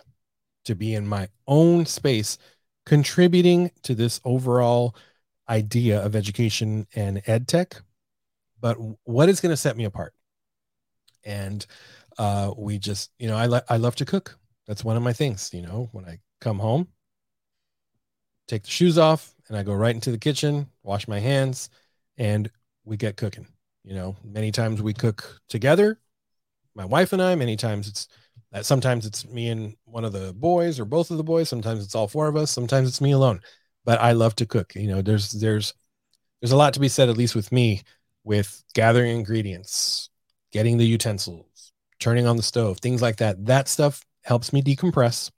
to 0.66 0.76
be 0.76 0.94
in 0.94 1.08
my 1.08 1.30
own 1.48 1.86
space, 1.86 2.38
contributing 2.86 3.72
to 3.84 3.96
this 3.96 4.20
overall 4.26 4.96
idea 5.50 6.04
of 6.04 6.16
education 6.16 6.88
and 6.96 7.22
ed 7.28 7.48
tech, 7.48 7.82
but 8.60 8.78
what 9.04 9.30
is 9.30 9.42
going 9.42 9.52
to 9.52 9.58
set 9.58 9.78
me 9.78 9.86
apart? 9.86 10.14
And 11.24 11.66
uh, 12.18 12.54
we 12.58 12.78
just, 12.78 13.12
you 13.20 13.28
know, 13.28 13.36
I, 13.36 13.46
lo- 13.46 13.62
I 13.70 13.78
love 13.78 13.96
to 13.98 14.06
cook. 14.06 14.38
That's 14.68 14.84
one 14.84 14.98
of 14.98 15.04
my 15.04 15.14
things. 15.14 15.52
You 15.54 15.62
know, 15.62 15.90
when 15.92 16.06
I 16.06 16.20
come 16.42 16.60
home, 16.60 16.88
take 18.48 18.64
the 18.64 18.70
shoes 18.70 18.98
off, 18.98 19.34
and 19.48 19.58
I 19.58 19.64
go 19.64 19.74
right 19.74 19.94
into 19.94 20.12
the 20.12 20.18
kitchen, 20.18 20.68
wash 20.84 21.08
my 21.08 21.20
hands, 21.20 21.70
and 22.18 22.50
we 22.84 22.98
get 22.98 23.18
cooking. 23.18 23.48
You 23.84 23.94
know, 23.94 24.16
many 24.24 24.52
times 24.52 24.82
we 24.82 24.94
cook 24.94 25.42
together, 25.48 26.00
my 26.74 26.86
wife 26.86 27.14
and 27.14 27.22
I. 27.22 27.36
Many 27.36 27.56
times 27.56 27.88
it's 27.88 28.08
uh, 28.54 28.64
sometimes 28.64 29.06
it's 29.06 29.28
me 29.28 29.50
and 29.50 29.76
one 29.86 30.06
of 30.06 30.14
the 30.14 30.34
boys 30.34 30.80
or 30.80 30.86
both 30.86 31.12
of 31.12 31.18
the 31.18 31.24
boys. 31.24 31.50
Sometimes 31.50 31.84
it's 31.84 31.94
all 31.94 32.08
four 32.08 32.28
of 32.28 32.36
us. 32.36 32.50
Sometimes 32.50 32.88
it's 32.88 33.02
me 33.02 33.12
alone 33.12 33.42
but 33.86 34.02
I 34.02 34.12
love 34.12 34.36
to 34.38 34.46
cook. 34.46 34.76
You 34.76 34.88
know, 34.88 35.02
there's 35.02 35.32
there's 35.32 35.74
there's 36.42 36.52
a 36.52 36.58
lot 36.58 36.74
to 36.74 36.80
be 36.80 36.90
said, 36.90 37.08
at 37.08 37.18
least 37.18 37.36
with 37.36 37.52
me, 37.52 37.84
with 38.24 38.64
gathering 38.74 39.16
ingredients, 39.16 40.10
getting 40.52 40.78
the 40.78 40.86
utensils, 40.86 41.72
turning 42.00 42.28
on 42.28 42.36
the 42.36 42.44
stove, 42.44 42.80
things 42.80 43.02
like 43.02 43.18
that. 43.18 43.46
That 43.46 43.68
stuff 43.68 44.04
helps 44.24 44.52
me 44.52 44.62
decompress. 44.62 45.32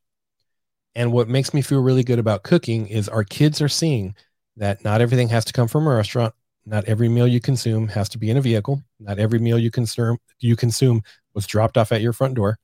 And 0.96 1.12
what 1.12 1.28
makes 1.28 1.54
me 1.54 1.62
feel 1.62 1.82
really 1.82 2.04
good 2.04 2.18
about 2.18 2.44
cooking 2.44 2.88
is 2.88 3.08
our 3.08 3.24
kids 3.24 3.62
are 3.62 3.70
seeing 3.70 4.16
that 4.56 4.84
not 4.84 5.02
everything 5.02 5.30
has 5.30 5.46
to 5.46 5.54
come 5.54 5.68
from 5.68 5.86
a 5.86 5.94
restaurant. 5.94 6.34
Not 6.66 6.86
every 6.86 7.08
meal 7.08 7.28
you 7.28 7.40
consume 7.40 7.88
has 7.90 8.10
to 8.10 8.18
be 8.18 8.30
in 8.30 8.38
a 8.38 8.42
vehicle. 8.42 8.84
Not 9.00 9.20
every 9.20 9.40
meal 9.40 9.60
you 9.60 9.70
consume 9.70 10.18
you 10.40 10.56
consume 10.56 11.04
was 11.34 11.46
dropped 11.46 11.78
off 11.78 11.92
at 11.92 12.02
your 12.02 12.14
front 12.14 12.34
door. 12.34 12.58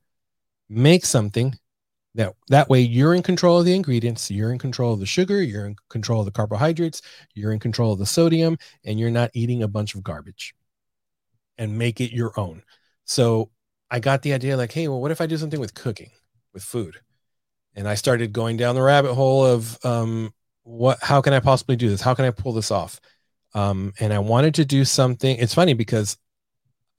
Make 0.68 1.04
something 1.04 1.54
that 2.14 2.34
that 2.48 2.68
way 2.68 2.80
you're 2.80 3.14
in 3.14 3.22
control 3.22 3.58
of 3.58 3.64
the 3.64 3.74
ingredients, 3.74 4.30
you're 4.30 4.52
in 4.52 4.58
control 4.58 4.92
of 4.92 5.00
the 5.00 5.06
sugar, 5.06 5.42
you're 5.42 5.66
in 5.66 5.76
control 5.88 6.20
of 6.20 6.26
the 6.26 6.32
carbohydrates, 6.32 7.02
you're 7.34 7.52
in 7.52 7.58
control 7.58 7.92
of 7.92 7.98
the 7.98 8.06
sodium, 8.06 8.56
and 8.84 9.00
you're 9.00 9.10
not 9.10 9.30
eating 9.34 9.62
a 9.62 9.68
bunch 9.68 9.94
of 9.94 10.02
garbage. 10.02 10.54
And 11.56 11.78
make 11.78 12.00
it 12.00 12.12
your 12.12 12.38
own. 12.38 12.62
So 13.04 13.50
I 13.90 14.00
got 14.00 14.22
the 14.22 14.32
idea 14.32 14.56
like, 14.56 14.72
hey, 14.72 14.88
well, 14.88 15.00
what 15.00 15.12
if 15.12 15.20
I 15.20 15.26
do 15.26 15.36
something 15.36 15.60
with 15.60 15.74
cooking, 15.74 16.10
with 16.52 16.64
food? 16.64 16.96
And 17.76 17.88
I 17.88 17.94
started 17.94 18.32
going 18.32 18.56
down 18.56 18.74
the 18.74 18.82
rabbit 18.82 19.14
hole 19.14 19.44
of 19.44 19.78
um, 19.84 20.32
what 20.64 20.98
how 21.02 21.20
can 21.20 21.32
I 21.32 21.40
possibly 21.40 21.76
do 21.76 21.88
this? 21.88 22.00
How 22.00 22.14
can 22.14 22.24
I 22.24 22.30
pull 22.30 22.52
this 22.52 22.70
off? 22.70 23.00
Um, 23.54 23.92
and 24.00 24.12
I 24.12 24.18
wanted 24.18 24.54
to 24.56 24.64
do 24.64 24.84
something. 24.84 25.36
It's 25.36 25.54
funny 25.54 25.74
because 25.74 26.16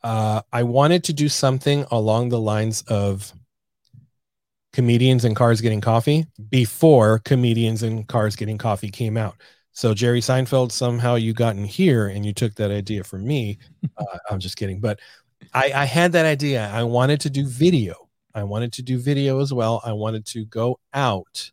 uh, 0.03 0.41
I 0.53 0.63
wanted 0.63 1.03
to 1.05 1.13
do 1.13 1.27
something 1.27 1.85
along 1.91 2.29
the 2.29 2.39
lines 2.39 2.83
of 2.83 3.33
comedians 4.75 5.23
and 5.23 5.35
cars 5.35 5.61
getting 5.61 5.79
coffee 5.79 6.27
before 6.49 7.19
comedians 7.19 7.81
and 7.81 8.07
cars 8.07 8.35
getting 8.35 8.57
coffee 8.57 8.89
came 8.89 9.15
out. 9.15 9.35
So 9.71 9.93
Jerry 9.93 10.19
Seinfeld, 10.19 10.71
somehow 10.71 11.15
you 11.15 11.33
got 11.33 11.55
in 11.55 11.63
here 11.63 12.07
and 12.07 12.25
you 12.25 12.33
took 12.33 12.53
that 12.55 12.71
idea 12.71 13.03
from 13.03 13.25
me. 13.25 13.57
Uh, 13.97 14.17
I'm 14.29 14.39
just 14.39 14.57
kidding, 14.57 14.81
but 14.81 14.99
I, 15.53 15.71
I 15.73 15.85
had 15.85 16.11
that 16.13 16.25
idea. 16.25 16.69
I 16.73 16.83
wanted 16.83 17.21
to 17.21 17.29
do 17.29 17.47
video. 17.47 18.09
I 18.33 18.43
wanted 18.43 18.73
to 18.73 18.81
do 18.81 18.97
video 18.99 19.39
as 19.39 19.53
well. 19.53 19.79
I 19.85 19.93
wanted 19.93 20.25
to 20.27 20.43
go 20.45 20.79
out 20.93 21.51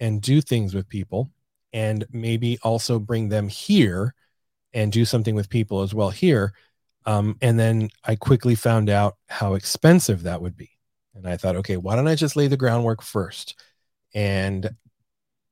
and 0.00 0.20
do 0.20 0.40
things 0.40 0.74
with 0.74 0.88
people 0.88 1.30
and 1.72 2.04
maybe 2.10 2.58
also 2.64 2.98
bring 2.98 3.28
them 3.28 3.48
here 3.48 4.14
and 4.72 4.90
do 4.90 5.04
something 5.04 5.36
with 5.36 5.48
people 5.48 5.82
as 5.82 5.94
well 5.94 6.10
here. 6.10 6.54
Um, 7.04 7.36
and 7.40 7.56
then 7.56 7.90
I 8.02 8.16
quickly 8.16 8.56
found 8.56 8.90
out 8.90 9.16
how 9.28 9.54
expensive 9.54 10.24
that 10.24 10.42
would 10.42 10.56
be. 10.56 10.75
And 11.16 11.26
I 11.26 11.36
thought, 11.36 11.56
okay, 11.56 11.76
why 11.76 11.96
don't 11.96 12.08
I 12.08 12.14
just 12.14 12.36
lay 12.36 12.46
the 12.46 12.56
groundwork 12.56 13.02
first? 13.02 13.58
And 14.14 14.76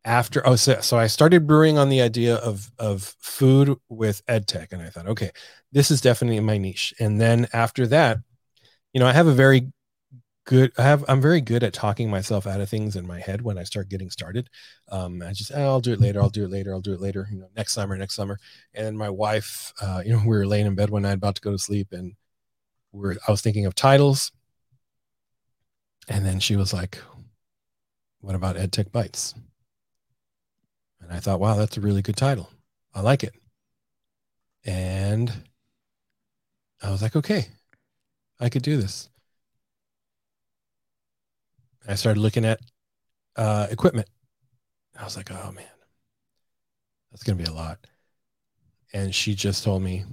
after 0.05 0.47
oh 0.47 0.57
so, 0.57 0.81
so 0.81 0.99
I 0.99 1.07
started 1.07 1.47
brewing 1.47 1.79
on 1.79 1.89
the 1.89 2.03
idea 2.03 2.37
of 2.37 2.71
of 2.79 3.15
food 3.21 3.77
with 3.89 4.23
ed 4.29 4.47
tech 4.47 4.73
and 4.73 4.83
I 4.83 4.91
thought 4.91 5.07
okay 5.07 5.31
this 5.73 5.91
is 5.91 6.01
definitely 6.01 6.41
my 6.41 6.59
niche. 6.59 6.95
And 7.01 7.21
then 7.21 7.49
after 7.53 7.87
that 7.89 8.19
you 8.93 9.01
know 9.01 9.07
I 9.07 9.12
have 9.12 9.27
a 9.27 9.33
very 9.33 9.73
good 10.47 10.73
I 10.79 10.83
have 10.83 11.05
I'm 11.09 11.23
very 11.23 11.41
good 11.41 11.62
at 11.62 11.73
talking 11.73 12.11
myself 12.11 12.47
out 12.47 12.61
of 12.61 12.69
things 12.69 12.97
in 12.97 13.07
my 13.07 13.21
head 13.21 13.43
when 13.43 13.59
I 13.59 13.65
start 13.65 13.89
getting 13.89 14.11
started. 14.11 14.51
Um 14.91 15.23
I 15.23 15.33
just 15.33 15.53
oh, 15.55 15.62
I'll 15.62 15.81
do 15.81 15.93
it 15.93 16.01
later 16.01 16.21
I'll 16.23 16.31
do 16.31 16.45
it 16.45 16.51
later 16.51 16.75
I'll 16.75 16.81
do 16.83 16.95
it 16.95 17.01
later 17.01 17.27
you 17.33 17.39
know 17.41 17.49
next 17.57 17.73
summer 17.73 17.97
next 17.97 18.15
summer. 18.15 18.39
And 18.75 18.99
my 18.99 19.11
wife 19.11 19.73
uh 19.81 20.03
you 20.05 20.12
know 20.12 20.21
we 20.21 20.37
were 20.37 20.47
laying 20.47 20.67
in 20.67 20.75
bed 20.75 20.91
one 20.91 21.03
night 21.03 21.15
about 21.15 21.37
to 21.37 21.43
go 21.43 21.53
to 21.53 21.59
sleep 21.59 21.93
and 21.93 22.15
we 22.93 23.11
are 23.11 23.17
I 23.27 23.31
was 23.31 23.43
thinking 23.43 23.67
of 23.67 23.75
titles 23.75 24.33
and 26.09 26.24
then 26.24 26.40
she 26.40 26.57
was 26.57 26.72
like, 26.72 26.98
What 28.20 28.34
about 28.34 28.57
EdTech 28.57 28.92
Bites? 28.92 29.34
And 31.05 31.12
I 31.12 31.20
thought, 31.20 31.40
wow, 31.40 31.55
that's 31.55 31.76
a 31.76 31.82
really 31.82 32.00
good 32.00 32.16
title. 32.16 32.50
I 32.94 33.02
like 33.02 33.24
it. 33.24 33.34
And 34.64 35.30
I 36.82 36.90
was 36.90 37.02
like, 37.02 37.14
okay, 37.14 37.46
I 38.40 38.48
could 38.48 38.62
do 38.62 38.78
this. 38.78 39.11
I 41.86 41.94
started 41.94 42.20
looking 42.20 42.46
at 42.46 42.61
uh, 43.36 43.66
equipment. 43.70 44.09
I 44.98 45.05
was 45.05 45.16
like, 45.16 45.30
oh 45.30 45.52
man, 45.52 45.66
that's 47.11 47.22
going 47.22 47.36
to 47.36 47.44
be 47.44 47.50
a 47.50 47.55
lot. 47.55 47.78
And 48.94 49.14
she 49.14 49.34
just 49.34 49.64
told 49.64 49.82
me, 49.82 50.05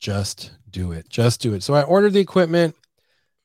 just 0.00 0.50
do 0.70 0.92
it. 0.92 1.08
Just 1.08 1.40
do 1.40 1.54
it. 1.54 1.62
So 1.62 1.74
I 1.74 1.82
ordered 1.82 2.14
the 2.14 2.20
equipment 2.20 2.74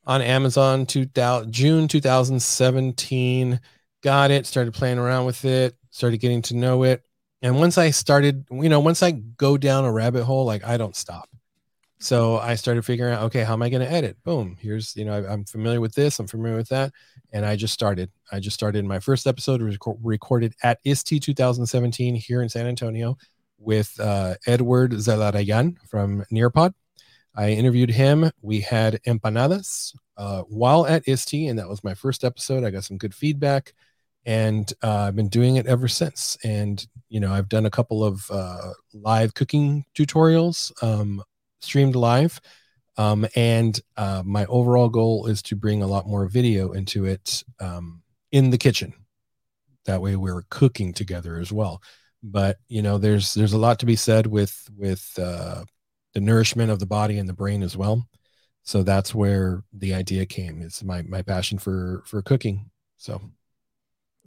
on 0.05 0.21
Amazon 0.21 0.85
2000, 0.85 1.51
June 1.51 1.87
2017. 1.87 3.59
Got 4.03 4.31
it, 4.31 4.45
started 4.45 4.73
playing 4.73 4.99
around 4.99 5.25
with 5.25 5.43
it, 5.45 5.75
started 5.89 6.17
getting 6.17 6.41
to 6.43 6.55
know 6.55 6.83
it. 6.83 7.03
And 7.41 7.59
once 7.59 7.77
I 7.77 7.91
started, 7.91 8.45
you 8.51 8.69
know, 8.69 8.79
once 8.79 9.03
I 9.03 9.11
go 9.11 9.57
down 9.57 9.85
a 9.85 9.91
rabbit 9.91 10.23
hole, 10.23 10.45
like 10.45 10.63
I 10.63 10.77
don't 10.77 10.95
stop. 10.95 11.29
So 11.99 12.37
I 12.37 12.55
started 12.55 12.85
figuring 12.85 13.13
out, 13.13 13.23
okay, 13.23 13.43
how 13.43 13.53
am 13.53 13.61
I 13.61 13.69
going 13.69 13.81
to 13.81 13.91
edit? 13.91 14.17
Boom. 14.23 14.57
Here's, 14.59 14.95
you 14.95 15.05
know, 15.05 15.13
I, 15.13 15.33
am 15.33 15.45
familiar 15.45 15.81
with 15.81 15.95
this. 15.95 16.19
I'm 16.19 16.27
familiar 16.27 16.57
with 16.57 16.69
that. 16.69 16.91
And 17.31 17.45
I 17.45 17.55
just 17.55 17.73
started. 17.73 18.11
I 18.31 18.39
just 18.39 18.53
started 18.53 18.85
my 18.85 18.99
first 18.99 19.27
episode 19.27 19.61
recorded 20.03 20.55
at 20.61 20.79
ISTE 20.83 21.21
2017 21.21 22.15
here 22.15 22.41
in 22.41 22.49
San 22.49 22.67
Antonio 22.67 23.17
with 23.57 23.99
uh, 23.99 24.35
Edward 24.45 24.91
Zelarayan 24.91 25.77
from 25.87 26.25
Nearpod. 26.31 26.73
I 27.35 27.49
interviewed 27.51 27.89
him. 27.89 28.31
We 28.41 28.61
had 28.61 29.01
empanadas 29.03 29.93
uh, 30.17 30.41
while 30.43 30.85
at 30.87 31.07
ISTE, 31.07 31.47
and 31.47 31.59
that 31.59 31.69
was 31.69 31.83
my 31.83 31.93
first 31.93 32.23
episode. 32.23 32.63
I 32.63 32.69
got 32.69 32.85
some 32.85 32.97
good 32.97 33.13
feedback, 33.13 33.73
and 34.25 34.71
uh, 34.81 35.07
I've 35.07 35.15
been 35.15 35.27
doing 35.27 35.57
it 35.57 35.67
ever 35.67 35.87
since. 35.87 36.37
And 36.43 36.85
you 37.09 37.19
know, 37.19 37.33
I've 37.33 37.49
done 37.49 37.65
a 37.65 37.71
couple 37.71 38.03
of 38.03 38.29
uh, 38.31 38.71
live 38.93 39.33
cooking 39.33 39.85
tutorials, 39.93 40.71
um, 40.81 41.23
streamed 41.59 41.95
live, 41.95 42.39
um, 42.97 43.27
and 43.35 43.79
uh, 43.97 44.23
my 44.25 44.45
overall 44.45 44.89
goal 44.89 45.27
is 45.27 45.41
to 45.43 45.55
bring 45.55 45.81
a 45.81 45.87
lot 45.87 46.07
more 46.07 46.27
video 46.27 46.71
into 46.71 47.05
it 47.05 47.43
um, 47.59 48.01
in 48.31 48.49
the 48.49 48.57
kitchen. 48.57 48.93
That 49.85 50.01
way, 50.01 50.15
we're 50.15 50.43
cooking 50.49 50.93
together 50.93 51.37
as 51.39 51.51
well. 51.51 51.81
But 52.23 52.57
you 52.69 52.81
know, 52.81 52.97
there's 52.97 53.33
there's 53.33 53.53
a 53.53 53.57
lot 53.57 53.79
to 53.79 53.85
be 53.85 53.97
said 53.97 54.25
with 54.25 54.69
with 54.75 55.11
uh, 55.19 55.65
the 56.15 56.21
nourishment 56.21 56.71
of 56.71 56.79
the 56.79 56.87
body 56.87 57.19
and 57.19 57.29
the 57.29 57.33
brain 57.33 57.63
as 57.63 57.77
well. 57.77 58.07
So 58.63 58.83
that's 58.83 59.13
where 59.13 59.63
the 59.73 59.93
idea 59.93 60.25
came. 60.25 60.63
It's 60.63 60.83
my 60.83 61.03
my 61.03 61.21
passion 61.21 61.59
for 61.59 62.03
for 62.07 62.23
cooking. 62.23 62.71
So 62.97 63.21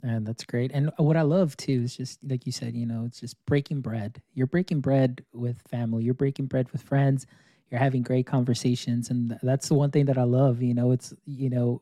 And 0.01 0.25
that's 0.25 0.45
great. 0.45 0.71
And 0.73 0.91
what 0.97 1.17
I 1.17 1.23
love 1.23 1.57
too 1.57 1.81
is 1.83 1.97
just 1.97 2.19
like 2.27 2.45
you 2.45 2.53
said, 2.53 2.75
you 2.75 2.85
know, 2.85 3.03
it's 3.05 3.19
just 3.19 3.35
breaking 3.45 3.81
bread. 3.81 4.21
You're 4.33 4.47
breaking 4.47 4.81
bread 4.81 5.25
with 5.33 5.61
family. 5.69 6.03
You're 6.03 6.13
breaking 6.13 6.45
bread 6.47 6.71
with 6.71 6.81
friends. 6.83 7.25
You're 7.69 7.79
having 7.79 8.01
great 8.01 8.25
conversations, 8.25 9.11
and 9.11 9.37
that's 9.43 9.67
the 9.67 9.75
one 9.75 9.91
thing 9.91 10.05
that 10.05 10.17
I 10.17 10.23
love. 10.23 10.61
You 10.61 10.73
know, 10.73 10.91
it's 10.91 11.13
you 11.25 11.49
know 11.49 11.81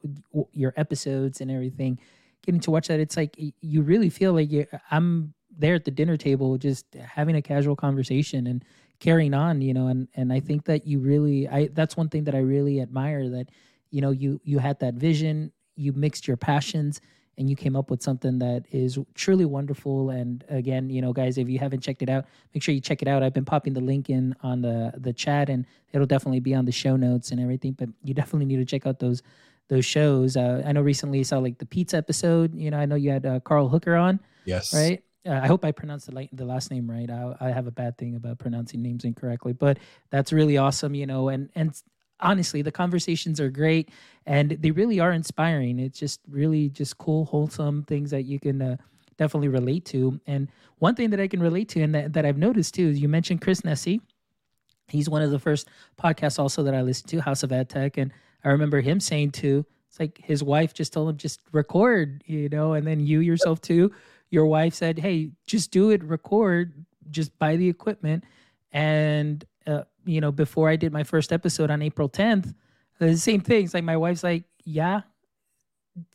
your 0.51 0.73
episodes 0.77 1.41
and 1.41 1.51
everything. 1.51 1.99
Getting 2.45 2.59
to 2.61 2.71
watch 2.71 2.87
that, 2.89 2.99
it's 2.99 3.15
like 3.17 3.35
you 3.61 3.81
really 3.83 4.09
feel 4.09 4.33
like 4.33 4.51
you. 4.51 4.65
I'm 4.91 5.33
there 5.57 5.75
at 5.75 5.85
the 5.85 5.91
dinner 5.91 6.17
table, 6.17 6.57
just 6.57 6.85
having 6.95 7.35
a 7.37 7.41
casual 7.41 7.75
conversation 7.75 8.47
and 8.47 8.65
carrying 8.99 9.33
on. 9.33 9.61
You 9.61 9.73
know, 9.73 9.87
and 9.87 10.07
and 10.15 10.31
I 10.31 10.39
think 10.39 10.65
that 10.65 10.87
you 10.87 10.99
really, 10.99 11.47
I 11.47 11.67
that's 11.73 11.97
one 11.97 12.09
thing 12.09 12.25
that 12.25 12.35
I 12.35 12.39
really 12.39 12.81
admire. 12.81 13.29
That 13.29 13.49
you 13.91 14.01
know 14.01 14.11
you 14.11 14.39
you 14.43 14.59
had 14.59 14.79
that 14.79 14.95
vision, 14.95 15.51
you 15.75 15.93
mixed 15.93 16.27
your 16.27 16.37
passions 16.37 17.01
and 17.37 17.49
you 17.49 17.55
came 17.55 17.75
up 17.75 17.91
with 17.91 18.01
something 18.01 18.39
that 18.39 18.65
is 18.71 18.97
truly 19.13 19.45
wonderful. 19.45 20.09
And 20.09 20.43
again, 20.49 20.89
you 20.89 21.01
know, 21.01 21.13
guys, 21.13 21.37
if 21.37 21.47
you 21.47 21.59
haven't 21.59 21.81
checked 21.81 22.01
it 22.01 22.09
out, 22.09 22.25
make 22.53 22.63
sure 22.63 22.73
you 22.73 22.81
check 22.81 23.01
it 23.01 23.07
out. 23.07 23.21
I've 23.21 23.33
been 23.33 23.45
popping 23.45 23.73
the 23.73 23.81
link 23.81 24.09
in 24.09 24.35
on 24.41 24.61
the 24.61 24.93
the 24.97 25.13
chat, 25.13 25.49
and 25.49 25.65
it'll 25.93 26.07
definitely 26.07 26.39
be 26.39 26.55
on 26.55 26.65
the 26.65 26.71
show 26.71 26.95
notes 26.95 27.31
and 27.31 27.39
everything. 27.39 27.73
But 27.73 27.89
you 28.03 28.13
definitely 28.13 28.45
need 28.45 28.57
to 28.57 28.65
check 28.65 28.87
out 28.87 28.99
those 28.99 29.21
those 29.69 29.85
shows. 29.85 30.35
Uh, 30.35 30.63
I 30.65 30.71
know 30.71 30.81
recently 30.81 31.19
you 31.19 31.23
saw 31.23 31.37
like 31.37 31.59
the 31.59 31.65
pizza 31.65 31.97
episode. 31.97 32.55
You 32.55 32.71
know, 32.71 32.77
I 32.77 32.85
know 32.85 32.95
you 32.95 33.11
had 33.11 33.25
uh, 33.25 33.39
Carl 33.41 33.69
Hooker 33.69 33.95
on. 33.95 34.19
Yes. 34.45 34.73
Right. 34.73 35.03
Uh, 35.27 35.39
I 35.43 35.47
hope 35.47 35.65
I 35.65 35.71
pronounced 35.71 36.07
the, 36.07 36.15
la- 36.15 36.27
the 36.31 36.45
last 36.45 36.71
name 36.71 36.89
right. 36.89 37.09
I, 37.09 37.35
I 37.39 37.49
have 37.49 37.67
a 37.67 37.71
bad 37.71 37.97
thing 37.97 38.15
about 38.15 38.39
pronouncing 38.39 38.81
names 38.81 39.03
incorrectly, 39.03 39.53
but 39.53 39.77
that's 40.09 40.31
really 40.31 40.57
awesome. 40.57 40.95
You 40.95 41.05
know, 41.05 41.29
and 41.29 41.49
and 41.55 41.73
honestly 42.19 42.61
the 42.61 42.71
conversations 42.71 43.39
are 43.39 43.49
great 43.49 43.89
and 44.25 44.51
they 44.51 44.71
really 44.71 44.99
are 44.99 45.11
inspiring 45.11 45.79
it's 45.79 45.99
just 45.99 46.19
really 46.29 46.69
just 46.69 46.97
cool 46.97 47.25
wholesome 47.25 47.83
things 47.83 48.09
that 48.09 48.23
you 48.23 48.39
can 48.39 48.61
uh, 48.61 48.77
definitely 49.17 49.47
relate 49.47 49.85
to 49.85 50.19
and 50.27 50.47
one 50.79 50.95
thing 50.95 51.09
that 51.09 51.19
i 51.19 51.27
can 51.27 51.39
relate 51.39 51.69
to 51.69 51.81
and 51.81 51.93
that, 51.93 52.13
that 52.13 52.25
i've 52.25 52.37
noticed 52.37 52.73
too 52.73 52.87
is 52.87 52.99
you 52.99 53.07
mentioned 53.07 53.41
chris 53.41 53.61
nesi 53.61 54.01
he's 54.87 55.09
one 55.09 55.21
of 55.21 55.31
the 55.31 55.39
first 55.39 55.67
podcasts 56.01 56.39
also 56.39 56.63
that 56.63 56.73
i 56.73 56.81
listened 56.81 57.09
to 57.09 57.19
house 57.19 57.43
of 57.43 57.51
ed 57.51 57.69
tech 57.69 57.97
and 57.97 58.11
i 58.43 58.49
remember 58.49 58.81
him 58.81 58.99
saying 58.99 59.31
too 59.31 59.65
it's 59.87 59.99
like 59.99 60.19
his 60.23 60.43
wife 60.43 60.73
just 60.73 60.93
told 60.93 61.09
him 61.09 61.17
just 61.17 61.41
record 61.51 62.23
you 62.25 62.49
know 62.49 62.73
and 62.73 62.87
then 62.87 62.99
you 62.99 63.19
yourself 63.19 63.61
too 63.61 63.91
your 64.29 64.45
wife 64.45 64.73
said 64.73 64.99
hey 64.99 65.31
just 65.45 65.71
do 65.71 65.89
it 65.89 66.03
record 66.03 66.85
just 67.09 67.37
buy 67.39 67.55
the 67.55 67.67
equipment 67.67 68.23
and 68.71 69.45
uh, 69.67 69.83
you 70.05 70.21
know, 70.21 70.31
before 70.31 70.69
I 70.69 70.75
did 70.75 70.93
my 70.93 71.03
first 71.03 71.31
episode 71.31 71.69
on 71.69 71.81
April 71.81 72.09
10th, 72.09 72.53
the 72.99 73.17
same 73.17 73.41
things. 73.41 73.73
Like 73.73 73.83
my 73.83 73.97
wife's 73.97 74.23
like, 74.23 74.45
yeah, 74.63 75.01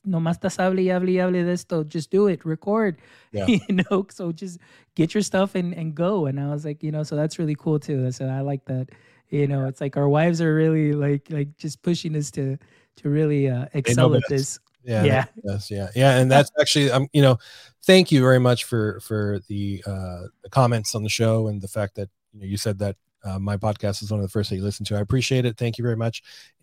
no 0.05 0.19
más 0.19 0.39
estás 0.39 0.57
hable 0.57 0.83
y 0.83 0.89
hable 0.89 1.09
y 1.09 1.19
hable 1.21 1.45
de 1.45 1.53
esto. 1.53 1.85
Just 1.85 2.11
do 2.11 2.27
it, 2.27 2.45
record, 2.45 2.99
yeah. 3.31 3.47
you 3.49 3.61
know. 3.69 4.07
So 4.11 4.33
just 4.33 4.59
get 4.95 5.15
your 5.15 5.23
stuff 5.23 5.55
and, 5.55 5.75
and 5.75 5.95
go. 5.95 6.27
And 6.27 6.41
I 6.41 6.49
was 6.49 6.65
like, 6.65 6.83
you 6.83 6.91
know, 6.91 7.03
so 7.03 7.15
that's 7.15 7.39
really 7.39 7.55
cool 7.55 7.79
too. 7.79 8.11
So 8.11 8.27
I 8.27 8.41
like 8.41 8.65
that. 8.67 8.89
You 9.29 9.47
know, 9.47 9.67
it's 9.67 9.81
like 9.81 9.97
our 9.97 10.09
wives 10.09 10.41
are 10.41 10.55
really 10.55 10.93
like 10.93 11.29
like 11.31 11.57
just 11.57 11.83
pushing 11.83 12.17
us 12.17 12.31
to 12.33 12.59
to 12.97 13.09
really 13.09 13.49
uh, 13.49 13.67
excel 13.73 14.15
at 14.15 14.23
this. 14.29 14.59
Yeah, 14.85 15.05
yeah, 15.05 15.25
yes, 15.45 15.71
yeah, 15.71 15.89
yeah, 15.95 16.17
and 16.19 16.31
that's 16.31 16.51
actually, 16.61 16.91
um, 16.91 17.09
you 17.13 17.23
know, 17.23 17.39
thank 17.85 18.11
you 18.11 18.21
very 18.21 18.41
much 18.41 18.65
for 18.65 19.01
for 19.01 19.41
the 19.49 19.83
uh, 19.87 20.23
the 20.43 20.51
comments 20.51 20.95
on 20.95 21.03
the 21.03 21.09
show 21.09 21.49
and 21.49 21.61
the 21.61 21.69
fact 21.69 21.95
that 21.97 22.09
you 22.33 22.41
know 22.41 22.47
you 22.47 22.57
said 22.57 22.79
that 22.81 22.97
uh, 23.25 23.39
my 23.39 23.57
podcast 23.57 24.03
is 24.03 24.11
one 24.11 24.21
of 24.21 24.27
the 24.27 24.31
first 24.31 24.51
that 24.51 24.57
you 24.57 24.63
listen 24.63 24.85
to. 24.87 24.97
I 24.97 25.01
appreciate 25.01 25.45
it. 25.45 25.57
Thank 25.57 25.79
you 25.79 25.83
very 25.83 25.97
much. 25.97 26.23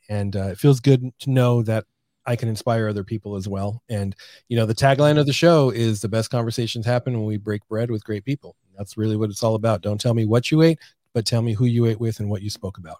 And 0.09 0.35
uh, 0.35 0.47
it 0.47 0.57
feels 0.57 0.79
good 0.79 1.03
to 1.19 1.29
know 1.29 1.61
that 1.63 1.85
I 2.25 2.35
can 2.35 2.49
inspire 2.49 2.87
other 2.87 3.03
people 3.03 3.35
as 3.35 3.47
well. 3.47 3.81
And, 3.89 4.15
you 4.49 4.57
know, 4.57 4.65
the 4.65 4.75
tagline 4.75 5.17
of 5.17 5.25
the 5.25 5.33
show 5.33 5.69
is 5.69 6.01
the 6.01 6.09
best 6.09 6.29
conversations 6.29 6.85
happen 6.85 7.13
when 7.13 7.25
we 7.25 7.37
break 7.37 7.67
bread 7.67 7.89
with 7.89 8.03
great 8.03 8.25
people. 8.25 8.55
That's 8.77 8.97
really 8.97 9.15
what 9.15 9.29
it's 9.29 9.43
all 9.43 9.55
about. 9.55 9.81
Don't 9.81 9.99
tell 10.01 10.13
me 10.13 10.25
what 10.25 10.51
you 10.51 10.61
ate, 10.61 10.79
but 11.13 11.25
tell 11.25 11.41
me 11.41 11.53
who 11.53 11.65
you 11.65 11.85
ate 11.85 11.99
with 11.99 12.19
and 12.19 12.29
what 12.29 12.41
you 12.41 12.49
spoke 12.49 12.77
about. 12.77 12.97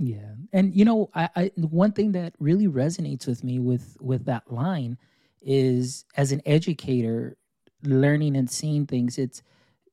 Yeah. 0.00 0.34
And, 0.52 0.74
you 0.74 0.84
know, 0.84 1.10
I, 1.12 1.28
I 1.34 1.50
one 1.56 1.90
thing 1.90 2.12
that 2.12 2.34
really 2.38 2.68
resonates 2.68 3.26
with 3.26 3.42
me 3.42 3.58
with 3.58 3.96
with 4.00 4.26
that 4.26 4.50
line 4.52 4.96
is 5.42 6.04
as 6.16 6.30
an 6.30 6.40
educator 6.46 7.36
learning 7.82 8.36
and 8.36 8.48
seeing 8.48 8.86
things, 8.86 9.18
it's 9.18 9.42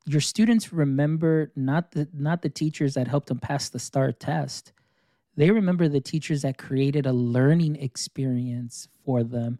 your 0.05 0.21
students 0.21 0.71
remember 0.71 1.51
not 1.55 1.91
the 1.91 2.07
not 2.13 2.43
the 2.43 2.49
teachers 2.49 2.93
that 2.93 3.07
helped 3.07 3.27
them 3.27 3.39
pass 3.39 3.69
the 3.69 3.79
STAAR 3.79 4.11
test. 4.11 4.73
They 5.37 5.49
remember 5.49 5.87
the 5.87 6.01
teachers 6.01 6.43
that 6.43 6.59
created 6.59 7.07
a 7.07 7.11
learning 7.13 7.77
experience 7.77 8.87
for 9.03 9.23
them. 9.23 9.57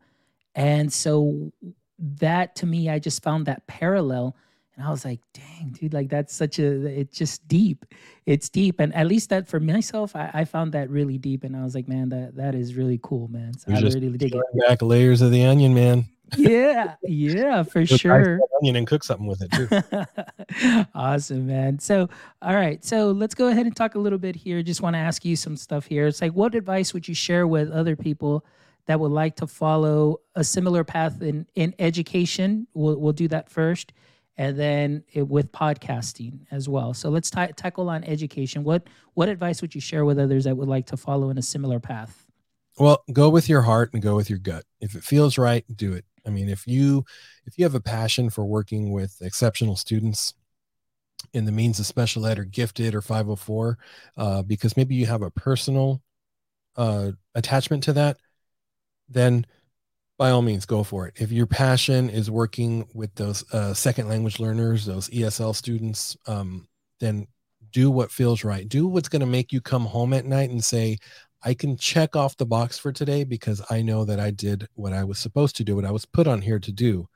And 0.54 0.94
so 0.94 1.52
that 1.98 2.56
to 2.58 2.68
me, 2.68 2.88
I 2.90 3.00
just 3.00 3.24
found 3.24 3.48
that 3.48 3.66
parallel. 3.66 4.36
And 4.76 4.86
I 4.86 4.92
was 4.92 5.06
like, 5.06 5.22
dang, 5.34 5.70
dude, 5.72 5.94
like 5.94 6.10
that's 6.10 6.36
such 6.36 6.60
a, 6.60 6.86
it's 6.86 7.18
just 7.18 7.48
deep. 7.48 7.86
It's 8.26 8.50
deep. 8.50 8.80
And 8.80 8.94
at 8.94 9.08
least 9.08 9.30
that 9.30 9.48
for 9.48 9.60
myself, 9.60 10.16
I, 10.16 10.30
I 10.34 10.46
found 10.46 10.74
that 10.74 10.90
really 10.90 11.18
deep. 11.18 11.44
And 11.44 11.56
I 11.56 11.64
was 11.64 11.76
like, 11.76 11.88
man, 11.88 12.10
that 12.10 12.36
that 12.36 12.56
is 12.56 12.76
really 12.76 13.00
cool, 13.02 13.28
man. 13.30 13.58
So 13.58 13.72
You're 13.72 13.78
I 13.78 13.94
really 13.94 14.18
dig 14.18 14.36
it. 14.36 14.44
Back 14.68 14.82
layers 14.82 15.22
of 15.22 15.32
the 15.32 15.46
onion, 15.46 15.74
man 15.74 16.06
yeah, 16.38 16.96
yeah, 17.04 17.64
for 17.64 17.86
sure. 17.86 18.40
Onion 18.58 18.76
and 18.76 18.88
cook 18.88 19.04
something 19.04 19.28
with 19.28 19.42
it 19.42 19.52
too. 19.52 20.86
awesome, 20.96 21.48
man. 21.48 21.80
So, 21.80 22.10
all 22.42 22.56
right, 22.56 22.84
so 22.84 23.12
let's 23.12 23.36
go 23.36 23.48
ahead 23.48 23.66
and 23.66 23.76
talk 23.76 23.96
a 23.96 24.00
little 24.00 24.20
bit 24.20 24.36
here. 24.36 24.62
Just 24.64 24.82
want 24.82 24.96
to 24.96 25.00
ask 25.00 25.24
you 25.24 25.36
some 25.36 25.56
stuff 25.56 25.86
here. 25.86 26.08
It's 26.08 26.22
like, 26.22 26.34
what 26.34 26.56
advice 26.56 26.94
would 26.94 27.08
you 27.08 27.16
share 27.16 27.48
with 27.48 27.72
other 27.72 27.96
people 27.96 28.46
that 28.88 29.00
would 29.00 29.12
like 29.12 29.36
to 29.38 29.48
follow 29.48 30.22
a 30.36 30.44
similar 30.44 30.84
path 30.84 31.22
in 31.22 31.46
in 31.56 31.74
education? 31.80 32.68
We'll 32.74 32.98
we'll 33.00 33.14
do 33.14 33.28
that 33.30 33.50
first, 33.50 33.94
and 34.38 34.58
then 34.58 35.04
it, 35.14 35.28
with 35.28 35.52
podcasting 35.52 36.40
as 36.52 36.68
well. 36.68 36.94
So 36.94 37.10
let's 37.10 37.30
t- 37.30 37.48
tackle 37.56 37.90
on 37.90 38.04
education. 38.04 38.64
What 38.64 38.84
what 39.14 39.30
advice 39.30 39.62
would 39.62 39.74
you 39.74 39.82
share 39.82 40.06
with 40.06 40.20
others 40.20 40.44
that 40.44 40.58
would 40.58 40.68
like 40.68 40.88
to 40.88 40.98
follow 40.98 41.30
in 41.30 41.38
a 41.38 41.42
similar 41.42 41.80
path? 41.80 42.26
Well, 42.78 43.04
go 43.14 43.30
with 43.30 43.48
your 43.48 43.62
heart 43.62 43.94
and 43.94 44.02
go 44.02 44.16
with 44.16 44.30
your 44.30 44.40
gut. 44.40 44.66
If 44.82 44.96
it 44.96 45.04
feels 45.04 45.38
right, 45.38 45.64
do 45.74 45.94
it. 45.94 46.06
I 46.26 46.30
mean, 46.30 46.50
if 46.50 46.68
you 46.68 47.06
if 47.46 47.58
you 47.58 47.64
have 47.64 47.76
a 47.76 47.80
passion 47.82 48.30
for 48.30 48.46
working 48.46 48.92
with 48.92 49.22
exceptional 49.22 49.76
students 49.76 50.34
in 51.34 51.46
the 51.46 51.52
means 51.52 51.80
of 51.80 51.86
special 51.86 52.26
ed 52.26 52.40
or 52.40 52.44
gifted 52.44 52.94
or 52.94 53.02
504, 53.02 53.78
uh, 54.18 54.42
because 54.44 54.76
maybe 54.76 54.96
you 54.96 55.06
have 55.06 55.22
a 55.22 55.32
personal 55.32 56.02
uh, 56.76 57.12
attachment 57.34 57.84
to 57.84 57.94
that, 57.94 58.18
then 59.08 59.46
by 60.18 60.30
all 60.30 60.42
means 60.42 60.66
go 60.66 60.84
for 60.84 61.08
it. 61.08 61.14
If 61.18 61.32
your 61.32 61.46
passion 61.46 62.10
is 62.10 62.32
working 62.32 62.88
with 62.94 63.14
those 63.16 63.44
uh, 63.54 63.74
second 63.74 64.08
language 64.08 64.40
learners, 64.40 64.86
those 64.86 65.10
ESL 65.10 65.56
students, 65.56 66.16
um, 66.28 66.68
then 67.00 67.28
do 67.72 67.92
what 67.92 68.12
feels 68.12 68.44
right. 68.44 68.68
Do 68.68 68.88
what's 68.88 69.10
going 69.10 69.20
to 69.20 69.26
make 69.26 69.52
you 69.52 69.60
come 69.60 69.86
home 69.86 70.14
at 70.14 70.26
night 70.26 70.50
and 70.50 70.64
say, 70.64 70.98
I 71.44 71.54
can 71.54 71.78
check 71.78 72.16
off 72.16 72.38
the 72.38 72.46
box 72.46 72.78
for 72.78 72.92
today 72.92 73.24
because 73.24 73.62
I 73.70 73.82
know 73.82 74.06
that 74.06 74.20
I 74.20 74.32
did 74.32 74.68
what 74.74 74.94
I 74.94 75.04
was 75.04 75.20
supposed 75.20 75.58
to 75.58 75.64
do, 75.64 75.76
what 75.76 75.86
I 75.86 75.92
was 75.92 76.06
put 76.06 76.28
on 76.28 76.42
here 76.42 76.60
to 76.60 76.72
do, 76.72 77.08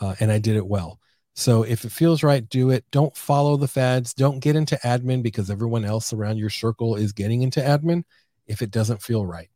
uh, 0.00 0.14
and 0.18 0.32
I 0.32 0.38
did 0.38 0.56
it 0.56 0.66
well. 0.66 0.98
So 1.34 1.64
if 1.64 1.84
it 1.84 1.92
feels 1.92 2.22
right, 2.22 2.48
do 2.48 2.70
it. 2.70 2.84
Don't 2.90 3.14
follow 3.14 3.58
the 3.58 3.68
fads. 3.68 4.14
Don't 4.14 4.40
get 4.40 4.56
into 4.56 4.76
admin 4.82 5.22
because 5.22 5.50
everyone 5.50 5.84
else 5.84 6.14
around 6.14 6.38
your 6.38 6.50
circle 6.50 6.96
is 6.96 7.12
getting 7.12 7.42
into 7.42 7.60
admin 7.60 8.04
if 8.46 8.62
it 8.62 8.70
doesn't 8.70 9.02
feel 9.02 9.26
right. 9.26 9.50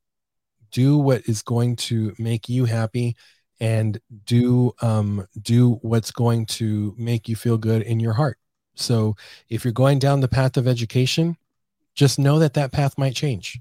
Do 0.70 0.98
what 0.98 1.22
is 1.26 1.42
going 1.42 1.76
to 1.76 2.14
make 2.18 2.48
you 2.48 2.64
happy 2.64 3.16
and 3.60 4.00
do 4.24 4.72
um, 4.80 5.26
do 5.40 5.78
what's 5.82 6.10
going 6.10 6.46
to 6.46 6.94
make 6.96 7.28
you 7.28 7.36
feel 7.36 7.58
good 7.58 7.82
in 7.82 8.00
your 8.00 8.14
heart. 8.14 8.38
So 8.74 9.16
if 9.48 9.64
you're 9.64 9.72
going 9.72 9.98
down 9.98 10.20
the 10.20 10.28
path 10.28 10.56
of 10.56 10.66
education, 10.66 11.36
just 11.94 12.18
know 12.18 12.38
that 12.38 12.54
that 12.54 12.72
path 12.72 12.96
might 12.96 13.14
change 13.14 13.60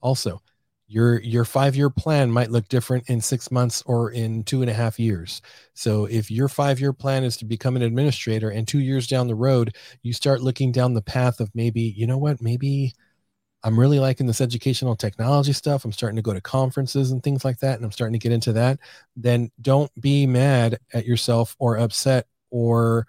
also 0.00 0.40
your 0.86 1.20
your 1.20 1.44
five 1.44 1.76
year 1.76 1.88
plan 1.88 2.30
might 2.30 2.50
look 2.50 2.68
different 2.68 3.08
in 3.08 3.20
six 3.20 3.50
months 3.50 3.82
or 3.86 4.10
in 4.10 4.42
two 4.42 4.60
and 4.60 4.70
a 4.70 4.74
half 4.74 4.98
years 4.98 5.40
so 5.74 6.06
if 6.06 6.30
your 6.30 6.48
five 6.48 6.80
year 6.80 6.92
plan 6.92 7.22
is 7.22 7.36
to 7.36 7.44
become 7.44 7.76
an 7.76 7.82
administrator 7.82 8.50
and 8.50 8.66
two 8.66 8.80
years 8.80 9.06
down 9.06 9.28
the 9.28 9.34
road 9.34 9.74
you 10.02 10.12
start 10.12 10.42
looking 10.42 10.72
down 10.72 10.94
the 10.94 11.02
path 11.02 11.40
of 11.40 11.50
maybe 11.54 11.80
you 11.80 12.06
know 12.06 12.18
what 12.18 12.42
maybe 12.42 12.92
i'm 13.62 13.78
really 13.78 13.98
liking 13.98 14.26
this 14.26 14.40
educational 14.40 14.96
technology 14.96 15.52
stuff. 15.52 15.84
I'm 15.84 15.92
starting 15.92 16.16
to 16.16 16.22
go 16.22 16.32
to 16.32 16.40
conferences 16.40 17.10
and 17.10 17.22
things 17.22 17.44
like 17.44 17.58
that 17.60 17.76
and 17.76 17.84
i'm 17.84 17.92
starting 17.92 18.18
to 18.18 18.22
get 18.22 18.32
into 18.32 18.52
that. 18.54 18.78
Then 19.16 19.50
don't 19.60 19.90
be 20.00 20.26
mad 20.26 20.78
at 20.92 21.06
yourself 21.06 21.56
or 21.58 21.78
upset 21.78 22.26
or 22.50 23.06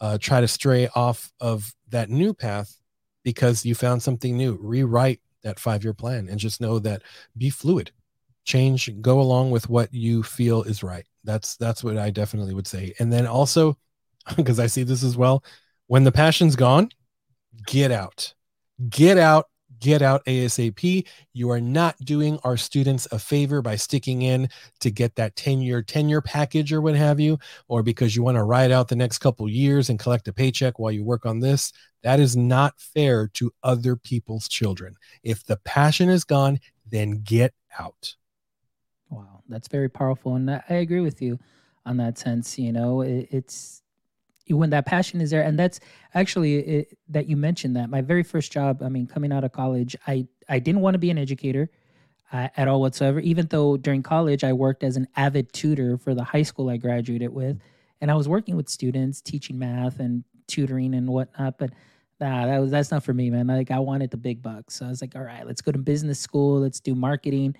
uh, 0.00 0.18
try 0.18 0.40
to 0.40 0.48
stray 0.48 0.88
off 0.94 1.32
of 1.40 1.74
that 1.88 2.10
new 2.10 2.34
path 2.34 2.76
because 3.22 3.64
you 3.64 3.74
found 3.74 4.02
something 4.02 4.36
new. 4.36 4.58
Rewrite 4.60 5.20
that 5.42 5.58
five 5.58 5.84
year 5.84 5.94
plan 5.94 6.28
and 6.28 6.38
just 6.38 6.60
know 6.60 6.78
that 6.80 7.02
be 7.36 7.50
fluid. 7.50 7.90
Change 8.44 8.90
go 9.00 9.20
along 9.20 9.50
with 9.50 9.68
what 9.70 9.92
you 9.94 10.22
feel 10.22 10.62
is 10.62 10.82
right. 10.82 11.06
That's 11.24 11.56
that's 11.56 11.82
what 11.82 11.96
i 11.96 12.10
definitely 12.10 12.54
would 12.54 12.66
say. 12.66 12.94
And 12.98 13.12
then 13.12 13.26
also 13.26 13.78
because 14.36 14.60
i 14.60 14.66
see 14.66 14.82
this 14.82 15.02
as 15.02 15.16
well 15.16 15.44
when 15.86 16.04
the 16.04 16.12
passion's 16.12 16.56
gone 16.56 16.90
get 17.66 17.90
out. 17.90 18.34
Get 18.88 19.18
out 19.18 19.46
get 19.80 20.02
out 20.02 20.24
ASAP. 20.26 21.06
You 21.32 21.50
are 21.50 21.60
not 21.60 21.96
doing 21.98 22.38
our 22.44 22.56
students 22.56 23.06
a 23.12 23.18
favor 23.18 23.62
by 23.62 23.76
sticking 23.76 24.22
in 24.22 24.48
to 24.80 24.90
get 24.90 25.14
that 25.16 25.36
10 25.36 25.60
year 25.60 25.82
tenure 25.82 26.20
package 26.20 26.72
or 26.72 26.80
what 26.80 26.94
have 26.94 27.20
you, 27.20 27.38
or 27.68 27.82
because 27.82 28.14
you 28.14 28.22
want 28.22 28.36
to 28.36 28.44
ride 28.44 28.70
out 28.70 28.88
the 28.88 28.96
next 28.96 29.18
couple 29.18 29.48
years 29.48 29.88
and 29.88 29.98
collect 29.98 30.28
a 30.28 30.32
paycheck 30.32 30.78
while 30.78 30.92
you 30.92 31.04
work 31.04 31.26
on 31.26 31.40
this. 31.40 31.72
That 32.02 32.20
is 32.20 32.36
not 32.36 32.78
fair 32.78 33.28
to 33.34 33.52
other 33.62 33.96
people's 33.96 34.48
children. 34.48 34.96
If 35.22 35.44
the 35.44 35.56
passion 35.58 36.08
is 36.08 36.24
gone, 36.24 36.60
then 36.90 37.22
get 37.22 37.54
out. 37.78 38.14
Wow, 39.10 39.42
that's 39.48 39.68
very 39.68 39.88
powerful. 39.88 40.34
And 40.34 40.50
I 40.50 40.62
agree 40.68 41.00
with 41.00 41.22
you 41.22 41.38
on 41.86 41.96
that 41.98 42.18
sense. 42.18 42.58
You 42.58 42.72
know, 42.72 43.02
it, 43.02 43.28
it's 43.30 43.82
when 44.48 44.70
that 44.70 44.86
passion 44.86 45.20
is 45.20 45.30
there. 45.30 45.42
And 45.42 45.58
that's 45.58 45.80
actually 46.12 46.56
it, 46.56 46.98
that 47.08 47.28
you 47.28 47.36
mentioned 47.36 47.76
that 47.76 47.88
my 47.88 48.00
very 48.00 48.22
first 48.22 48.52
job 48.52 48.82
i 48.82 48.88
mean 48.88 49.06
coming 49.06 49.32
out 49.32 49.44
of 49.44 49.52
college 49.52 49.96
i 50.06 50.26
i 50.48 50.58
didn't 50.58 50.80
want 50.80 50.94
to 50.94 50.98
be 50.98 51.10
an 51.10 51.18
educator 51.18 51.70
uh, 52.32 52.48
at 52.56 52.68
all 52.68 52.80
whatsoever. 52.80 53.20
Even 53.20 53.46
though 53.48 53.76
during 53.76 54.02
college 54.02 54.44
i 54.44 54.52
worked 54.52 54.82
as 54.82 54.96
an 54.96 55.06
avid 55.16 55.52
tutor 55.52 55.96
for 55.96 56.14
the 56.14 56.24
high 56.24 56.42
school 56.42 56.68
i 56.68 56.76
graduated 56.76 57.32
with. 57.32 57.58
And 58.00 58.10
i 58.10 58.14
was 58.14 58.28
working 58.28 58.56
with 58.56 58.68
students 58.68 59.20
teaching 59.20 59.58
math 59.58 60.00
and 60.00 60.24
tutoring 60.46 60.94
and 60.94 61.08
whatnot. 61.08 61.58
But 61.58 61.70
nah, 62.20 62.46
that 62.46 62.58
was 62.58 62.70
that's 62.70 62.90
not 62.90 63.02
for 63.02 63.14
me 63.14 63.30
man. 63.30 63.46
Like 63.46 63.70
i 63.70 63.78
wanted 63.78 64.10
the 64.10 64.16
big 64.16 64.42
bucks. 64.42 64.76
So 64.76 64.86
i 64.86 64.88
was 64.88 65.00
like 65.00 65.16
all 65.16 65.22
right 65.22 65.46
let's 65.46 65.62
go 65.62 65.72
to 65.72 65.78
business 65.78 66.20
school. 66.20 66.60
Let's 66.60 66.80
do 66.80 66.94
marketing 66.94 67.56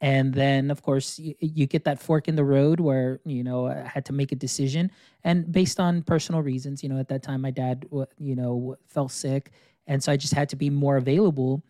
and 0.00 0.32
then 0.32 0.70
of 0.70 0.82
course 0.82 1.18
you, 1.18 1.34
you, 1.40 1.66
get 1.66 1.84
that 1.84 2.00
fork 2.00 2.28
in 2.28 2.36
the 2.36 2.44
road 2.44 2.78
where 2.78 3.20
you 3.24 3.42
know 3.42 3.66
i 3.66 3.74
had 3.74 4.04
to 4.04 4.12
make 4.12 4.32
a 4.32 4.36
decision. 4.36 4.90
And 5.24 5.50
based 5.50 5.80
on 5.80 6.02
personal 6.02 6.42
reasons 6.42 6.82
you 6.82 6.88
know 6.88 6.98
at 6.98 7.08
that 7.08 7.22
time 7.22 7.42
my 7.42 7.50
dad 7.50 7.86
you 8.18 8.36
know 8.36 8.76
fell 8.86 9.08
sick. 9.08 9.52
And 9.86 10.02
so 10.02 10.12
i 10.12 10.16
just 10.16 10.34
had 10.34 10.48
to 10.50 10.56
be 10.56 10.70
more 10.70 10.96
available. 10.96 11.62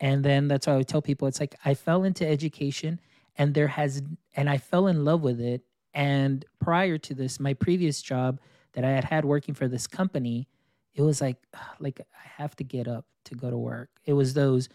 And 0.00 0.24
then 0.24 0.48
that's 0.48 0.66
why 0.66 0.74
i 0.74 0.76
would 0.76 0.88
tell 0.88 1.02
people 1.02 1.28
it's 1.28 1.40
like 1.40 1.54
i 1.64 1.74
fell 1.74 2.04
into 2.04 2.26
education 2.26 3.00
and 3.36 3.54
there 3.54 3.68
has 3.68 4.02
and 4.36 4.50
i 4.50 4.58
fell 4.58 4.86
in 4.86 5.04
love 5.04 5.22
with 5.22 5.40
it. 5.40 5.62
And 5.94 6.44
prior 6.60 6.98
to 6.98 7.14
this 7.14 7.40
my 7.40 7.54
previous 7.54 8.02
job 8.02 8.40
that 8.74 8.84
i 8.84 8.90
had 8.90 9.04
had 9.04 9.24
working 9.24 9.54
for 9.54 9.68
this 9.68 9.86
company 9.86 10.48
it 10.94 11.02
was 11.02 11.20
like 11.20 11.38
like 11.80 12.00
i 12.00 12.42
have 12.42 12.54
to 12.56 12.64
get 12.64 12.86
up 12.86 13.06
to 13.24 13.34
go 13.34 13.50
to 13.50 13.56
work. 13.56 13.90
It 14.04 14.12
was 14.12 14.34
those 14.34 14.68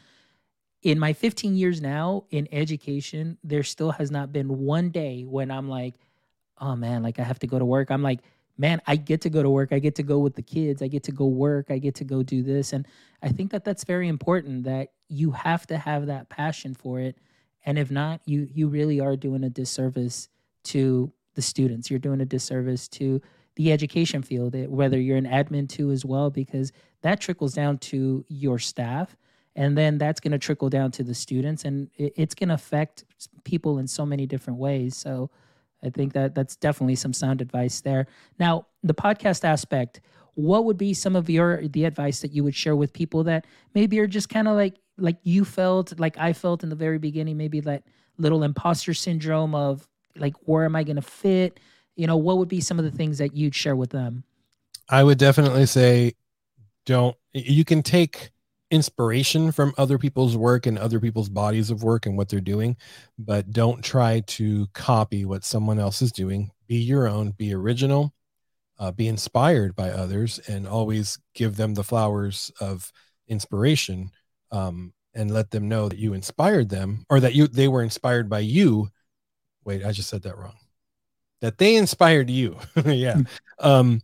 in 0.85 0.99
my 0.99 1.13
15 1.13 1.55
years 1.55 1.81
now 1.81 2.25
in 2.29 2.47
education, 2.51 3.39
there 3.43 3.63
still 3.63 3.89
has 3.89 4.11
not 4.11 4.31
been 4.31 4.59
one 4.59 4.91
day 4.91 5.23
when 5.23 5.49
I'm 5.49 5.67
like, 5.67 5.95
oh 6.59 6.75
man, 6.75 7.01
like 7.01 7.19
I 7.19 7.23
have 7.23 7.39
to 7.39 7.47
go 7.47 7.57
to 7.57 7.65
work. 7.65 7.89
I'm 7.89 8.03
like, 8.03 8.19
man, 8.55 8.79
I 8.85 8.95
get 8.95 9.21
to 9.21 9.31
go 9.31 9.41
to 9.41 9.49
work. 9.49 9.73
I 9.73 9.79
get 9.79 9.95
to 9.95 10.03
go 10.03 10.19
with 10.19 10.35
the 10.35 10.43
kids. 10.43 10.83
I 10.83 10.87
get 10.87 11.01
to 11.05 11.11
go 11.11 11.25
work. 11.25 11.71
I 11.71 11.79
get 11.79 11.95
to 11.95 12.03
go 12.03 12.21
do 12.21 12.43
this. 12.43 12.71
And 12.71 12.87
I 13.23 13.29
think 13.29 13.49
that 13.51 13.65
that's 13.65 13.83
very 13.83 14.07
important 14.07 14.65
that 14.65 14.89
you 15.09 15.31
have 15.31 15.65
to 15.67 15.77
have 15.79 16.05
that 16.05 16.29
passion 16.29 16.75
for 16.75 16.99
it. 16.99 17.17
And 17.65 17.79
if 17.79 17.89
not, 17.89 18.21
you 18.25 18.47
you 18.53 18.67
really 18.67 18.99
are 18.99 19.15
doing 19.15 19.43
a 19.43 19.49
disservice 19.49 20.29
to 20.65 21.11
the 21.33 21.41
students. 21.41 21.89
You're 21.89 21.97
doing 21.97 22.21
a 22.21 22.25
disservice 22.25 22.87
to 22.89 23.23
the 23.55 23.71
education 23.71 24.21
field, 24.21 24.53
whether 24.69 24.99
you're 24.99 25.17
an 25.17 25.25
admin 25.25 25.67
too 25.67 25.89
as 25.89 26.05
well, 26.05 26.29
because 26.29 26.71
that 27.01 27.21
trickles 27.21 27.55
down 27.55 27.79
to 27.79 28.23
your 28.27 28.59
staff 28.59 29.17
and 29.55 29.77
then 29.77 29.97
that's 29.97 30.19
going 30.19 30.31
to 30.31 30.37
trickle 30.37 30.69
down 30.69 30.91
to 30.91 31.03
the 31.03 31.13
students 31.13 31.65
and 31.65 31.89
it's 31.97 32.35
going 32.35 32.49
to 32.49 32.55
affect 32.55 33.05
people 33.43 33.79
in 33.79 33.87
so 33.87 34.05
many 34.05 34.25
different 34.25 34.59
ways. 34.59 34.95
So 34.95 35.29
i 35.83 35.89
think 35.89 36.13
that 36.13 36.33
that's 36.33 36.55
definitely 36.55 36.95
some 36.95 37.13
sound 37.13 37.41
advice 37.41 37.81
there. 37.81 38.07
Now 38.39 38.67
the 38.83 38.93
podcast 38.93 39.43
aspect 39.43 40.01
what 40.35 40.65
would 40.65 40.77
be 40.77 40.93
some 40.93 41.15
of 41.15 41.29
your 41.29 41.65
the 41.67 41.85
advice 41.85 42.19
that 42.19 42.31
you 42.31 42.43
would 42.43 42.55
share 42.55 42.75
with 42.75 42.91
people 42.91 43.23
that 43.23 43.45
maybe 43.73 43.99
are 43.99 44.07
just 44.07 44.27
kind 44.29 44.47
of 44.47 44.55
like 44.55 44.75
like 44.97 45.17
you 45.23 45.45
felt 45.45 45.97
like 45.97 46.17
i 46.17 46.33
felt 46.33 46.61
in 46.61 46.69
the 46.69 46.75
very 46.75 46.97
beginning 46.97 47.37
maybe 47.37 47.61
that 47.61 47.83
little 48.17 48.43
imposter 48.43 48.93
syndrome 48.93 49.55
of 49.55 49.87
like 50.15 50.33
where 50.45 50.65
am 50.65 50.75
i 50.75 50.83
going 50.83 50.95
to 50.95 51.01
fit? 51.01 51.59
You 51.95 52.07
know 52.07 52.17
what 52.17 52.37
would 52.37 52.49
be 52.49 52.61
some 52.61 52.79
of 52.79 52.85
the 52.85 52.91
things 52.91 53.17
that 53.19 53.35
you'd 53.35 53.55
share 53.55 53.75
with 53.75 53.91
them? 53.91 54.23
I 54.89 55.03
would 55.03 55.17
definitely 55.17 55.65
say 55.65 56.13
don't 56.85 57.15
you 57.33 57.65
can 57.65 57.81
take 57.81 58.31
inspiration 58.71 59.51
from 59.51 59.73
other 59.77 59.97
people's 59.97 60.35
work 60.35 60.65
and 60.65 60.77
other 60.77 60.99
people's 60.99 61.29
bodies 61.29 61.69
of 61.69 61.83
work 61.83 62.05
and 62.05 62.17
what 62.17 62.29
they're 62.29 62.39
doing, 62.39 62.75
but 63.17 63.51
don't 63.51 63.83
try 63.83 64.21
to 64.21 64.67
copy 64.73 65.25
what 65.25 65.43
someone 65.43 65.79
else 65.79 66.01
is 66.01 66.11
doing. 66.11 66.51
Be 66.67 66.77
your 66.77 67.07
own, 67.07 67.31
be 67.31 67.53
original, 67.53 68.13
uh, 68.79 68.91
be 68.91 69.07
inspired 69.07 69.75
by 69.75 69.91
others, 69.91 70.39
and 70.47 70.67
always 70.67 71.19
give 71.33 71.55
them 71.55 71.73
the 71.73 71.83
flowers 71.83 72.51
of 72.59 72.91
inspiration 73.27 74.11
um, 74.51 74.93
and 75.13 75.31
let 75.31 75.51
them 75.51 75.69
know 75.69 75.87
that 75.87 75.99
you 75.99 76.13
inspired 76.13 76.69
them 76.69 77.05
or 77.09 77.19
that 77.19 77.35
you 77.35 77.47
they 77.47 77.67
were 77.67 77.83
inspired 77.83 78.29
by 78.29 78.39
you. 78.39 78.89
Wait, 79.63 79.85
I 79.85 79.91
just 79.91 80.09
said 80.09 80.23
that 80.23 80.37
wrong. 80.37 80.55
That 81.41 81.57
they 81.57 81.75
inspired 81.75 82.29
you. 82.29 82.57
yeah. 82.85 83.15
Hmm. 83.59 83.67
Um, 83.67 84.01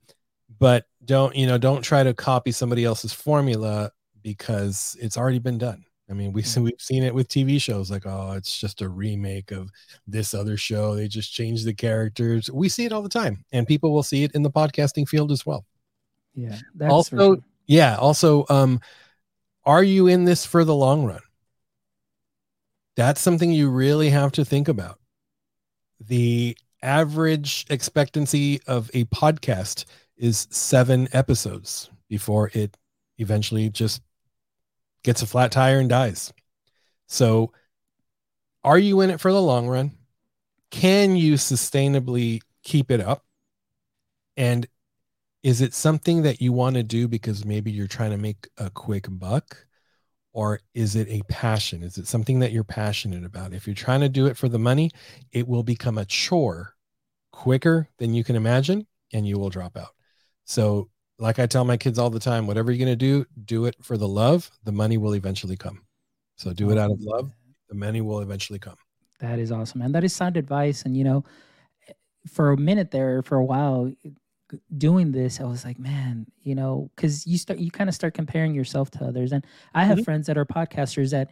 but 0.60 0.86
don't 1.04 1.36
you 1.36 1.48
know 1.48 1.58
don't 1.58 1.82
try 1.82 2.04
to 2.04 2.14
copy 2.14 2.52
somebody 2.52 2.86
else's 2.86 3.14
formula 3.14 3.92
because 4.24 4.96
it's 5.00 5.18
already 5.18 5.40
been 5.40 5.58
done. 5.58 5.86
I 6.10 6.14
mean, 6.14 6.34
we, 6.34 6.42
mm-hmm. 6.42 6.64
we've 6.66 6.74
seen 6.80 7.04
it 7.04 7.16
with 7.16 7.30
TV 7.30 7.60
shows 7.60 7.90
like, 7.90 8.06
oh, 8.06 8.34
it's 8.34 8.60
just 8.60 8.82
a 8.82 8.90
remake 8.90 9.52
of 9.52 9.70
this 10.06 10.34
other 10.34 10.58
show. 10.58 10.96
They 10.96 11.08
just 11.08 11.34
changed 11.34 11.66
the 11.66 11.74
characters. 11.74 12.52
We 12.52 12.70
see 12.70 12.86
it 12.86 12.92
all 12.92 13.02
the 13.02 13.10
time, 13.10 13.46
and 13.52 13.68
people 13.68 13.94
will 13.94 14.04
see 14.04 14.24
it 14.24 14.32
in 14.36 14.44
the 14.44 14.52
podcasting 14.52 15.08
field 15.08 15.32
as 15.32 15.46
well. 15.46 15.66
Yeah. 16.34 16.58
also, 16.90 17.18
sure. 17.18 17.38
yeah. 17.68 17.96
Also, 17.98 18.46
um, 18.50 18.80
are 19.66 19.84
you 19.84 20.08
in 20.08 20.26
this 20.26 20.46
for 20.46 20.64
the 20.64 20.76
long 20.76 21.06
run? 21.06 21.22
That's 22.96 23.22
something 23.22 23.52
you 23.52 23.70
really 23.70 24.10
have 24.10 24.32
to 24.34 24.46
think 24.46 24.68
about. 24.68 25.00
The 26.00 26.58
average 26.82 27.66
expectancy 27.70 28.60
of 28.68 28.90
a 28.94 29.06
podcast 29.06 29.86
is 30.18 30.48
seven 30.52 31.08
episodes 31.14 31.90
before 32.10 32.52
it 32.54 32.76
eventually 33.18 33.70
just 33.70 34.02
gets 35.04 35.22
a 35.22 35.28
flat 35.28 35.52
tire 35.52 35.80
and 35.80 35.90
dies. 35.90 36.34
So, 37.08 37.52
are 38.64 38.78
you 38.78 39.02
in 39.02 39.10
it 39.10 39.20
for 39.20 39.32
the 39.32 39.42
long 39.42 39.68
run? 39.68 39.92
Can 40.70 41.16
you 41.16 41.34
sustainably 41.34 42.42
keep 42.64 42.92
it 42.92 43.02
up? 43.02 43.26
And 44.38 44.68
is 45.44 45.62
it 45.62 45.74
something 45.74 46.22
that 46.22 46.42
you 46.42 46.54
want 46.54 46.76
to 46.76 46.84
do 46.84 47.08
because 47.08 47.46
maybe 47.46 47.72
you're 47.72 47.88
trying 47.88 48.12
to 48.12 48.18
make 48.18 48.48
a 48.58 48.70
quick 48.70 49.08
buck? 49.10 49.66
Or 50.34 50.62
is 50.74 50.96
it 50.96 51.10
a 51.10 51.24
passion? 51.28 51.84
Is 51.84 51.98
it 51.98 52.08
something 52.08 52.40
that 52.40 52.52
you're 52.52 52.64
passionate 52.64 53.26
about? 53.26 53.54
If 53.54 53.68
you're 53.68 53.74
trying 53.74 54.00
to 54.02 54.10
do 54.10 54.28
it 54.28 54.38
for 54.38 54.48
the 54.48 54.60
money, 54.60 54.92
it 55.32 55.48
will 55.48 55.64
become 55.64 55.98
a 55.98 56.06
chore 56.06 56.76
quicker 57.32 57.90
than 57.98 58.14
you 58.14 58.24
can 58.24 58.36
imagine 58.36 58.88
and 59.12 59.28
you 59.28 59.38
will 59.38 59.50
drop 59.50 59.76
out. 59.76 59.94
So 60.46 60.90
like 61.22 61.38
I 61.40 61.46
tell 61.46 61.64
my 61.64 61.78
kids 61.78 62.00
all 62.00 62.10
the 62.10 62.20
time, 62.20 62.48
whatever 62.48 62.72
you're 62.72 62.84
going 62.84 62.92
to 62.92 62.96
do, 62.96 63.26
do 63.46 63.66
it 63.66 63.76
for 63.82 63.96
the 63.96 64.08
love. 64.08 64.50
The 64.64 64.72
money 64.72 64.98
will 64.98 65.14
eventually 65.14 65.56
come. 65.56 65.82
So 66.36 66.52
do 66.52 66.72
it 66.72 66.78
out 66.78 66.92
of 66.92 66.98
love. 67.00 67.32
The 67.70 67.76
money 67.76 68.02
will 68.02 68.20
eventually 68.22 68.60
come. 68.60 68.76
That 69.20 69.38
is 69.38 69.52
awesome, 69.52 69.84
and 69.84 69.94
that 69.94 70.04
is 70.04 70.14
sound 70.14 70.36
advice. 70.36 70.82
And 70.82 70.98
you 70.98 71.04
know, 71.04 71.24
for 72.28 72.52
a 72.52 72.58
minute 72.58 72.90
there, 72.90 73.22
for 73.22 73.38
a 73.38 73.46
while, 73.46 73.94
doing 74.80 75.12
this, 75.12 75.40
I 75.40 75.44
was 75.44 75.64
like, 75.64 75.78
man, 75.78 76.26
you 76.42 76.56
know, 76.56 76.90
because 76.96 77.28
you 77.28 77.38
start, 77.38 77.60
you 77.60 77.70
kind 77.70 77.88
of 77.88 77.94
start 77.94 78.16
comparing 78.16 78.56
yourself 78.56 78.90
to 78.92 79.06
others. 79.06 79.32
And 79.32 79.46
I 79.76 79.86
have 79.86 79.98
mm-hmm. 79.98 80.06
friends 80.06 80.26
that 80.26 80.40
are 80.40 80.46
podcasters 80.46 81.12
that 81.12 81.30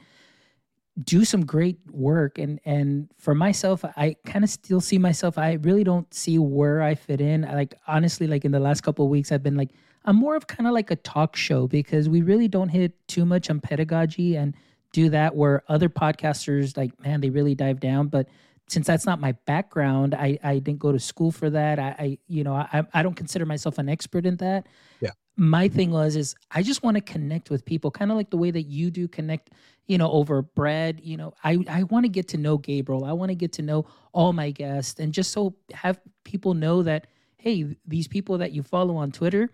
do 1.04 1.24
some 1.24 1.46
great 1.46 1.78
work. 1.92 2.38
And 2.38 2.60
and 2.66 3.10
for 3.18 3.36
myself 3.36 3.84
i 3.98 4.16
kind 4.26 4.44
of 4.44 4.50
still 4.50 4.82
see 4.82 4.98
myself 4.98 5.38
i 5.38 5.54
really 5.62 5.84
don't 5.84 6.12
see 6.14 6.38
where 6.40 6.82
i 6.82 6.96
fit 6.96 7.22
in. 7.22 7.46
I, 7.46 7.56
like 7.56 7.76
honestly 7.88 8.28
like 8.28 8.46
in 8.46 8.52
the 8.52 8.60
last 8.60 8.82
couple 8.82 9.08
weeks 9.08 9.32
i've 9.32 9.44
been 9.44 9.56
like 9.56 9.72
i'm 10.06 10.16
more 10.16 10.36
of 10.36 10.48
kind 10.48 10.68
of 10.68 10.74
like 10.74 10.92
a 10.92 10.96
talk 10.98 11.36
show 11.36 11.68
because 11.68 12.10
we 12.10 12.22
really 12.22 12.48
don't 12.48 12.70
hit 12.70 12.94
too 13.08 13.26
much 13.26 13.50
on 13.50 13.60
pedagogy 13.60 14.36
and 14.36 14.56
do 14.92 15.10
that 15.10 15.36
where 15.36 15.64
other 15.68 15.90
podcasters 15.90 16.76
like 16.76 17.00
man 17.02 17.22
they 17.22 17.30
really 17.30 17.56
dive 17.56 17.80
down. 17.80 18.08
But 18.08 18.28
since 18.68 18.86
that's 18.86 19.06
not 19.06 19.20
my 19.20 19.32
background 19.48 20.14
i 20.14 20.38
i 20.44 20.60
didn't 20.60 20.80
go 20.80 20.92
to 20.92 21.00
school 21.00 21.32
for 21.32 21.50
that. 21.50 21.80
I, 21.80 21.96
I 22.00 22.18
you 22.28 22.44
know 22.44 22.54
I, 22.54 22.84
I 22.94 23.04
don't 23.04 23.16
consider 23.16 23.46
myself 23.46 23.78
an 23.78 23.90
expert 23.90 24.26
in 24.26 24.38
that. 24.38 24.68
Yeah 25.00 25.12
my 25.40 25.68
thing 25.68 25.92
was 25.92 26.16
is 26.16 26.36
i 26.52 26.62
just 26.62 26.84
want 26.84 26.96
to 26.96 27.02
connect 27.02 27.50
with 27.50 27.66
people 27.66 27.90
kind 27.90 28.12
of 28.12 28.18
like 28.18 28.30
the 28.30 28.38
way 28.38 28.52
that 28.52 28.64
you 28.64 28.92
do 28.92 29.08
connect 29.08 29.52
you 29.88 29.98
know 29.98 30.12
over 30.12 30.42
bread 30.42 31.00
you 31.04 31.18
know 31.18 31.34
i 31.44 31.58
i 31.70 31.84
want 31.84 32.04
to 32.04 32.10
get 32.10 32.28
to 32.28 32.38
know 32.38 32.58
gabriel 32.58 33.06
i 33.06 33.12
want 33.14 33.30
to 33.30 33.36
get 33.36 33.54
to 33.54 33.62
know 33.62 33.86
all 34.12 34.34
my 34.34 34.52
guests 34.52 35.00
and 35.00 35.14
just 35.14 35.32
so 35.32 35.56
have 35.72 36.00
people 36.24 36.54
know 36.54 36.84
that 36.84 37.08
hey 37.38 37.76
these 37.88 38.08
people 38.08 38.38
that 38.38 38.52
you 38.52 38.62
follow 38.62 38.98
on 38.98 39.12
twitter 39.12 39.50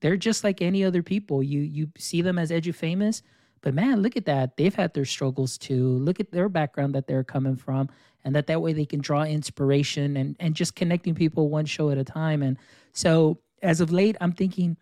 they're 0.00 0.16
just 0.16 0.44
like 0.44 0.62
any 0.62 0.82
other 0.84 1.02
people. 1.02 1.42
You 1.42 1.60
you 1.60 1.88
see 1.98 2.22
them 2.22 2.38
as 2.38 2.50
edufamous 2.50 3.22
but 3.62 3.74
man 3.74 4.00
look 4.00 4.16
at 4.16 4.24
that. 4.24 4.56
They've 4.56 4.74
had 4.74 4.94
their 4.94 5.04
struggles 5.04 5.58
too. 5.58 5.98
Look 5.98 6.18
at 6.18 6.32
their 6.32 6.48
background 6.48 6.94
that 6.94 7.06
they're 7.06 7.24
coming 7.24 7.56
from 7.56 7.90
and 8.24 8.34
that 8.34 8.46
that 8.46 8.62
way 8.62 8.72
they 8.72 8.86
can 8.86 9.00
draw 9.00 9.22
inspiration 9.22 10.16
and 10.16 10.36
and 10.40 10.54
just 10.54 10.74
connecting 10.74 11.14
people 11.14 11.48
one 11.48 11.66
show 11.66 11.90
at 11.90 11.98
a 11.98 12.04
time 12.04 12.42
and 12.42 12.56
so 12.92 13.38
as 13.62 13.80
of 13.80 13.92
late 13.92 14.16
i'm 14.20 14.32
thinking 14.32 14.76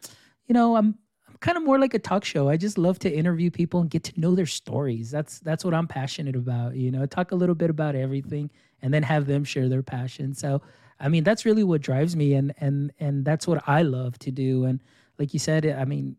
you 0.48 0.54
know, 0.54 0.76
I'm 0.76 0.96
I'm 1.28 1.36
kind 1.40 1.56
of 1.56 1.64
more 1.64 1.78
like 1.78 1.94
a 1.94 1.98
talk 1.98 2.24
show. 2.24 2.48
I 2.48 2.56
just 2.56 2.78
love 2.78 2.98
to 3.00 3.12
interview 3.12 3.50
people 3.50 3.80
and 3.80 3.90
get 3.90 4.02
to 4.04 4.20
know 4.20 4.34
their 4.34 4.46
stories. 4.46 5.10
That's 5.10 5.38
that's 5.40 5.64
what 5.64 5.74
I'm 5.74 5.86
passionate 5.86 6.36
about. 6.36 6.74
You 6.74 6.90
know, 6.90 7.06
talk 7.06 7.32
a 7.32 7.36
little 7.36 7.54
bit 7.54 7.70
about 7.70 7.94
everything 7.94 8.50
and 8.82 8.92
then 8.92 9.02
have 9.02 9.26
them 9.26 9.44
share 9.44 9.68
their 9.68 9.82
passion. 9.82 10.34
So, 10.34 10.62
I 10.98 11.08
mean, 11.08 11.24
that's 11.24 11.44
really 11.44 11.64
what 11.64 11.82
drives 11.82 12.16
me, 12.16 12.34
and 12.34 12.52
and 12.58 12.92
and 12.98 13.24
that's 13.24 13.46
what 13.46 13.62
I 13.68 13.82
love 13.82 14.18
to 14.20 14.30
do. 14.30 14.64
And 14.64 14.80
like 15.18 15.32
you 15.32 15.38
said, 15.38 15.66
I 15.66 15.84
mean, 15.84 16.16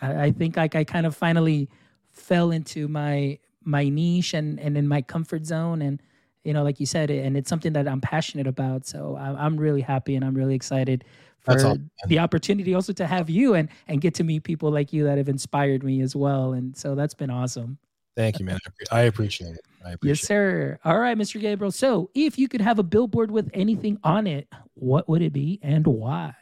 I, 0.00 0.24
I 0.26 0.30
think 0.32 0.56
like 0.56 0.74
I 0.74 0.84
kind 0.84 1.06
of 1.06 1.16
finally 1.16 1.68
fell 2.10 2.50
into 2.50 2.86
my 2.86 3.38
my 3.64 3.88
niche 3.88 4.34
and 4.34 4.60
and 4.60 4.76
in 4.76 4.86
my 4.86 5.02
comfort 5.02 5.46
zone 5.46 5.82
and 5.82 6.00
you 6.44 6.52
know 6.52 6.62
like 6.62 6.78
you 6.78 6.86
said 6.86 7.10
and 7.10 7.36
it's 7.36 7.48
something 7.48 7.72
that 7.72 7.88
i'm 7.88 8.00
passionate 8.00 8.46
about 8.46 8.86
so 8.86 9.16
i'm 9.16 9.56
really 9.56 9.80
happy 9.80 10.14
and 10.14 10.24
i'm 10.24 10.34
really 10.34 10.54
excited 10.54 11.04
for 11.44 11.76
the 12.06 12.18
opportunity 12.18 12.74
also 12.74 12.92
to 12.94 13.06
have 13.06 13.28
you 13.28 13.54
and 13.54 13.68
and 13.88 14.00
get 14.00 14.14
to 14.14 14.24
meet 14.24 14.44
people 14.44 14.70
like 14.70 14.92
you 14.92 15.04
that 15.04 15.18
have 15.18 15.28
inspired 15.28 15.84
me 15.84 16.00
as 16.00 16.16
well. 16.16 16.54
And 16.54 16.76
so 16.76 16.94
that's 16.94 17.14
been 17.14 17.30
awesome. 17.30 17.78
Thank 18.16 18.38
you, 18.38 18.46
man. 18.46 18.58
I 18.92 19.02
appreciate 19.02 19.54
it. 19.54 19.60
I 19.84 19.92
appreciate 19.92 20.20
yes, 20.20 20.28
sir. 20.28 20.78
All 20.84 20.98
right, 20.98 21.18
Mr. 21.18 21.40
Gabriel. 21.40 21.72
So, 21.72 22.10
if 22.14 22.38
you 22.38 22.48
could 22.48 22.60
have 22.60 22.78
a 22.78 22.82
billboard 22.82 23.30
with 23.30 23.50
anything 23.52 23.98
on 24.04 24.26
it, 24.26 24.46
what 24.74 25.08
would 25.08 25.20
it 25.20 25.32
be 25.32 25.58
and 25.62 25.86
why? 25.86 26.34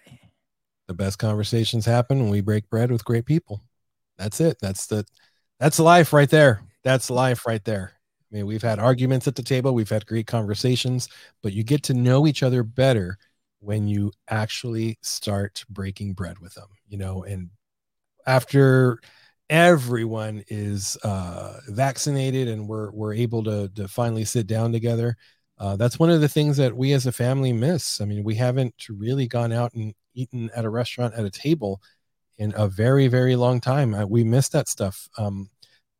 The 0.86 0.94
best 0.94 1.18
conversations 1.18 1.86
happen 1.86 2.20
when 2.20 2.30
we 2.30 2.42
break 2.42 2.68
bread 2.68 2.90
with 2.90 3.05
great 3.05 3.24
people. 3.24 3.62
That's 4.18 4.40
it. 4.40 4.59
That's 4.61 4.86
the 4.86 5.07
that's 5.59 5.78
life 5.78 6.12
right 6.12 6.28
there. 6.28 6.62
That's 6.84 7.09
life 7.09 7.46
right 7.46 7.64
there. 7.64 7.92
I 8.30 8.36
mean, 8.36 8.46
we've 8.46 8.62
had 8.62 8.78
arguments 8.78 9.28
at 9.28 9.34
the 9.34 9.42
table, 9.42 9.74
we've 9.74 9.88
had 9.88 10.07
great 10.07 10.26
conversations, 10.26 11.09
but 11.42 11.53
you 11.53 11.62
get 11.62 11.82
to 11.84 11.94
know 11.94 12.26
each 12.26 12.42
other 12.42 12.62
better 12.62 13.18
when 13.62 13.86
you 13.86 14.12
actually 14.28 14.98
start 15.02 15.64
breaking 15.70 16.14
bread 16.14 16.38
with 16.40 16.52
them, 16.54 16.66
you 16.88 16.98
know, 16.98 17.22
and 17.22 17.48
after 18.26 18.98
everyone 19.48 20.42
is 20.48 20.96
uh, 21.04 21.60
vaccinated 21.68 22.48
and 22.48 22.68
we're, 22.68 22.90
we're 22.90 23.14
able 23.14 23.44
to, 23.44 23.68
to 23.68 23.86
finally 23.86 24.24
sit 24.24 24.46
down 24.46 24.72
together, 24.72 25.16
uh, 25.58 25.76
that's 25.76 25.98
one 25.98 26.10
of 26.10 26.20
the 26.20 26.28
things 26.28 26.56
that 26.56 26.76
we 26.76 26.92
as 26.92 27.06
a 27.06 27.12
family 27.12 27.52
miss. 27.52 28.00
I 28.00 28.04
mean, 28.04 28.24
we 28.24 28.34
haven't 28.34 28.74
really 28.88 29.28
gone 29.28 29.52
out 29.52 29.72
and 29.74 29.94
eaten 30.14 30.50
at 30.56 30.64
a 30.64 30.70
restaurant 30.70 31.14
at 31.14 31.24
a 31.24 31.30
table 31.30 31.80
in 32.38 32.52
a 32.56 32.66
very, 32.66 33.06
very 33.06 33.36
long 33.36 33.60
time. 33.60 33.94
Uh, 33.94 34.06
we 34.06 34.24
miss 34.24 34.48
that 34.48 34.68
stuff. 34.68 35.08
Um, 35.18 35.50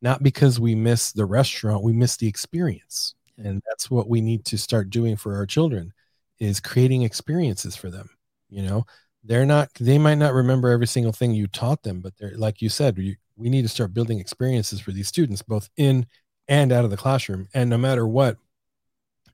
not 0.01 0.21
because 0.21 0.59
we 0.59 0.75
miss 0.75 1.13
the 1.13 1.25
restaurant, 1.25 1.81
we 1.81 1.93
miss 1.93 2.17
the 2.17 2.27
experience. 2.27 3.15
And 3.37 3.61
that's 3.69 3.89
what 3.89 4.09
we 4.09 4.19
need 4.19 4.43
to 4.45 4.57
start 4.57 4.89
doing 4.89 5.15
for 5.15 5.35
our 5.35 5.45
children 5.45 5.93
is 6.39 6.59
creating 6.59 7.03
experiences 7.03 7.75
for 7.75 7.89
them 7.89 8.09
you 8.53 8.61
know? 8.61 8.85
They're 9.25 9.45
not 9.45 9.69
they 9.79 9.97
might 9.97 10.15
not 10.15 10.33
remember 10.33 10.69
every 10.69 10.87
single 10.87 11.13
thing 11.13 11.31
you 11.31 11.47
taught 11.47 11.83
them 11.83 12.01
but 12.01 12.13
they're 12.17 12.37
like 12.37 12.61
you 12.61 12.67
said 12.67 12.97
we, 12.97 13.17
we 13.37 13.49
need 13.49 13.61
to 13.61 13.69
start 13.69 13.93
building 13.93 14.19
experiences 14.19 14.81
for 14.81 14.91
these 14.91 15.07
students 15.07 15.41
both 15.41 15.69
in 15.77 16.05
and 16.49 16.73
out 16.73 16.83
of 16.83 16.91
the 16.91 16.97
classroom. 16.97 17.47
And 17.53 17.69
no 17.69 17.77
matter 17.77 18.05
what 18.05 18.37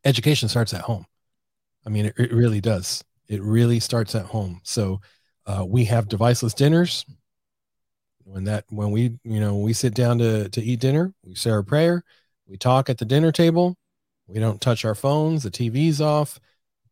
education 0.05 0.47
starts 0.47 0.75
at 0.75 0.81
home. 0.81 1.05
I 1.85 1.89
mean 1.89 2.05
it, 2.05 2.13
it 2.19 2.31
really 2.31 2.61
does. 2.61 3.03
It 3.27 3.41
really 3.41 3.79
starts 3.79 4.13
at 4.13 4.27
home. 4.27 4.61
So 4.63 5.01
uh, 5.47 5.65
we 5.67 5.85
have 5.85 6.07
deviceless 6.07 6.53
dinners. 6.55 7.03
When 8.23 8.43
that 8.43 8.65
when 8.69 8.91
we 8.91 9.17
you 9.23 9.39
know 9.39 9.57
we 9.57 9.73
sit 9.73 9.95
down 9.95 10.19
to 10.19 10.49
to 10.49 10.61
eat 10.61 10.81
dinner 10.81 11.15
we 11.25 11.33
say 11.33 11.49
our 11.49 11.63
prayer. 11.63 12.03
We 12.47 12.57
talk 12.57 12.91
at 12.91 12.99
the 12.99 13.05
dinner 13.05 13.31
table. 13.31 13.75
We 14.27 14.39
don't 14.39 14.61
touch 14.61 14.85
our 14.85 14.93
phones 14.93 15.41
the 15.41 15.49
tv's 15.49 15.99
off 15.99 16.39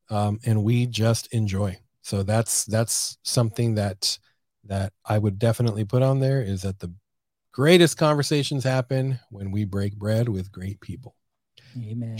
um, 0.10 0.40
and 0.46 0.64
we 0.64 0.86
just 0.86 1.34
enjoy. 1.34 1.78
So 2.02 2.24
that's 2.24 2.66
that's 2.66 3.18
something 3.24 3.76
that 3.76 4.18
that 4.66 4.94
I 5.06 5.18
would 5.18 5.40
definitely 5.40 5.86
put 5.86 6.02
on 6.02 6.20
there 6.20 6.42
is 6.42 6.62
that 6.62 6.80
the 6.80 6.94
greatest 7.52 7.98
conversations 7.98 8.64
happen 8.64 9.20
when 9.30 9.52
we 9.52 9.66
break 9.66 9.96
bread 9.96 10.30
with 10.30 10.52
great 10.52 10.80
people. 10.82 11.16
Amen. 11.78 12.18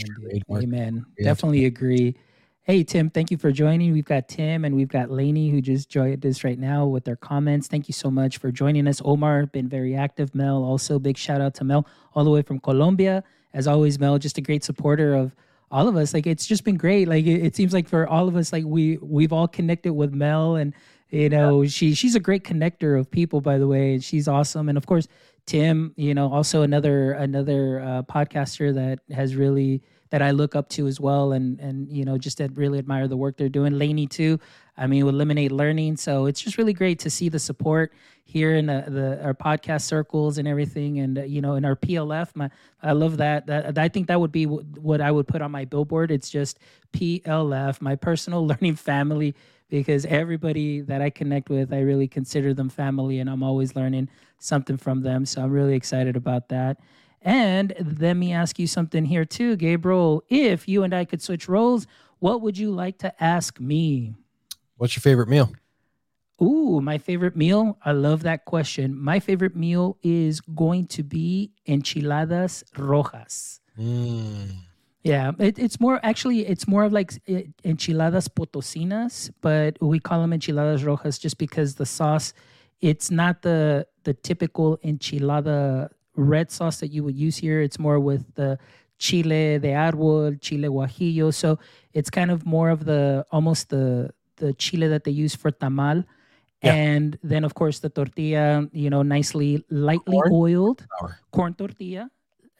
Amen. 0.50 1.06
Definitely 1.22 1.64
agree. 1.66 2.16
Hey 2.62 2.84
Tim, 2.84 3.08
thank 3.08 3.30
you 3.30 3.38
for 3.38 3.50
joining. 3.50 3.94
We've 3.94 4.04
got 4.04 4.28
Tim 4.28 4.66
and 4.66 4.76
we've 4.76 4.88
got 4.88 5.10
Lainey 5.10 5.48
who 5.48 5.62
just 5.62 5.88
joined 5.88 6.24
us 6.26 6.44
right 6.44 6.58
now 6.58 6.84
with 6.84 7.04
their 7.04 7.16
comments. 7.16 7.66
Thank 7.66 7.88
you 7.88 7.94
so 7.94 8.10
much 8.10 8.36
for 8.36 8.52
joining 8.52 8.86
us. 8.86 9.00
Omar 9.02 9.46
been 9.46 9.70
very 9.70 9.94
active. 9.94 10.34
Mel 10.34 10.62
also 10.62 10.98
big 10.98 11.16
shout 11.16 11.40
out 11.40 11.54
to 11.54 11.64
Mel 11.64 11.86
all 12.14 12.24
the 12.24 12.30
way 12.30 12.42
from 12.42 12.60
Colombia. 12.60 13.24
As 13.54 13.66
always, 13.66 13.98
Mel 13.98 14.18
just 14.18 14.36
a 14.36 14.42
great 14.42 14.64
supporter 14.64 15.14
of 15.14 15.34
all 15.70 15.88
of 15.88 15.96
us 15.96 16.14
like 16.14 16.26
it's 16.26 16.46
just 16.46 16.64
been 16.64 16.76
great 16.76 17.08
like 17.08 17.26
it, 17.26 17.44
it, 17.44 17.56
seems 17.56 17.72
like 17.72 17.88
for 17.88 18.06
all 18.08 18.28
of 18.28 18.36
us 18.36 18.52
like 18.52 18.64
we 18.64 18.98
we've 19.02 19.32
all 19.32 19.48
connected 19.48 19.92
with 19.92 20.12
mel 20.12 20.56
and 20.56 20.74
you 21.10 21.28
know 21.28 21.62
yeah. 21.62 21.68
she 21.68 21.94
she's 21.94 22.14
a 22.14 22.20
great 22.20 22.44
connector 22.44 22.98
of 22.98 23.10
people 23.10 23.40
by 23.40 23.58
the 23.58 23.66
way 23.66 23.94
and 23.94 24.04
she's 24.04 24.28
awesome 24.28 24.68
and 24.68 24.78
of 24.78 24.86
course 24.86 25.08
tim 25.46 25.92
you 25.96 26.14
know 26.14 26.32
also 26.32 26.62
another 26.62 27.12
another 27.12 27.80
uh, 27.80 28.02
podcaster 28.02 28.74
that 28.74 29.00
has 29.14 29.36
really 29.36 29.82
that 30.10 30.22
I 30.22 30.30
look 30.30 30.56
up 30.56 30.68
to 30.70 30.86
as 30.86 31.00
well, 31.00 31.32
and 31.32 31.58
and 31.60 31.90
you 31.90 32.04
know 32.04 32.18
just 32.18 32.38
to 32.38 32.48
really 32.54 32.78
admire 32.78 33.08
the 33.08 33.16
work 33.16 33.36
they're 33.36 33.48
doing. 33.48 33.78
Laney 33.78 34.06
too. 34.06 34.38
I 34.76 34.86
mean, 34.86 35.04
with 35.04 35.14
Lemonade 35.14 35.52
Learning, 35.52 35.96
so 35.96 36.26
it's 36.26 36.40
just 36.40 36.56
really 36.56 36.72
great 36.72 37.00
to 37.00 37.10
see 37.10 37.28
the 37.28 37.38
support 37.38 37.92
here 38.24 38.54
in 38.54 38.66
the, 38.66 38.84
the 38.86 39.24
our 39.24 39.34
podcast 39.34 39.82
circles 39.82 40.38
and 40.38 40.46
everything, 40.46 41.00
and 41.00 41.18
uh, 41.18 41.22
you 41.22 41.40
know 41.40 41.54
in 41.54 41.64
our 41.64 41.76
PLF. 41.76 42.34
My 42.34 42.50
I 42.82 42.92
love 42.92 43.16
that. 43.18 43.46
That 43.46 43.78
I 43.78 43.88
think 43.88 44.06
that 44.08 44.20
would 44.20 44.32
be 44.32 44.44
w- 44.44 44.64
what 44.80 45.00
I 45.00 45.10
would 45.10 45.26
put 45.28 45.42
on 45.42 45.50
my 45.50 45.64
billboard. 45.64 46.10
It's 46.10 46.30
just 46.30 46.58
PLF, 46.92 47.80
my 47.80 47.96
personal 47.96 48.46
learning 48.46 48.76
family 48.76 49.34
because 49.70 50.06
everybody 50.06 50.80
that 50.80 51.02
I 51.02 51.10
connect 51.10 51.50
with, 51.50 51.72
I 51.72 51.80
really 51.80 52.08
consider 52.08 52.54
them 52.54 52.68
family 52.68 53.18
and 53.18 53.28
I'm 53.28 53.42
always 53.42 53.76
learning 53.76 54.08
something 54.38 54.76
from 54.76 55.02
them. 55.02 55.26
So 55.26 55.42
I'm 55.42 55.50
really 55.50 55.74
excited 55.74 56.16
about 56.16 56.48
that. 56.48 56.78
And 57.22 57.74
let 58.00 58.14
me 58.14 58.32
ask 58.32 58.58
you 58.58 58.66
something 58.66 59.04
here 59.04 59.24
too, 59.24 59.56
Gabriel. 59.56 60.22
If 60.28 60.68
you 60.68 60.82
and 60.82 60.94
I 60.94 61.04
could 61.04 61.22
switch 61.22 61.48
roles, 61.48 61.86
what 62.18 62.40
would 62.42 62.58
you 62.58 62.70
like 62.70 62.98
to 62.98 63.22
ask 63.22 63.60
me? 63.60 64.14
What's 64.76 64.96
your 64.96 65.02
favorite 65.02 65.28
meal? 65.28 65.52
Ooh, 66.40 66.80
my 66.80 66.98
favorite 66.98 67.36
meal. 67.36 67.78
I 67.84 67.92
love 67.92 68.22
that 68.22 68.44
question. 68.44 68.96
My 68.96 69.18
favorite 69.18 69.56
meal 69.56 69.98
is 70.02 70.40
going 70.40 70.86
to 70.88 71.02
be 71.02 71.50
enchiladas 71.66 72.62
rojas. 72.76 73.60
Mm. 73.76 74.50
Yeah, 75.02 75.32
it, 75.38 75.58
it's 75.58 75.80
more 75.80 75.98
actually, 76.02 76.46
it's 76.46 76.68
more 76.68 76.84
of 76.84 76.92
like 76.92 77.12
eh, 77.26 77.44
enchiladas 77.64 78.28
potosinas, 78.28 79.30
but 79.40 79.80
we 79.80 79.98
call 79.98 80.20
them 80.20 80.32
enchiladas 80.32 80.84
rojas 80.84 81.18
just 81.18 81.38
because 81.38 81.74
the 81.74 81.86
sauce, 81.86 82.32
it's 82.80 83.10
not 83.10 83.42
the 83.42 83.86
the 84.04 84.14
typical 84.14 84.78
enchilada 84.84 85.90
red 86.18 86.50
sauce 86.50 86.80
that 86.80 86.88
you 86.88 87.04
would 87.04 87.16
use 87.16 87.36
here. 87.36 87.60
It's 87.62 87.78
more 87.78 88.00
with 88.00 88.34
the 88.34 88.58
chile 88.98 89.58
de 89.58 89.72
árbol, 89.72 90.38
chile 90.40 90.68
guajillo. 90.68 91.32
So 91.32 91.58
it's 91.92 92.10
kind 92.10 92.30
of 92.30 92.44
more 92.44 92.70
of 92.70 92.84
the 92.84 93.24
almost 93.30 93.70
the 93.70 94.10
the 94.36 94.52
chile 94.54 94.88
that 94.88 95.04
they 95.04 95.10
use 95.10 95.34
for 95.34 95.50
tamal. 95.50 96.04
Yeah. 96.62 96.74
And 96.74 97.18
then 97.22 97.44
of 97.44 97.54
course 97.54 97.78
the 97.78 97.88
tortilla, 97.88 98.68
you 98.72 98.90
know, 98.90 99.02
nicely 99.02 99.64
lightly 99.70 100.18
corn. 100.18 100.32
oiled. 100.32 100.86
Flour. 100.98 101.18
Corn 101.30 101.54
tortilla. 101.54 102.10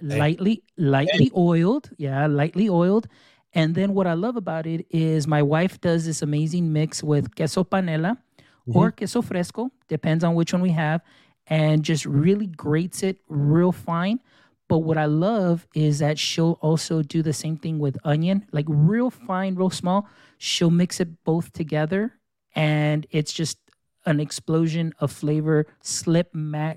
Hey. 0.00 0.18
Lightly, 0.18 0.62
lightly 0.76 1.24
hey. 1.24 1.30
oiled. 1.36 1.90
Yeah, 1.98 2.26
lightly 2.26 2.68
oiled. 2.68 3.08
And 3.54 3.74
then 3.74 3.94
what 3.94 4.06
I 4.06 4.12
love 4.12 4.36
about 4.36 4.66
it 4.66 4.86
is 4.90 5.26
my 5.26 5.42
wife 5.42 5.80
does 5.80 6.06
this 6.06 6.22
amazing 6.22 6.72
mix 6.72 7.02
with 7.02 7.34
queso 7.34 7.64
panela 7.64 8.12
mm-hmm. 8.14 8.76
or 8.76 8.92
queso 8.92 9.22
fresco, 9.22 9.72
depends 9.88 10.22
on 10.22 10.36
which 10.36 10.52
one 10.52 10.62
we 10.62 10.70
have 10.70 11.00
and 11.48 11.84
just 11.84 12.04
really 12.04 12.46
grates 12.46 13.02
it 13.02 13.18
real 13.28 13.72
fine. 13.72 14.20
But 14.68 14.78
what 14.78 14.98
I 14.98 15.06
love 15.06 15.66
is 15.74 15.98
that 16.00 16.18
she'll 16.18 16.58
also 16.60 17.02
do 17.02 17.22
the 17.22 17.32
same 17.32 17.56
thing 17.56 17.78
with 17.78 17.96
onion, 18.04 18.46
like 18.52 18.66
real 18.68 19.10
fine, 19.10 19.54
real 19.54 19.70
small. 19.70 20.06
She'll 20.36 20.70
mix 20.70 21.00
it 21.00 21.24
both 21.24 21.52
together, 21.52 22.12
and 22.54 23.06
it's 23.10 23.32
just 23.32 23.58
an 24.04 24.20
explosion 24.20 24.92
of 25.00 25.10
flavor, 25.10 25.66
slip 25.80 26.34
ma- 26.34 26.74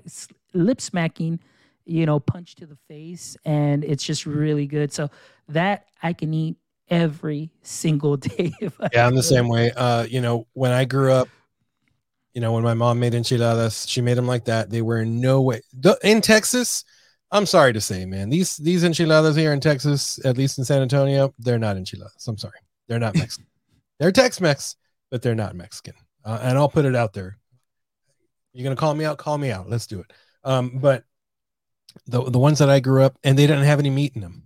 lip 0.54 0.80
smacking, 0.80 1.40
you 1.84 2.06
know, 2.06 2.18
punch 2.18 2.54
to 2.56 2.66
the 2.66 2.76
face, 2.88 3.36
and 3.44 3.84
it's 3.84 4.04
just 4.04 4.24
really 4.24 4.66
good. 4.66 4.90
So 4.92 5.10
that 5.48 5.86
I 6.02 6.14
can 6.14 6.32
eat 6.32 6.56
every 6.88 7.50
single 7.62 8.16
day. 8.28 8.52
yeah, 8.92 9.06
I'm 9.06 9.14
the 9.14 9.22
same 9.22 9.48
way. 9.48 9.70
Uh, 9.72 10.04
you 10.04 10.22
know, 10.22 10.46
when 10.54 10.72
I 10.72 10.86
grew 10.86 11.12
up, 11.12 11.28
you 12.34 12.40
know, 12.40 12.52
when 12.52 12.62
my 12.62 12.74
mom 12.74 12.98
made 12.98 13.14
enchiladas, 13.14 13.88
she 13.88 14.00
made 14.00 14.16
them 14.16 14.26
like 14.26 14.46
that. 14.46 14.70
They 14.70 14.82
were 14.82 15.00
in 15.00 15.20
no 15.20 15.42
way 15.42 15.60
in 16.02 16.20
Texas. 16.20 16.84
I'm 17.30 17.46
sorry 17.46 17.72
to 17.72 17.80
say, 17.80 18.04
man, 18.04 18.28
these 18.30 18.56
these 18.56 18.84
enchiladas 18.84 19.36
here 19.36 19.52
in 19.52 19.60
Texas, 19.60 20.18
at 20.24 20.36
least 20.36 20.58
in 20.58 20.64
San 20.64 20.82
Antonio, 20.82 21.34
they're 21.38 21.58
not 21.58 21.76
enchiladas. 21.76 22.26
I'm 22.26 22.38
sorry, 22.38 22.58
they're 22.88 22.98
not 22.98 23.14
Mexican. 23.14 23.46
they're 23.98 24.12
Tex-Mex, 24.12 24.76
but 25.10 25.22
they're 25.22 25.34
not 25.34 25.56
Mexican. 25.56 25.94
Uh, 26.24 26.38
and 26.42 26.58
I'll 26.58 26.68
put 26.68 26.84
it 26.84 26.94
out 26.94 27.12
there. 27.12 27.38
You're 28.52 28.64
gonna 28.64 28.76
call 28.76 28.94
me 28.94 29.04
out? 29.04 29.18
Call 29.18 29.38
me 29.38 29.50
out. 29.50 29.68
Let's 29.68 29.86
do 29.86 30.00
it. 30.00 30.12
Um, 30.44 30.78
but 30.78 31.04
the 32.06 32.22
the 32.30 32.38
ones 32.38 32.58
that 32.58 32.70
I 32.70 32.80
grew 32.80 33.02
up, 33.02 33.18
and 33.24 33.38
they 33.38 33.46
didn't 33.46 33.64
have 33.64 33.78
any 33.78 33.90
meat 33.90 34.12
in 34.14 34.20
them. 34.20 34.44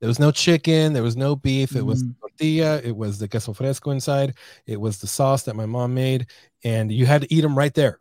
There 0.00 0.08
was 0.08 0.18
no 0.18 0.30
chicken. 0.30 0.92
There 0.94 1.02
was 1.02 1.16
no 1.16 1.36
beef. 1.36 1.76
It 1.76 1.84
was 1.84 2.02
mm. 2.02 2.18
tortilla. 2.20 2.80
It 2.82 2.96
was 2.96 3.18
the 3.18 3.28
queso 3.28 3.52
fresco 3.52 3.90
inside. 3.90 4.34
It 4.66 4.80
was 4.80 4.98
the 4.98 5.06
sauce 5.06 5.42
that 5.42 5.56
my 5.56 5.66
mom 5.66 5.92
made, 5.92 6.26
and 6.64 6.90
you 6.92 7.06
had 7.06 7.22
to 7.22 7.34
eat 7.34 7.40
them 7.40 7.56
right 7.56 7.74
there. 7.74 8.00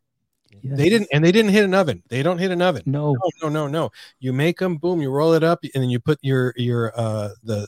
Yes. 0.61 0.77
They 0.77 0.89
didn't, 0.89 1.07
and 1.13 1.23
they 1.23 1.31
didn't 1.31 1.51
hit 1.51 1.63
an 1.63 1.73
oven. 1.73 2.03
They 2.09 2.23
don't 2.23 2.37
hit 2.37 2.51
an 2.51 2.61
oven. 2.61 2.83
No. 2.85 3.13
no, 3.13 3.29
no, 3.43 3.49
no, 3.49 3.67
no. 3.67 3.91
You 4.19 4.33
make 4.33 4.59
them, 4.59 4.77
boom, 4.77 5.01
you 5.01 5.09
roll 5.09 5.33
it 5.33 5.43
up, 5.43 5.63
and 5.63 5.83
then 5.83 5.89
you 5.89 5.99
put 5.99 6.19
your 6.21 6.53
your 6.57 6.91
uh 6.99 7.29
the 7.43 7.67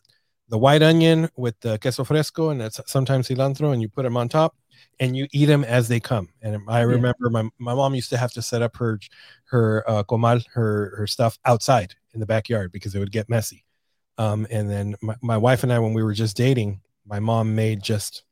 the 0.50 0.58
white 0.58 0.82
onion 0.82 1.30
with 1.38 1.58
the 1.62 1.80
queso 1.80 2.04
fresco 2.04 2.50
and 2.50 2.60
that's 2.60 2.80
sometimes 2.86 3.30
cilantro, 3.30 3.72
and 3.72 3.82
you 3.82 3.88
put 3.88 4.04
them 4.04 4.18
on 4.18 4.28
top, 4.28 4.56
and 5.00 5.16
you 5.16 5.28
eat 5.32 5.46
them 5.46 5.64
as 5.64 5.88
they 5.88 6.00
come. 6.00 6.30
And 6.42 6.62
I 6.68 6.82
remember 6.82 7.30
my 7.30 7.50
my 7.58 7.74
mom 7.74 7.96
used 7.96 8.10
to 8.10 8.18
have 8.18 8.34
to 8.34 8.42
set 8.42 8.62
up 8.62 8.76
her 8.78 9.00
her 9.46 9.84
uh, 9.90 10.04
comal, 10.04 10.44
her 10.54 10.96
her 10.98 11.08
stuff 11.08 11.38
outside 11.46 11.96
in 12.14 12.20
the 12.20 12.26
backyard 12.26 12.72
because 12.72 12.94
it 12.96 13.00
would 13.00 13.12
get 13.12 13.30
messy. 13.30 13.64
Um, 14.18 14.46
and 14.52 14.70
then 14.70 14.96
my, 15.02 15.16
my 15.22 15.38
wife 15.38 15.64
and 15.64 15.72
I, 15.72 15.80
when 15.80 15.94
we 15.94 16.04
were 16.04 16.14
just 16.14 16.36
dating, 16.36 16.82
my 17.06 17.20
mom 17.20 17.56
made 17.56 17.82
just 17.82 18.24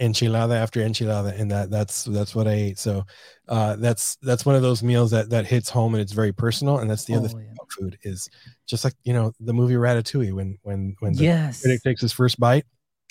enchilada 0.00 0.54
after 0.54 0.80
enchilada 0.80 1.38
and 1.38 1.50
that 1.50 1.70
that's 1.70 2.04
that's 2.04 2.34
what 2.34 2.46
i 2.46 2.52
ate. 2.52 2.78
So 2.78 3.04
uh 3.48 3.76
that's 3.76 4.16
that's 4.22 4.46
one 4.46 4.54
of 4.54 4.62
those 4.62 4.82
meals 4.82 5.10
that 5.10 5.30
that 5.30 5.46
hits 5.46 5.68
home 5.70 5.94
and 5.94 6.00
it's 6.00 6.12
very 6.12 6.32
personal 6.32 6.78
and 6.78 6.88
that's 6.90 7.04
the 7.04 7.16
other 7.16 7.28
Oh, 7.28 7.32
thing 7.32 7.48
about 7.52 7.72
food 7.72 7.98
is 8.02 8.28
just 8.66 8.84
like 8.84 8.94
you 9.02 9.12
know 9.12 9.32
the 9.40 9.52
movie 9.52 9.74
ratatouille 9.74 10.32
when 10.32 10.56
when 10.62 10.94
when 11.00 11.14
the 11.14 11.22
Yes. 11.24 11.62
critic 11.62 11.82
takes 11.82 12.00
his 12.02 12.12
first 12.12 12.38
bite 12.38 12.64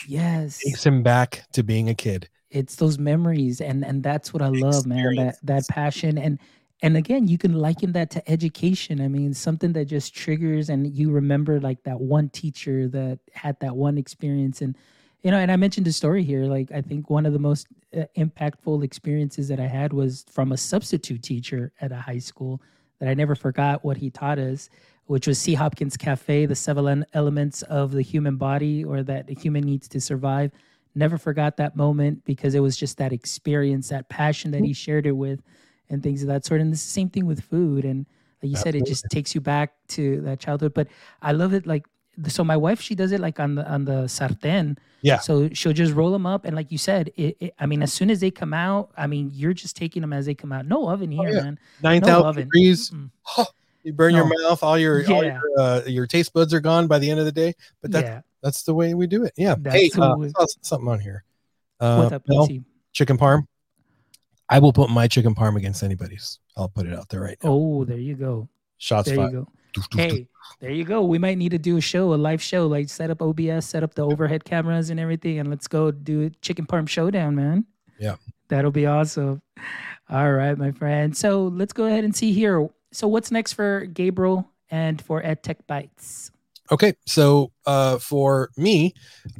Yes. 0.08 0.64
takes 0.64 0.86
him 0.86 1.04
back 1.04 1.44
to 1.54 1.64
being 1.64 1.90
a 1.90 1.96
kid. 1.96 2.30
It's 2.50 2.76
those 2.78 2.98
memories 2.98 3.60
and 3.60 3.84
and 3.84 4.02
that's 4.02 4.34
what 4.34 4.42
i 4.42 4.48
love 4.48 4.86
man 4.86 5.16
that 5.16 5.36
that 5.44 5.68
passion 5.68 6.18
and 6.18 6.40
and 6.82 6.96
again 6.96 7.28
you 7.28 7.38
can 7.38 7.54
liken 7.54 7.92
that 7.92 8.10
to 8.12 8.32
education. 8.32 9.02
I 9.02 9.10
mean 9.10 9.34
something 9.34 9.74
that 9.74 9.86
just 9.86 10.16
triggers 10.16 10.70
and 10.70 10.88
you 10.96 11.12
remember 11.12 11.60
like 11.60 11.84
that 11.84 12.00
one 12.00 12.30
teacher 12.30 12.88
that 12.90 13.20
had 13.34 13.60
that 13.60 13.76
one 13.76 13.98
experience 13.98 14.62
and 14.62 14.78
you 15.28 15.32
know 15.32 15.38
and 15.40 15.52
i 15.52 15.56
mentioned 15.58 15.86
a 15.88 15.92
story 15.92 16.24
here 16.24 16.46
like 16.46 16.72
i 16.72 16.82
think 16.82 17.10
one 17.10 17.26
of 17.26 17.34
the 17.34 17.40
most 17.40 17.68
uh, 17.98 18.04
impactful 18.18 18.84
experiences 18.84 19.50
that 19.50 19.60
i 19.60 19.68
had 19.68 19.92
was 19.92 20.26
from 20.32 20.54
a 20.54 20.58
substitute 20.58 21.22
teacher 21.22 21.74
at 21.82 21.92
a 21.92 21.98
high 21.98 22.18
school 22.18 22.62
that 23.00 23.10
i 23.10 23.14
never 23.14 23.36
forgot 23.36 23.84
what 23.84 23.98
he 23.98 24.10
taught 24.10 24.40
us 24.40 24.70
which 25.08 25.28
was 25.28 25.38
c 25.38 25.54
hopkins 25.54 25.98
cafe 25.98 26.46
the 26.46 26.56
seven 26.56 27.06
elements 27.14 27.62
of 27.64 27.92
the 27.92 28.02
human 28.02 28.38
body 28.38 28.86
or 28.86 29.04
that 29.04 29.30
a 29.30 29.34
human 29.34 29.64
needs 29.64 29.90
to 29.90 30.00
survive 30.00 30.50
never 30.98 31.18
forgot 31.18 31.58
that 31.58 31.76
moment 31.76 32.26
because 32.26 32.56
it 32.56 32.60
was 32.60 32.76
just 32.76 32.98
that 32.98 33.14
experience, 33.14 33.90
that 33.90 34.10
passion 34.10 34.52
that 34.52 34.64
he 34.64 34.74
shared 34.74 35.06
it 35.06 35.12
with, 35.12 35.42
and 35.90 36.04
things 36.04 36.22
of 36.22 36.28
that 36.28 36.44
sort. 36.44 36.60
And 36.60 36.74
it's 36.74 36.84
the 36.84 36.90
same 36.90 37.10
thing 37.10 37.26
with 37.26 37.42
food. 37.42 37.86
And 37.86 38.06
like 38.42 38.50
you 38.50 38.58
said, 38.58 38.76
it 38.76 38.86
just 38.86 39.06
takes 39.10 39.34
you 39.34 39.40
back 39.40 39.74
to 39.90 40.22
that 40.22 40.40
childhood. 40.40 40.74
But 40.74 40.88
I 41.22 41.32
love 41.32 41.54
it. 41.54 41.66
Like 41.66 41.86
so, 42.28 42.44
my 42.44 42.58
wife 42.58 42.82
she 42.82 42.96
does 42.96 43.12
it 43.12 43.20
like 43.20 43.40
on 43.40 43.56
the 43.56 43.70
on 43.72 43.86
the 43.86 44.04
sartén. 44.06 44.78
Yeah. 45.02 45.20
So 45.20 45.50
she'll 45.54 45.74
just 45.74 45.94
roll 45.94 46.12
them 46.12 46.26
up, 46.26 46.44
and 46.46 46.56
like 46.56 46.72
you 46.72 46.78
said, 46.78 47.12
it, 47.16 47.38
it, 47.40 47.54
I 47.60 47.66
mean, 47.68 47.84
as 47.84 47.94
soon 47.94 48.10
as 48.10 48.20
they 48.20 48.32
come 48.32 48.54
out, 48.54 48.90
I 48.98 49.06
mean, 49.08 49.30
you're 49.34 49.54
just 49.54 49.76
taking 49.78 50.02
them 50.02 50.12
as 50.12 50.26
they 50.26 50.34
come 50.34 50.52
out. 50.52 50.66
No 50.66 50.90
oven 50.90 51.12
here, 51.12 51.30
Oh, 51.30 51.32
yeah. 51.32 51.42
man. 51.44 51.60
9000 51.84 52.26
oven. 52.26 52.44
degrees 52.46 52.90
Mm-mm. 52.90 53.46
you 53.84 53.94
burn 53.94 54.16
your 54.16 54.26
mouth 54.26 54.64
all 54.64 54.78
your 54.78 55.00
all 55.14 55.24
your, 55.24 55.42
uh, 55.58 55.82
your 55.86 56.08
taste 56.08 56.34
buds 56.34 56.54
are 56.54 56.60
gone 56.60 56.88
by 56.88 56.98
the 57.00 57.10
end 57.10 57.20
of 57.20 57.26
the 57.26 57.32
day 57.32 57.54
but 57.82 57.92
that's 57.92 58.08
yeah. 58.08 58.22
that's 58.42 58.64
the 58.64 58.74
way 58.74 58.94
we 58.96 59.08
do 59.08 59.24
it 59.24 59.32
yeah 59.38 59.56
That's 59.58 59.76
hey 59.76 59.90
uh, 59.96 60.16
saw 60.36 60.46
something 60.62 60.90
on 60.90 61.00
here 61.00 61.24
uh 61.80 62.02
What's 62.02 62.12
up, 62.14 62.24
Mel, 62.28 62.50
chicken 62.92 63.18
parm 63.18 63.46
i 64.50 64.60
will 64.60 64.74
put 64.74 64.90
my 64.90 65.08
chicken 65.08 65.34
parm 65.36 65.56
against 65.56 65.84
anybody's 65.84 66.40
i'll 66.58 66.68
put 66.68 66.86
it 66.86 66.94
out 66.94 67.08
there 67.10 67.22
right 67.22 67.38
now 67.44 67.52
Oh, 67.52 67.86
there 67.86 67.98
you 68.00 68.16
go. 68.16 68.50
shots 68.78 69.08
There 69.08 69.16
you 69.16 69.22
fired 69.22 69.34
go. 69.34 69.48
Hey, 69.94 70.28
there 70.60 70.72
you 70.72 70.84
go. 70.84 71.04
We 71.04 71.18
might 71.18 71.38
need 71.38 71.52
to 71.52 71.58
do 71.58 71.78
a 71.78 71.82
show, 71.82 72.14
a 72.14 72.16
live 72.16 72.42
show, 72.42 72.68
like 72.68 72.90
set 72.90 73.10
up 73.10 73.22
OBS, 73.22 73.66
set 73.66 73.84
up 73.84 73.96
the 73.96 74.06
overhead 74.06 74.44
cameras 74.44 74.90
and 74.90 75.00
everything, 75.00 75.40
and 75.40 75.50
let's 75.50 75.68
go 75.68 75.92
do 75.92 76.24
a 76.24 76.30
chicken 76.42 76.66
parm 76.66 76.88
showdown, 76.88 77.36
man. 77.36 77.66
Yeah. 78.00 78.16
That'll 78.50 78.72
be 78.72 78.86
awesome. 78.86 79.42
All 80.10 80.32
right, 80.32 80.58
my 80.58 80.72
friend. 80.72 81.16
So 81.16 81.48
let's 81.48 81.74
go 81.74 81.86
ahead 81.86 82.04
and 82.04 82.16
see 82.16 82.32
here. 82.32 82.68
So 82.92 83.08
what's 83.08 83.32
next 83.32 83.54
for 83.54 83.86
Gabriel 83.86 84.50
and 84.72 85.02
for 85.02 85.22
EdTech 85.22 85.58
Bites? 85.68 86.32
Okay, 86.72 86.94
so 87.06 87.52
uh, 87.66 87.98
for 87.98 88.50
me, 88.58 88.94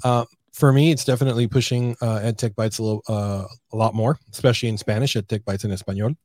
uh, 0.04 0.26
for 0.54 0.74
me, 0.74 0.92
it's 0.92 1.06
definitely 1.06 1.48
pushing 1.48 1.96
uh, 2.02 2.20
EdTech 2.20 2.56
Bites 2.56 2.80
a 2.80 2.84
little, 2.84 3.04
uh, 3.08 3.46
a 3.72 3.76
lot 3.76 3.94
more, 3.94 4.18
especially 4.32 4.70
in 4.70 4.78
Spanish. 4.78 5.14
EdTech 5.14 5.46
Bites 5.46 5.66
en 5.66 5.72
Español, 5.72 6.16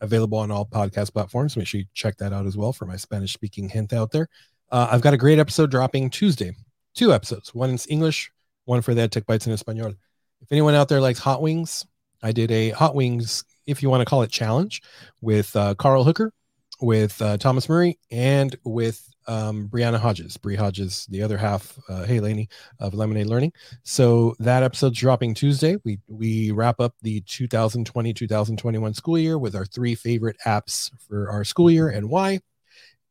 available 0.00 0.38
on 0.38 0.50
all 0.50 0.64
podcast 0.66 1.12
platforms. 1.12 1.56
Make 1.56 1.66
sure 1.66 1.80
you 1.80 1.86
check 1.94 2.16
that 2.18 2.32
out 2.32 2.46
as 2.46 2.56
well 2.56 2.72
for 2.72 2.86
my 2.86 2.96
Spanish-speaking 2.96 3.68
hint 3.68 3.92
out 3.92 4.10
there. 4.10 4.28
Uh, 4.70 4.88
I've 4.90 5.00
got 5.00 5.14
a 5.14 5.18
great 5.18 5.38
episode 5.38 5.70
dropping 5.70 6.10
Tuesday. 6.10 6.54
Two 6.94 7.12
episodes, 7.12 7.54
one 7.54 7.70
in 7.70 7.78
English, 7.88 8.32
one 8.64 8.82
for 8.82 8.94
the 8.94 9.02
EdTech 9.02 9.26
Bites 9.26 9.46
en 9.46 9.54
Español. 9.54 9.96
If 10.40 10.52
anyone 10.52 10.74
out 10.74 10.88
there 10.88 11.00
likes 11.00 11.18
hot 11.18 11.42
wings, 11.42 11.86
I 12.22 12.32
did 12.32 12.50
a 12.50 12.70
hot 12.70 12.94
wings, 12.94 13.44
if 13.66 13.82
you 13.82 13.90
want 13.90 14.00
to 14.00 14.04
call 14.04 14.22
it 14.22 14.30
challenge, 14.30 14.82
with 15.20 15.54
uh, 15.54 15.74
Carl 15.74 16.04
Hooker, 16.04 16.32
with 16.80 17.20
uh, 17.22 17.36
Thomas 17.38 17.68
Murray, 17.68 17.98
and 18.10 18.56
with 18.64 19.08
um, 19.28 19.68
Brianna 19.68 19.98
Hodges, 19.98 20.36
Brie 20.36 20.56
Hodges, 20.56 21.06
the 21.10 21.22
other 21.22 21.36
half, 21.36 21.78
uh, 21.88 22.04
hey 22.04 22.18
Laney 22.18 22.48
of 22.80 22.94
Lemonade 22.94 23.26
Learning. 23.26 23.52
So 23.84 24.34
that 24.40 24.62
episode's 24.62 24.98
dropping 24.98 25.34
Tuesday. 25.34 25.76
We 25.84 25.98
we 26.08 26.50
wrap 26.50 26.80
up 26.80 26.94
the 27.02 27.20
2020-2021 27.20 28.96
school 28.96 29.18
year 29.18 29.38
with 29.38 29.54
our 29.54 29.66
three 29.66 29.94
favorite 29.94 30.36
apps 30.46 30.90
for 31.06 31.30
our 31.30 31.44
school 31.44 31.70
year 31.70 31.90
and 31.90 32.08
why. 32.08 32.40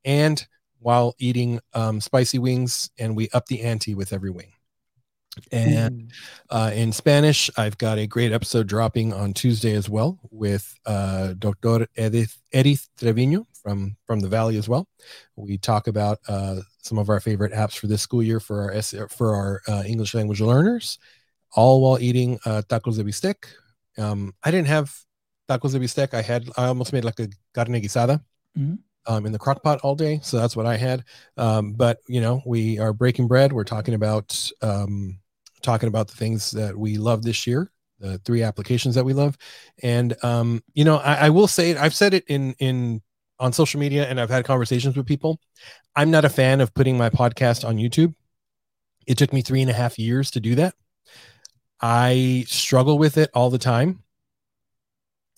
And 0.03 0.45
while 0.79 1.15
eating 1.19 1.59
um, 1.73 2.01
spicy 2.01 2.39
wings, 2.39 2.89
and 2.99 3.15
we 3.15 3.29
up 3.33 3.45
the 3.47 3.61
ante 3.61 3.95
with 3.95 4.13
every 4.13 4.29
wing. 4.29 4.51
And 5.51 6.11
uh, 6.49 6.71
in 6.73 6.91
Spanish, 6.91 7.49
I've 7.57 7.77
got 7.77 7.97
a 7.97 8.07
great 8.07 8.31
episode 8.31 8.67
dropping 8.67 9.13
on 9.13 9.33
Tuesday 9.33 9.73
as 9.73 9.89
well 9.89 10.19
with 10.31 10.73
uh, 10.85 11.33
Dr. 11.37 11.87
Edith, 11.95 12.37
Edith 12.51 12.87
Trevino 12.97 13.45
from 13.67 13.97
from 14.05 14.21
the 14.21 14.29
Valley 14.29 14.57
as 14.57 14.69
well. 14.69 14.87
We 15.35 15.57
talk 15.57 15.87
about 15.87 16.19
uh, 16.29 16.61
some 16.81 16.97
of 16.97 17.09
our 17.09 17.19
favorite 17.19 17.51
apps 17.51 17.77
for 17.77 17.87
this 17.87 18.01
school 18.01 18.23
year 18.23 18.39
for 18.39 18.71
our 18.71 19.09
for 19.09 19.35
our 19.35 19.61
uh, 19.67 19.83
English 19.85 20.13
language 20.13 20.39
learners, 20.39 20.99
all 21.53 21.81
while 21.81 21.99
eating 21.99 22.39
uh, 22.45 22.61
tacos 22.69 22.95
de 22.95 23.03
bistec. 23.03 23.35
Um, 23.97 24.33
I 24.43 24.51
didn't 24.51 24.67
have 24.67 24.95
tacos 25.49 25.73
de 25.73 25.79
bistec. 25.79 26.13
I 26.13 26.21
had 26.21 26.49
I 26.57 26.67
almost 26.67 26.93
made 26.93 27.03
like 27.03 27.19
a 27.19 27.27
carne 27.53 27.81
guisada. 27.81 28.21
Mhm. 28.57 28.79
Um, 29.09 29.25
in 29.25 29.31
the 29.31 29.39
crock 29.39 29.63
pot 29.63 29.79
all 29.83 29.95
day, 29.95 30.19
so 30.21 30.37
that's 30.37 30.55
what 30.57 30.65
I 30.65 30.75
had. 30.75 31.05
Um, 31.37 31.73
but 31.73 31.99
you 32.09 32.19
know, 32.19 32.41
we 32.45 32.77
are 32.77 32.91
breaking 32.91 33.29
bread. 33.29 33.53
We're 33.53 33.63
talking 33.63 33.93
about 33.93 34.51
um, 34.61 35.19
talking 35.61 35.87
about 35.87 36.09
the 36.09 36.17
things 36.17 36.51
that 36.51 36.75
we 36.75 36.97
love 36.97 37.23
this 37.23 37.47
year, 37.47 37.71
the 37.99 38.17
three 38.19 38.43
applications 38.43 38.95
that 38.95 39.05
we 39.05 39.13
love. 39.13 39.37
And 39.81 40.13
um, 40.23 40.61
you 40.73 40.83
know, 40.83 40.97
I, 40.97 41.27
I 41.27 41.29
will 41.29 41.47
say 41.47 41.71
it, 41.71 41.77
I've 41.77 41.95
said 41.95 42.13
it 42.13 42.25
in 42.27 42.53
in 42.59 43.01
on 43.39 43.53
social 43.53 43.79
media 43.79 44.07
and 44.07 44.19
I've 44.19 44.29
had 44.29 44.45
conversations 44.45 44.95
with 44.97 45.05
people. 45.05 45.39
I'm 45.95 46.11
not 46.11 46.25
a 46.25 46.29
fan 46.29 46.61
of 46.61 46.73
putting 46.73 46.97
my 46.97 47.09
podcast 47.09 47.67
on 47.67 47.77
YouTube. 47.77 48.13
It 49.05 49.17
took 49.17 49.31
me 49.31 49.41
three 49.41 49.61
and 49.61 49.69
a 49.69 49.73
half 49.73 49.99
years 49.99 50.31
to 50.31 50.39
do 50.39 50.55
that. 50.55 50.73
I 51.79 52.45
struggle 52.47 52.97
with 52.97 53.17
it 53.17 53.29
all 53.33 53.49
the 53.49 53.57
time 53.57 54.03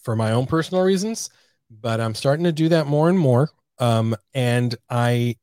for 0.02 0.16
my 0.16 0.32
own 0.32 0.46
personal 0.46 0.84
reasons, 0.84 1.30
but 1.70 2.00
I'm 2.00 2.16
starting 2.16 2.46
to 2.46 2.52
do 2.52 2.70
that 2.70 2.88
more 2.88 3.10
and 3.10 3.20
more. 3.20 3.50
Um, 3.78 4.16
and 4.34 4.76
I 4.90 5.36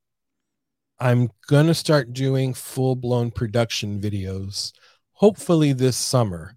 I'm 0.98 1.30
gonna 1.46 1.74
start 1.74 2.14
doing 2.14 2.54
full 2.54 2.96
blown 2.96 3.30
production 3.30 4.00
videos, 4.00 4.72
hopefully 5.12 5.72
this 5.74 5.96
summer, 5.96 6.56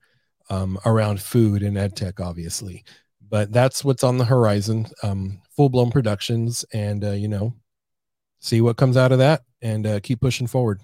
um, 0.50 0.80
around 0.86 1.22
food 1.22 1.62
and 1.62 1.78
ed 1.78 1.96
tech, 1.96 2.20
obviously. 2.22 2.86
But 3.30 3.52
that's 3.52 3.84
what's 3.84 4.04
on 4.04 4.18
the 4.18 4.26
horizon. 4.26 4.88
Um, 5.04 5.42
full 5.56 5.70
blown 5.70 5.92
productions, 5.92 6.66
and 6.74 7.04
uh, 7.04 7.12
you 7.12 7.28
know, 7.28 7.54
see 8.40 8.62
what 8.62 8.78
comes 8.78 8.98
out 8.98 9.12
of 9.12 9.20
that, 9.20 9.44
and 9.62 9.86
uh, 9.86 10.00
keep 10.00 10.22
pushing 10.22 10.48
forward. 10.48 10.82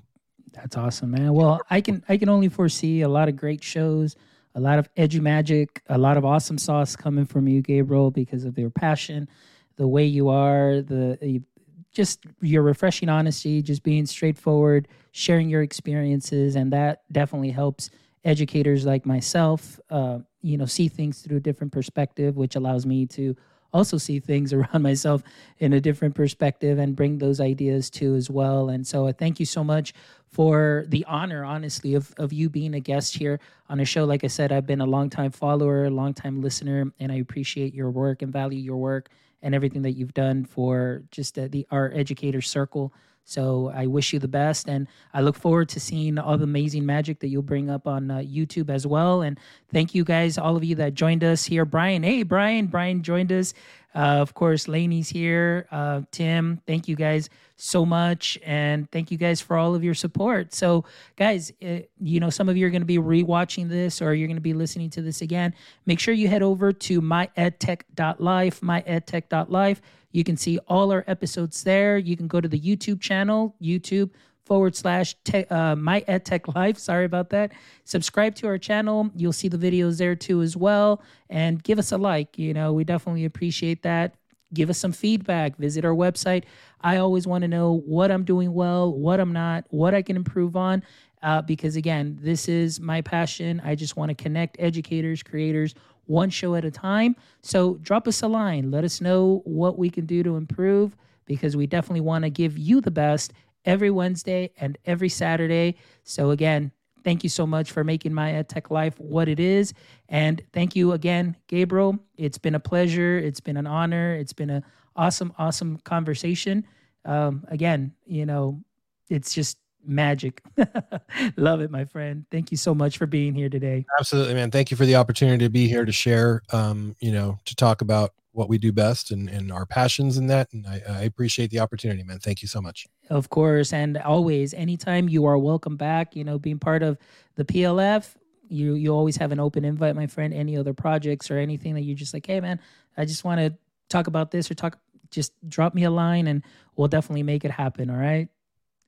That's 0.54 0.78
awesome, 0.78 1.12
man. 1.12 1.34
Well, 1.34 1.62
I 1.70 1.82
can 1.82 2.04
I 2.08 2.18
can 2.18 2.30
only 2.30 2.50
foresee 2.50 3.02
a 3.02 3.10
lot 3.10 3.28
of 3.28 3.36
great 3.36 3.64
shows, 3.64 4.16
a 4.54 4.60
lot 4.60 4.80
of 4.80 4.88
edgy 4.96 5.20
magic, 5.20 5.82
a 5.89 5.98
lot 5.98 6.18
of 6.18 6.26
awesome 6.26 6.58
sauce 6.58 6.96
coming 6.96 7.26
from 7.26 7.48
you, 7.48 7.62
Gabriel, 7.62 8.12
because 8.12 8.46
of 8.46 8.58
your 8.58 8.70
passion, 8.70 9.28
the 9.76 9.88
way 9.88 10.06
you 10.06 10.30
are, 10.30 10.82
the 10.82 11.18
you- 11.22 11.43
just 11.91 12.26
your 12.41 12.62
refreshing 12.62 13.08
honesty, 13.08 13.62
just 13.62 13.82
being 13.82 14.06
straightforward, 14.06 14.86
sharing 15.14 15.50
your 15.50 15.62
experiences, 15.62 16.58
and 16.58 16.74
that 16.74 17.04
definitely 17.10 17.52
helps 17.52 17.89
educators 18.26 18.86
like 18.86 19.06
myself, 19.06 19.80
uh, 19.90 20.20
you 20.42 20.58
know, 20.58 20.66
see 20.66 20.88
things 20.88 21.22
through 21.22 21.38
a 21.38 21.42
different 21.42 21.72
perspective, 21.72 22.36
which 22.36 22.56
allows 22.56 22.86
me 22.86 23.06
to 23.06 23.36
also 23.72 23.98
see 23.98 24.20
things 24.20 24.52
around 24.58 24.82
myself 24.82 25.22
in 25.60 25.74
a 25.74 25.80
different 25.80 26.16
perspective 26.16 26.80
and 26.80 26.96
bring 26.96 27.20
those 27.20 27.40
ideas 27.40 27.90
too 27.90 28.16
as 28.16 28.30
well. 28.30 28.70
And 28.70 28.86
so 28.86 29.08
I 29.08 29.12
thank 29.12 29.40
you 29.40 29.46
so 29.46 29.64
much 29.64 29.94
for 30.28 30.86
the 30.90 31.06
honor, 31.06 31.46
honestly, 31.46 31.94
of, 31.94 32.14
of 32.18 32.34
you 32.34 32.50
being 32.50 32.74
a 32.74 32.80
guest 32.80 33.16
here 33.16 33.40
on 33.70 33.80
a 33.80 33.86
show. 33.86 34.04
Like 34.06 34.24
I 34.24 34.28
said, 34.28 34.52
I've 34.52 34.66
been 34.66 34.82
a 34.82 34.86
longtime 34.86 35.32
follower, 35.32 35.86
a 35.86 35.90
longtime 35.90 36.42
listener, 36.42 36.92
and 37.00 37.12
I 37.12 37.16
appreciate 37.16 37.74
your 37.74 37.92
work 37.92 38.22
and 38.22 38.34
value 38.34 38.60
your 38.60 38.78
work 38.78 39.10
and 39.42 39.54
everything 39.54 39.84
that 39.84 39.92
you've 39.92 40.14
done 40.14 40.44
for 40.44 41.04
just 41.12 41.38
uh, 41.38 41.48
the 41.50 41.68
our 41.70 41.92
educator 41.94 42.42
circle. 42.42 42.94
So 43.26 43.72
I 43.74 43.88
wish 43.88 44.14
you 44.14 44.20
the 44.20 44.28
best, 44.28 44.70
and 44.70 44.88
I 45.12 45.22
look 45.22 45.36
forward 45.36 45.68
to 45.70 45.80
seeing 45.80 46.20
all 46.20 46.38
the 46.38 46.44
amazing 46.44 46.86
magic 46.86 47.20
that 47.20 47.28
you'll 47.28 47.42
bring 47.42 47.72
up 47.72 47.88
on 47.88 48.12
uh, 48.12 48.18
YouTube 48.20 48.70
as 48.70 48.86
well. 48.86 49.24
And 49.24 49.40
thank 49.74 49.96
you 49.96 50.04
guys, 50.04 50.38
all 50.38 50.56
of 50.56 50.64
you 50.64 50.76
that 50.76 50.94
joined 50.94 51.24
us 51.24 51.46
here. 51.46 51.66
Brian, 51.66 52.04
hey 52.04 52.22
Brian, 52.22 52.68
Brian 52.68 53.02
joined 53.02 53.32
us. 53.32 53.56
Uh, 53.96 54.20
of 54.20 54.34
course, 54.34 54.68
Laney's 54.68 55.10
here. 55.10 55.68
Uh, 55.72 56.02
Tim, 56.12 56.62
thank 56.68 56.88
you 56.88 56.96
guys 56.96 57.30
so 57.56 57.86
much, 57.86 58.38
and 58.43 58.91
thank 58.91 59.10
you 59.10 59.18
guys 59.18 59.39
for 59.39 59.58
all 59.58 59.74
of 59.74 59.84
your 59.84 59.93
support. 59.93 60.54
So, 60.54 60.84
guys, 61.16 61.54
uh, 61.66 61.80
you 62.02 62.20
know 62.20 62.30
some 62.30 62.50
of 62.50 62.58
you 62.58 62.68
are 62.68 62.70
going 62.70 62.82
to 62.82 62.86
be 62.86 62.98
rewatching 62.98 63.70
this, 63.70 64.02
or 64.02 64.14
you're 64.14 64.28
going 64.28 64.36
to 64.38 64.41
be 64.41 64.54
listening 64.54 64.89
to 64.91 65.02
this 65.02 65.22
again. 65.22 65.54
Make 65.86 66.00
sure 66.00 66.14
you 66.14 66.28
head 66.28 66.43
over 66.43 66.74
to 66.74 67.02
myedtech.life, 67.02 68.62
myedtech.life 68.62 69.82
you 70.16 70.24
can 70.24 70.38
see 70.38 70.60
all 70.70 70.93
our 70.93 71.04
episodes 71.08 71.64
there. 71.64 71.98
You 71.98 72.16
can 72.16 72.30
go 72.30 72.39
to 72.39 72.48
the 72.48 72.58
YouTube 72.58 73.02
channel, 73.02 73.54
YouTube 73.62 74.12
forward 74.46 74.76
slash 74.76 75.16
te- 75.24 75.46
uh, 75.46 75.76
my 75.76 76.04
life. 76.56 76.78
Sorry 76.78 77.06
about 77.06 77.30
that. 77.32 77.52
Subscribe 77.84 78.36
to 78.36 78.48
our 78.48 78.58
channel. 78.58 79.10
You'll 79.16 79.34
see 79.34 79.48
the 79.48 79.58
videos 79.58 79.98
there 79.98 80.16
too 80.16 80.41
as 80.41 80.56
well. 80.56 81.02
And 81.30 81.62
give 81.64 81.80
us 81.80 81.91
a 81.91 81.98
like 81.98 82.38
you 82.38 82.54
know 82.54 82.74
we 82.74 82.84
definitely 82.84 83.26
appreciate 83.26 83.84
that. 83.84 84.16
Give 84.54 84.70
us 84.70 84.78
some 84.78 84.91
feedback. 84.91 85.58
Visit 85.58 85.84
our 85.84 85.93
website. 85.93 86.43
I 86.80 86.98
always 86.98 87.26
want 87.28 87.41
to 87.41 87.48
know 87.48 87.82
what 87.86 88.12
i'm 88.12 88.24
doing 88.24 88.54
well 88.54 88.93
what 88.93 89.20
i'm 89.20 89.34
not 89.34 89.66
what 89.70 89.93
i 89.96 90.02
can 90.02 90.16
improve 90.16 90.56
on. 90.56 90.84
Uh, 91.24 91.41
because 91.41 91.76
again 91.76 92.18
this 92.22 92.48
is 92.48 92.80
my 92.80 93.02
passion. 93.02 93.62
I 93.66 93.76
just 93.76 93.98
want 93.98 94.10
to 94.10 94.16
connect 94.16 94.58
educators 94.60 95.24
creators 95.24 95.74
one 96.06 96.30
show 96.30 96.54
at 96.54 96.64
a 96.64 96.70
time. 96.70 97.16
So 97.41 97.76
drop 97.82 98.08
us 98.08 98.22
a 98.22 98.28
line. 98.28 98.70
Let 98.70 98.84
us 98.84 99.02
know 99.02 99.41
what 99.46 99.78
we 99.80 99.89
can 99.89 100.06
do 100.06 100.22
to 100.22 100.36
improve 100.36 100.96
because 101.26 101.58
we 101.58 101.66
definitely 101.66 102.02
want 102.02 102.24
to 102.24 102.30
give 102.30 102.58
you 102.58 102.82
the 102.82 102.91
best 102.91 103.34
every 103.66 103.91
Wednesday 103.91 104.51
and 104.57 104.78
every 104.86 105.09
Saturday. 105.09 105.76
So 106.03 106.32
again, 106.32 106.72
thank 107.03 107.24
you 107.24 107.30
so 107.30 107.45
much 107.45 107.72
for 107.72 107.84
making 107.84 108.13
my 108.13 108.32
EdTech 108.32 108.72
life 108.72 108.99
what 108.99 109.28
it 109.28 109.39
is. 109.39 109.74
And 110.09 110.41
thank 110.53 110.76
you 110.76 110.93
again, 110.93 111.36
Gabriel. 111.47 111.99
It's 112.18 112.38
been 112.38 112.55
a 112.55 112.59
pleasure. 112.59 113.18
It's 113.18 113.39
been 113.39 113.57
an 113.57 113.68
honor. 113.68 114.16
It's 114.16 114.34
been 114.34 114.49
an 114.49 114.63
awesome, 114.95 115.34
awesome 115.38 115.78
conversation. 115.80 116.66
Um, 117.05 117.45
again, 117.49 117.93
you 118.05 118.26
know, 118.26 118.61
it's 119.09 119.34
just 119.34 119.57
magic. 119.86 120.42
Love 121.38 121.62
it, 121.62 121.72
my 121.72 121.86
friend. 121.86 122.26
Thank 122.32 122.52
you 122.52 122.58
so 122.58 122.76
much 122.76 122.98
for 122.98 123.06
being 123.06 123.34
here 123.34 123.50
today. 123.50 123.86
Absolutely, 124.00 124.34
man. 124.34 124.52
Thank 124.52 124.72
you 124.72 124.78
for 124.78 124.86
the 124.86 124.96
opportunity 124.96 125.46
to 125.46 125.50
be 125.50 125.68
here 125.68 125.86
to 125.86 125.92
share, 125.92 126.42
um, 126.52 126.96
you 127.00 127.12
know, 127.12 127.40
to 127.46 127.56
talk 127.56 127.82
about 127.82 128.14
what 128.32 128.50
we 128.50 128.58
do 128.58 128.72
best 128.72 129.12
and, 129.12 129.30
and 129.30 129.52
our 129.52 129.66
passions 129.66 130.18
in 130.18 130.28
that. 130.28 130.52
And 130.52 130.68
I, 130.68 130.82
I 130.90 131.02
appreciate 131.04 131.52
the 131.52 131.60
opportunity, 131.60 132.04
man. 132.04 132.20
Thank 132.20 132.42
you 132.42 132.48
so 132.48 132.62
much. 132.62 132.86
Of 133.10 133.30
course. 133.30 133.72
And 133.72 133.98
always, 133.98 134.54
anytime 134.54 135.08
you 135.08 135.26
are 135.26 135.38
welcome 135.38 135.78
back, 135.78 136.16
you 136.16 136.24
know, 136.24 136.38
being 136.38 136.60
part 136.60 136.84
of 136.84 136.98
the 137.36 137.46
PLF, 137.46 138.16
you 138.48 138.76
you 138.76 138.94
always 138.94 139.18
have 139.18 139.32
an 139.32 139.40
open 139.40 139.66
invite, 139.66 139.96
my 139.96 140.06
friend. 140.06 140.34
Any 140.34 140.58
other 140.58 140.74
projects 140.74 141.32
or 141.32 141.38
anything 141.38 141.74
that 141.76 141.82
you're 141.82 141.96
just 141.96 142.14
like, 142.14 142.28
hey 142.28 142.40
man, 142.40 142.60
I 142.96 143.06
just 143.06 143.24
want 143.24 143.40
to 143.40 143.56
talk 143.90 144.08
about 144.08 144.32
this 144.32 144.52
or 144.52 144.54
talk 144.54 144.78
just 145.12 145.32
drop 145.48 145.74
me 145.74 145.84
a 145.84 145.90
line 145.90 146.28
and 146.28 146.44
we'll 146.76 146.88
definitely 146.88 147.24
make 147.24 147.46
it 147.46 147.52
happen. 147.52 147.90
All 147.90 147.96
right. 147.96 148.28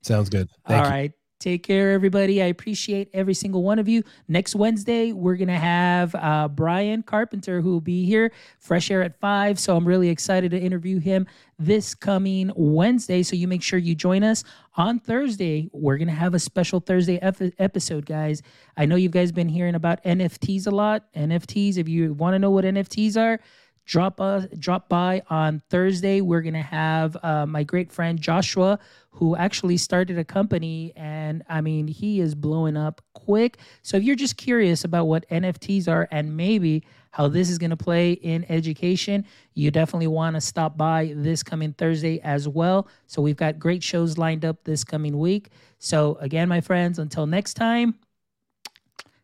Sounds 0.02 0.30
good. 0.30 0.50
Thank 0.68 0.80
All 0.80 0.86
you. 0.86 0.92
right. 0.92 1.12
Take 1.40 1.62
care, 1.62 1.92
everybody. 1.92 2.42
I 2.42 2.48
appreciate 2.48 3.12
every 3.14 3.36
single 3.36 3.62
one 3.62 3.78
of 3.78 3.88
you. 3.88 4.02
Next 4.28 4.56
Wednesday, 4.56 5.12
we're 5.12 5.36
going 5.36 5.50
to 5.50 5.54
have 5.54 6.16
uh, 6.16 6.48
Brian 6.48 7.04
Carpenter, 7.04 7.62
who 7.62 7.74
will 7.74 7.82
be 7.82 8.08
here, 8.08 8.32
fresh 8.58 8.90
air 8.90 9.04
at 9.04 9.20
five. 9.20 9.60
So 9.60 9.78
I'm 9.78 9.88
really 9.88 10.10
excited 10.10 10.50
to 10.50 10.60
interview 10.60 10.98
him 11.00 11.28
this 11.60 11.94
coming 11.94 12.52
Wednesday. 12.56 13.22
So 13.22 13.36
you 13.36 13.48
make 13.48 13.62
sure 13.62 13.78
you 13.78 13.94
join 13.94 14.24
us 14.24 14.44
on 14.78 15.00
Thursday. 15.00 15.70
We're 15.74 15.98
going 15.98 16.08
to 16.08 16.14
have 16.14 16.34
a 16.34 16.40
special 16.40 16.80
Thursday 16.80 17.20
ep- 17.22 17.54
episode, 17.60 18.08
guys. 18.08 18.42
I 18.76 18.88
know 18.88 18.96
you 18.96 19.10
guys 19.10 19.32
been 19.32 19.50
hearing 19.50 19.76
about 19.76 20.04
NFTs 20.04 20.66
a 20.66 20.72
lot. 20.72 21.04
NFTs, 21.14 21.78
if 21.78 21.88
you 21.88 22.16
want 22.16 22.34
to 22.34 22.40
know 22.40 22.50
what 22.50 22.66
NFTs 22.66 23.16
are, 23.16 23.40
drop 23.88 24.20
us 24.20 24.46
drop 24.60 24.90
by 24.90 25.24
on 25.30 25.62
Thursday. 25.70 26.22
We're 26.22 26.42
gonna 26.42 26.62
have 26.62 27.18
uh, 27.24 27.46
my 27.48 27.64
great 27.64 27.92
friend 27.92 28.20
Joshua, 28.20 28.78
who 29.10 29.36
actually 29.36 29.78
started 29.78 30.20
a 30.20 30.26
company, 30.26 30.94
and 30.96 31.44
I 31.50 31.62
mean 31.62 31.88
he 31.88 32.20
is 32.20 32.36
blowing 32.36 32.78
up 32.78 33.02
quick. 33.14 33.58
So 33.82 33.98
if 33.98 34.04
you're 34.04 34.16
just 34.16 34.38
curious 34.38 34.84
about 34.84 35.06
what 35.06 35.28
NFTs 35.30 35.88
are 35.88 36.08
and 36.12 36.36
maybe 36.36 36.84
how 37.12 37.30
this 37.30 37.50
is 37.50 37.58
gonna 37.58 37.78
play 37.78 38.12
in 38.12 38.46
education, 38.50 39.26
you 39.56 39.72
definitely 39.72 40.08
want 40.08 40.36
to 40.36 40.42
stop 40.42 40.78
by 40.78 41.14
this 41.16 41.42
coming 41.42 41.74
Thursday 41.74 42.20
as 42.20 42.48
well. 42.48 42.88
So 43.08 43.22
we've 43.22 43.38
got 43.38 43.58
great 43.58 43.82
shows 43.82 44.18
lined 44.18 44.46
up 44.46 44.64
this 44.66 44.84
coming 44.84 45.18
week. 45.18 45.50
So 45.80 46.18
again, 46.20 46.50
my 46.50 46.62
friends, 46.62 47.00
until 47.00 47.26
next 47.26 47.54
time, 47.54 47.96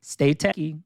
stay 0.01 0.34
techy. 0.34 0.80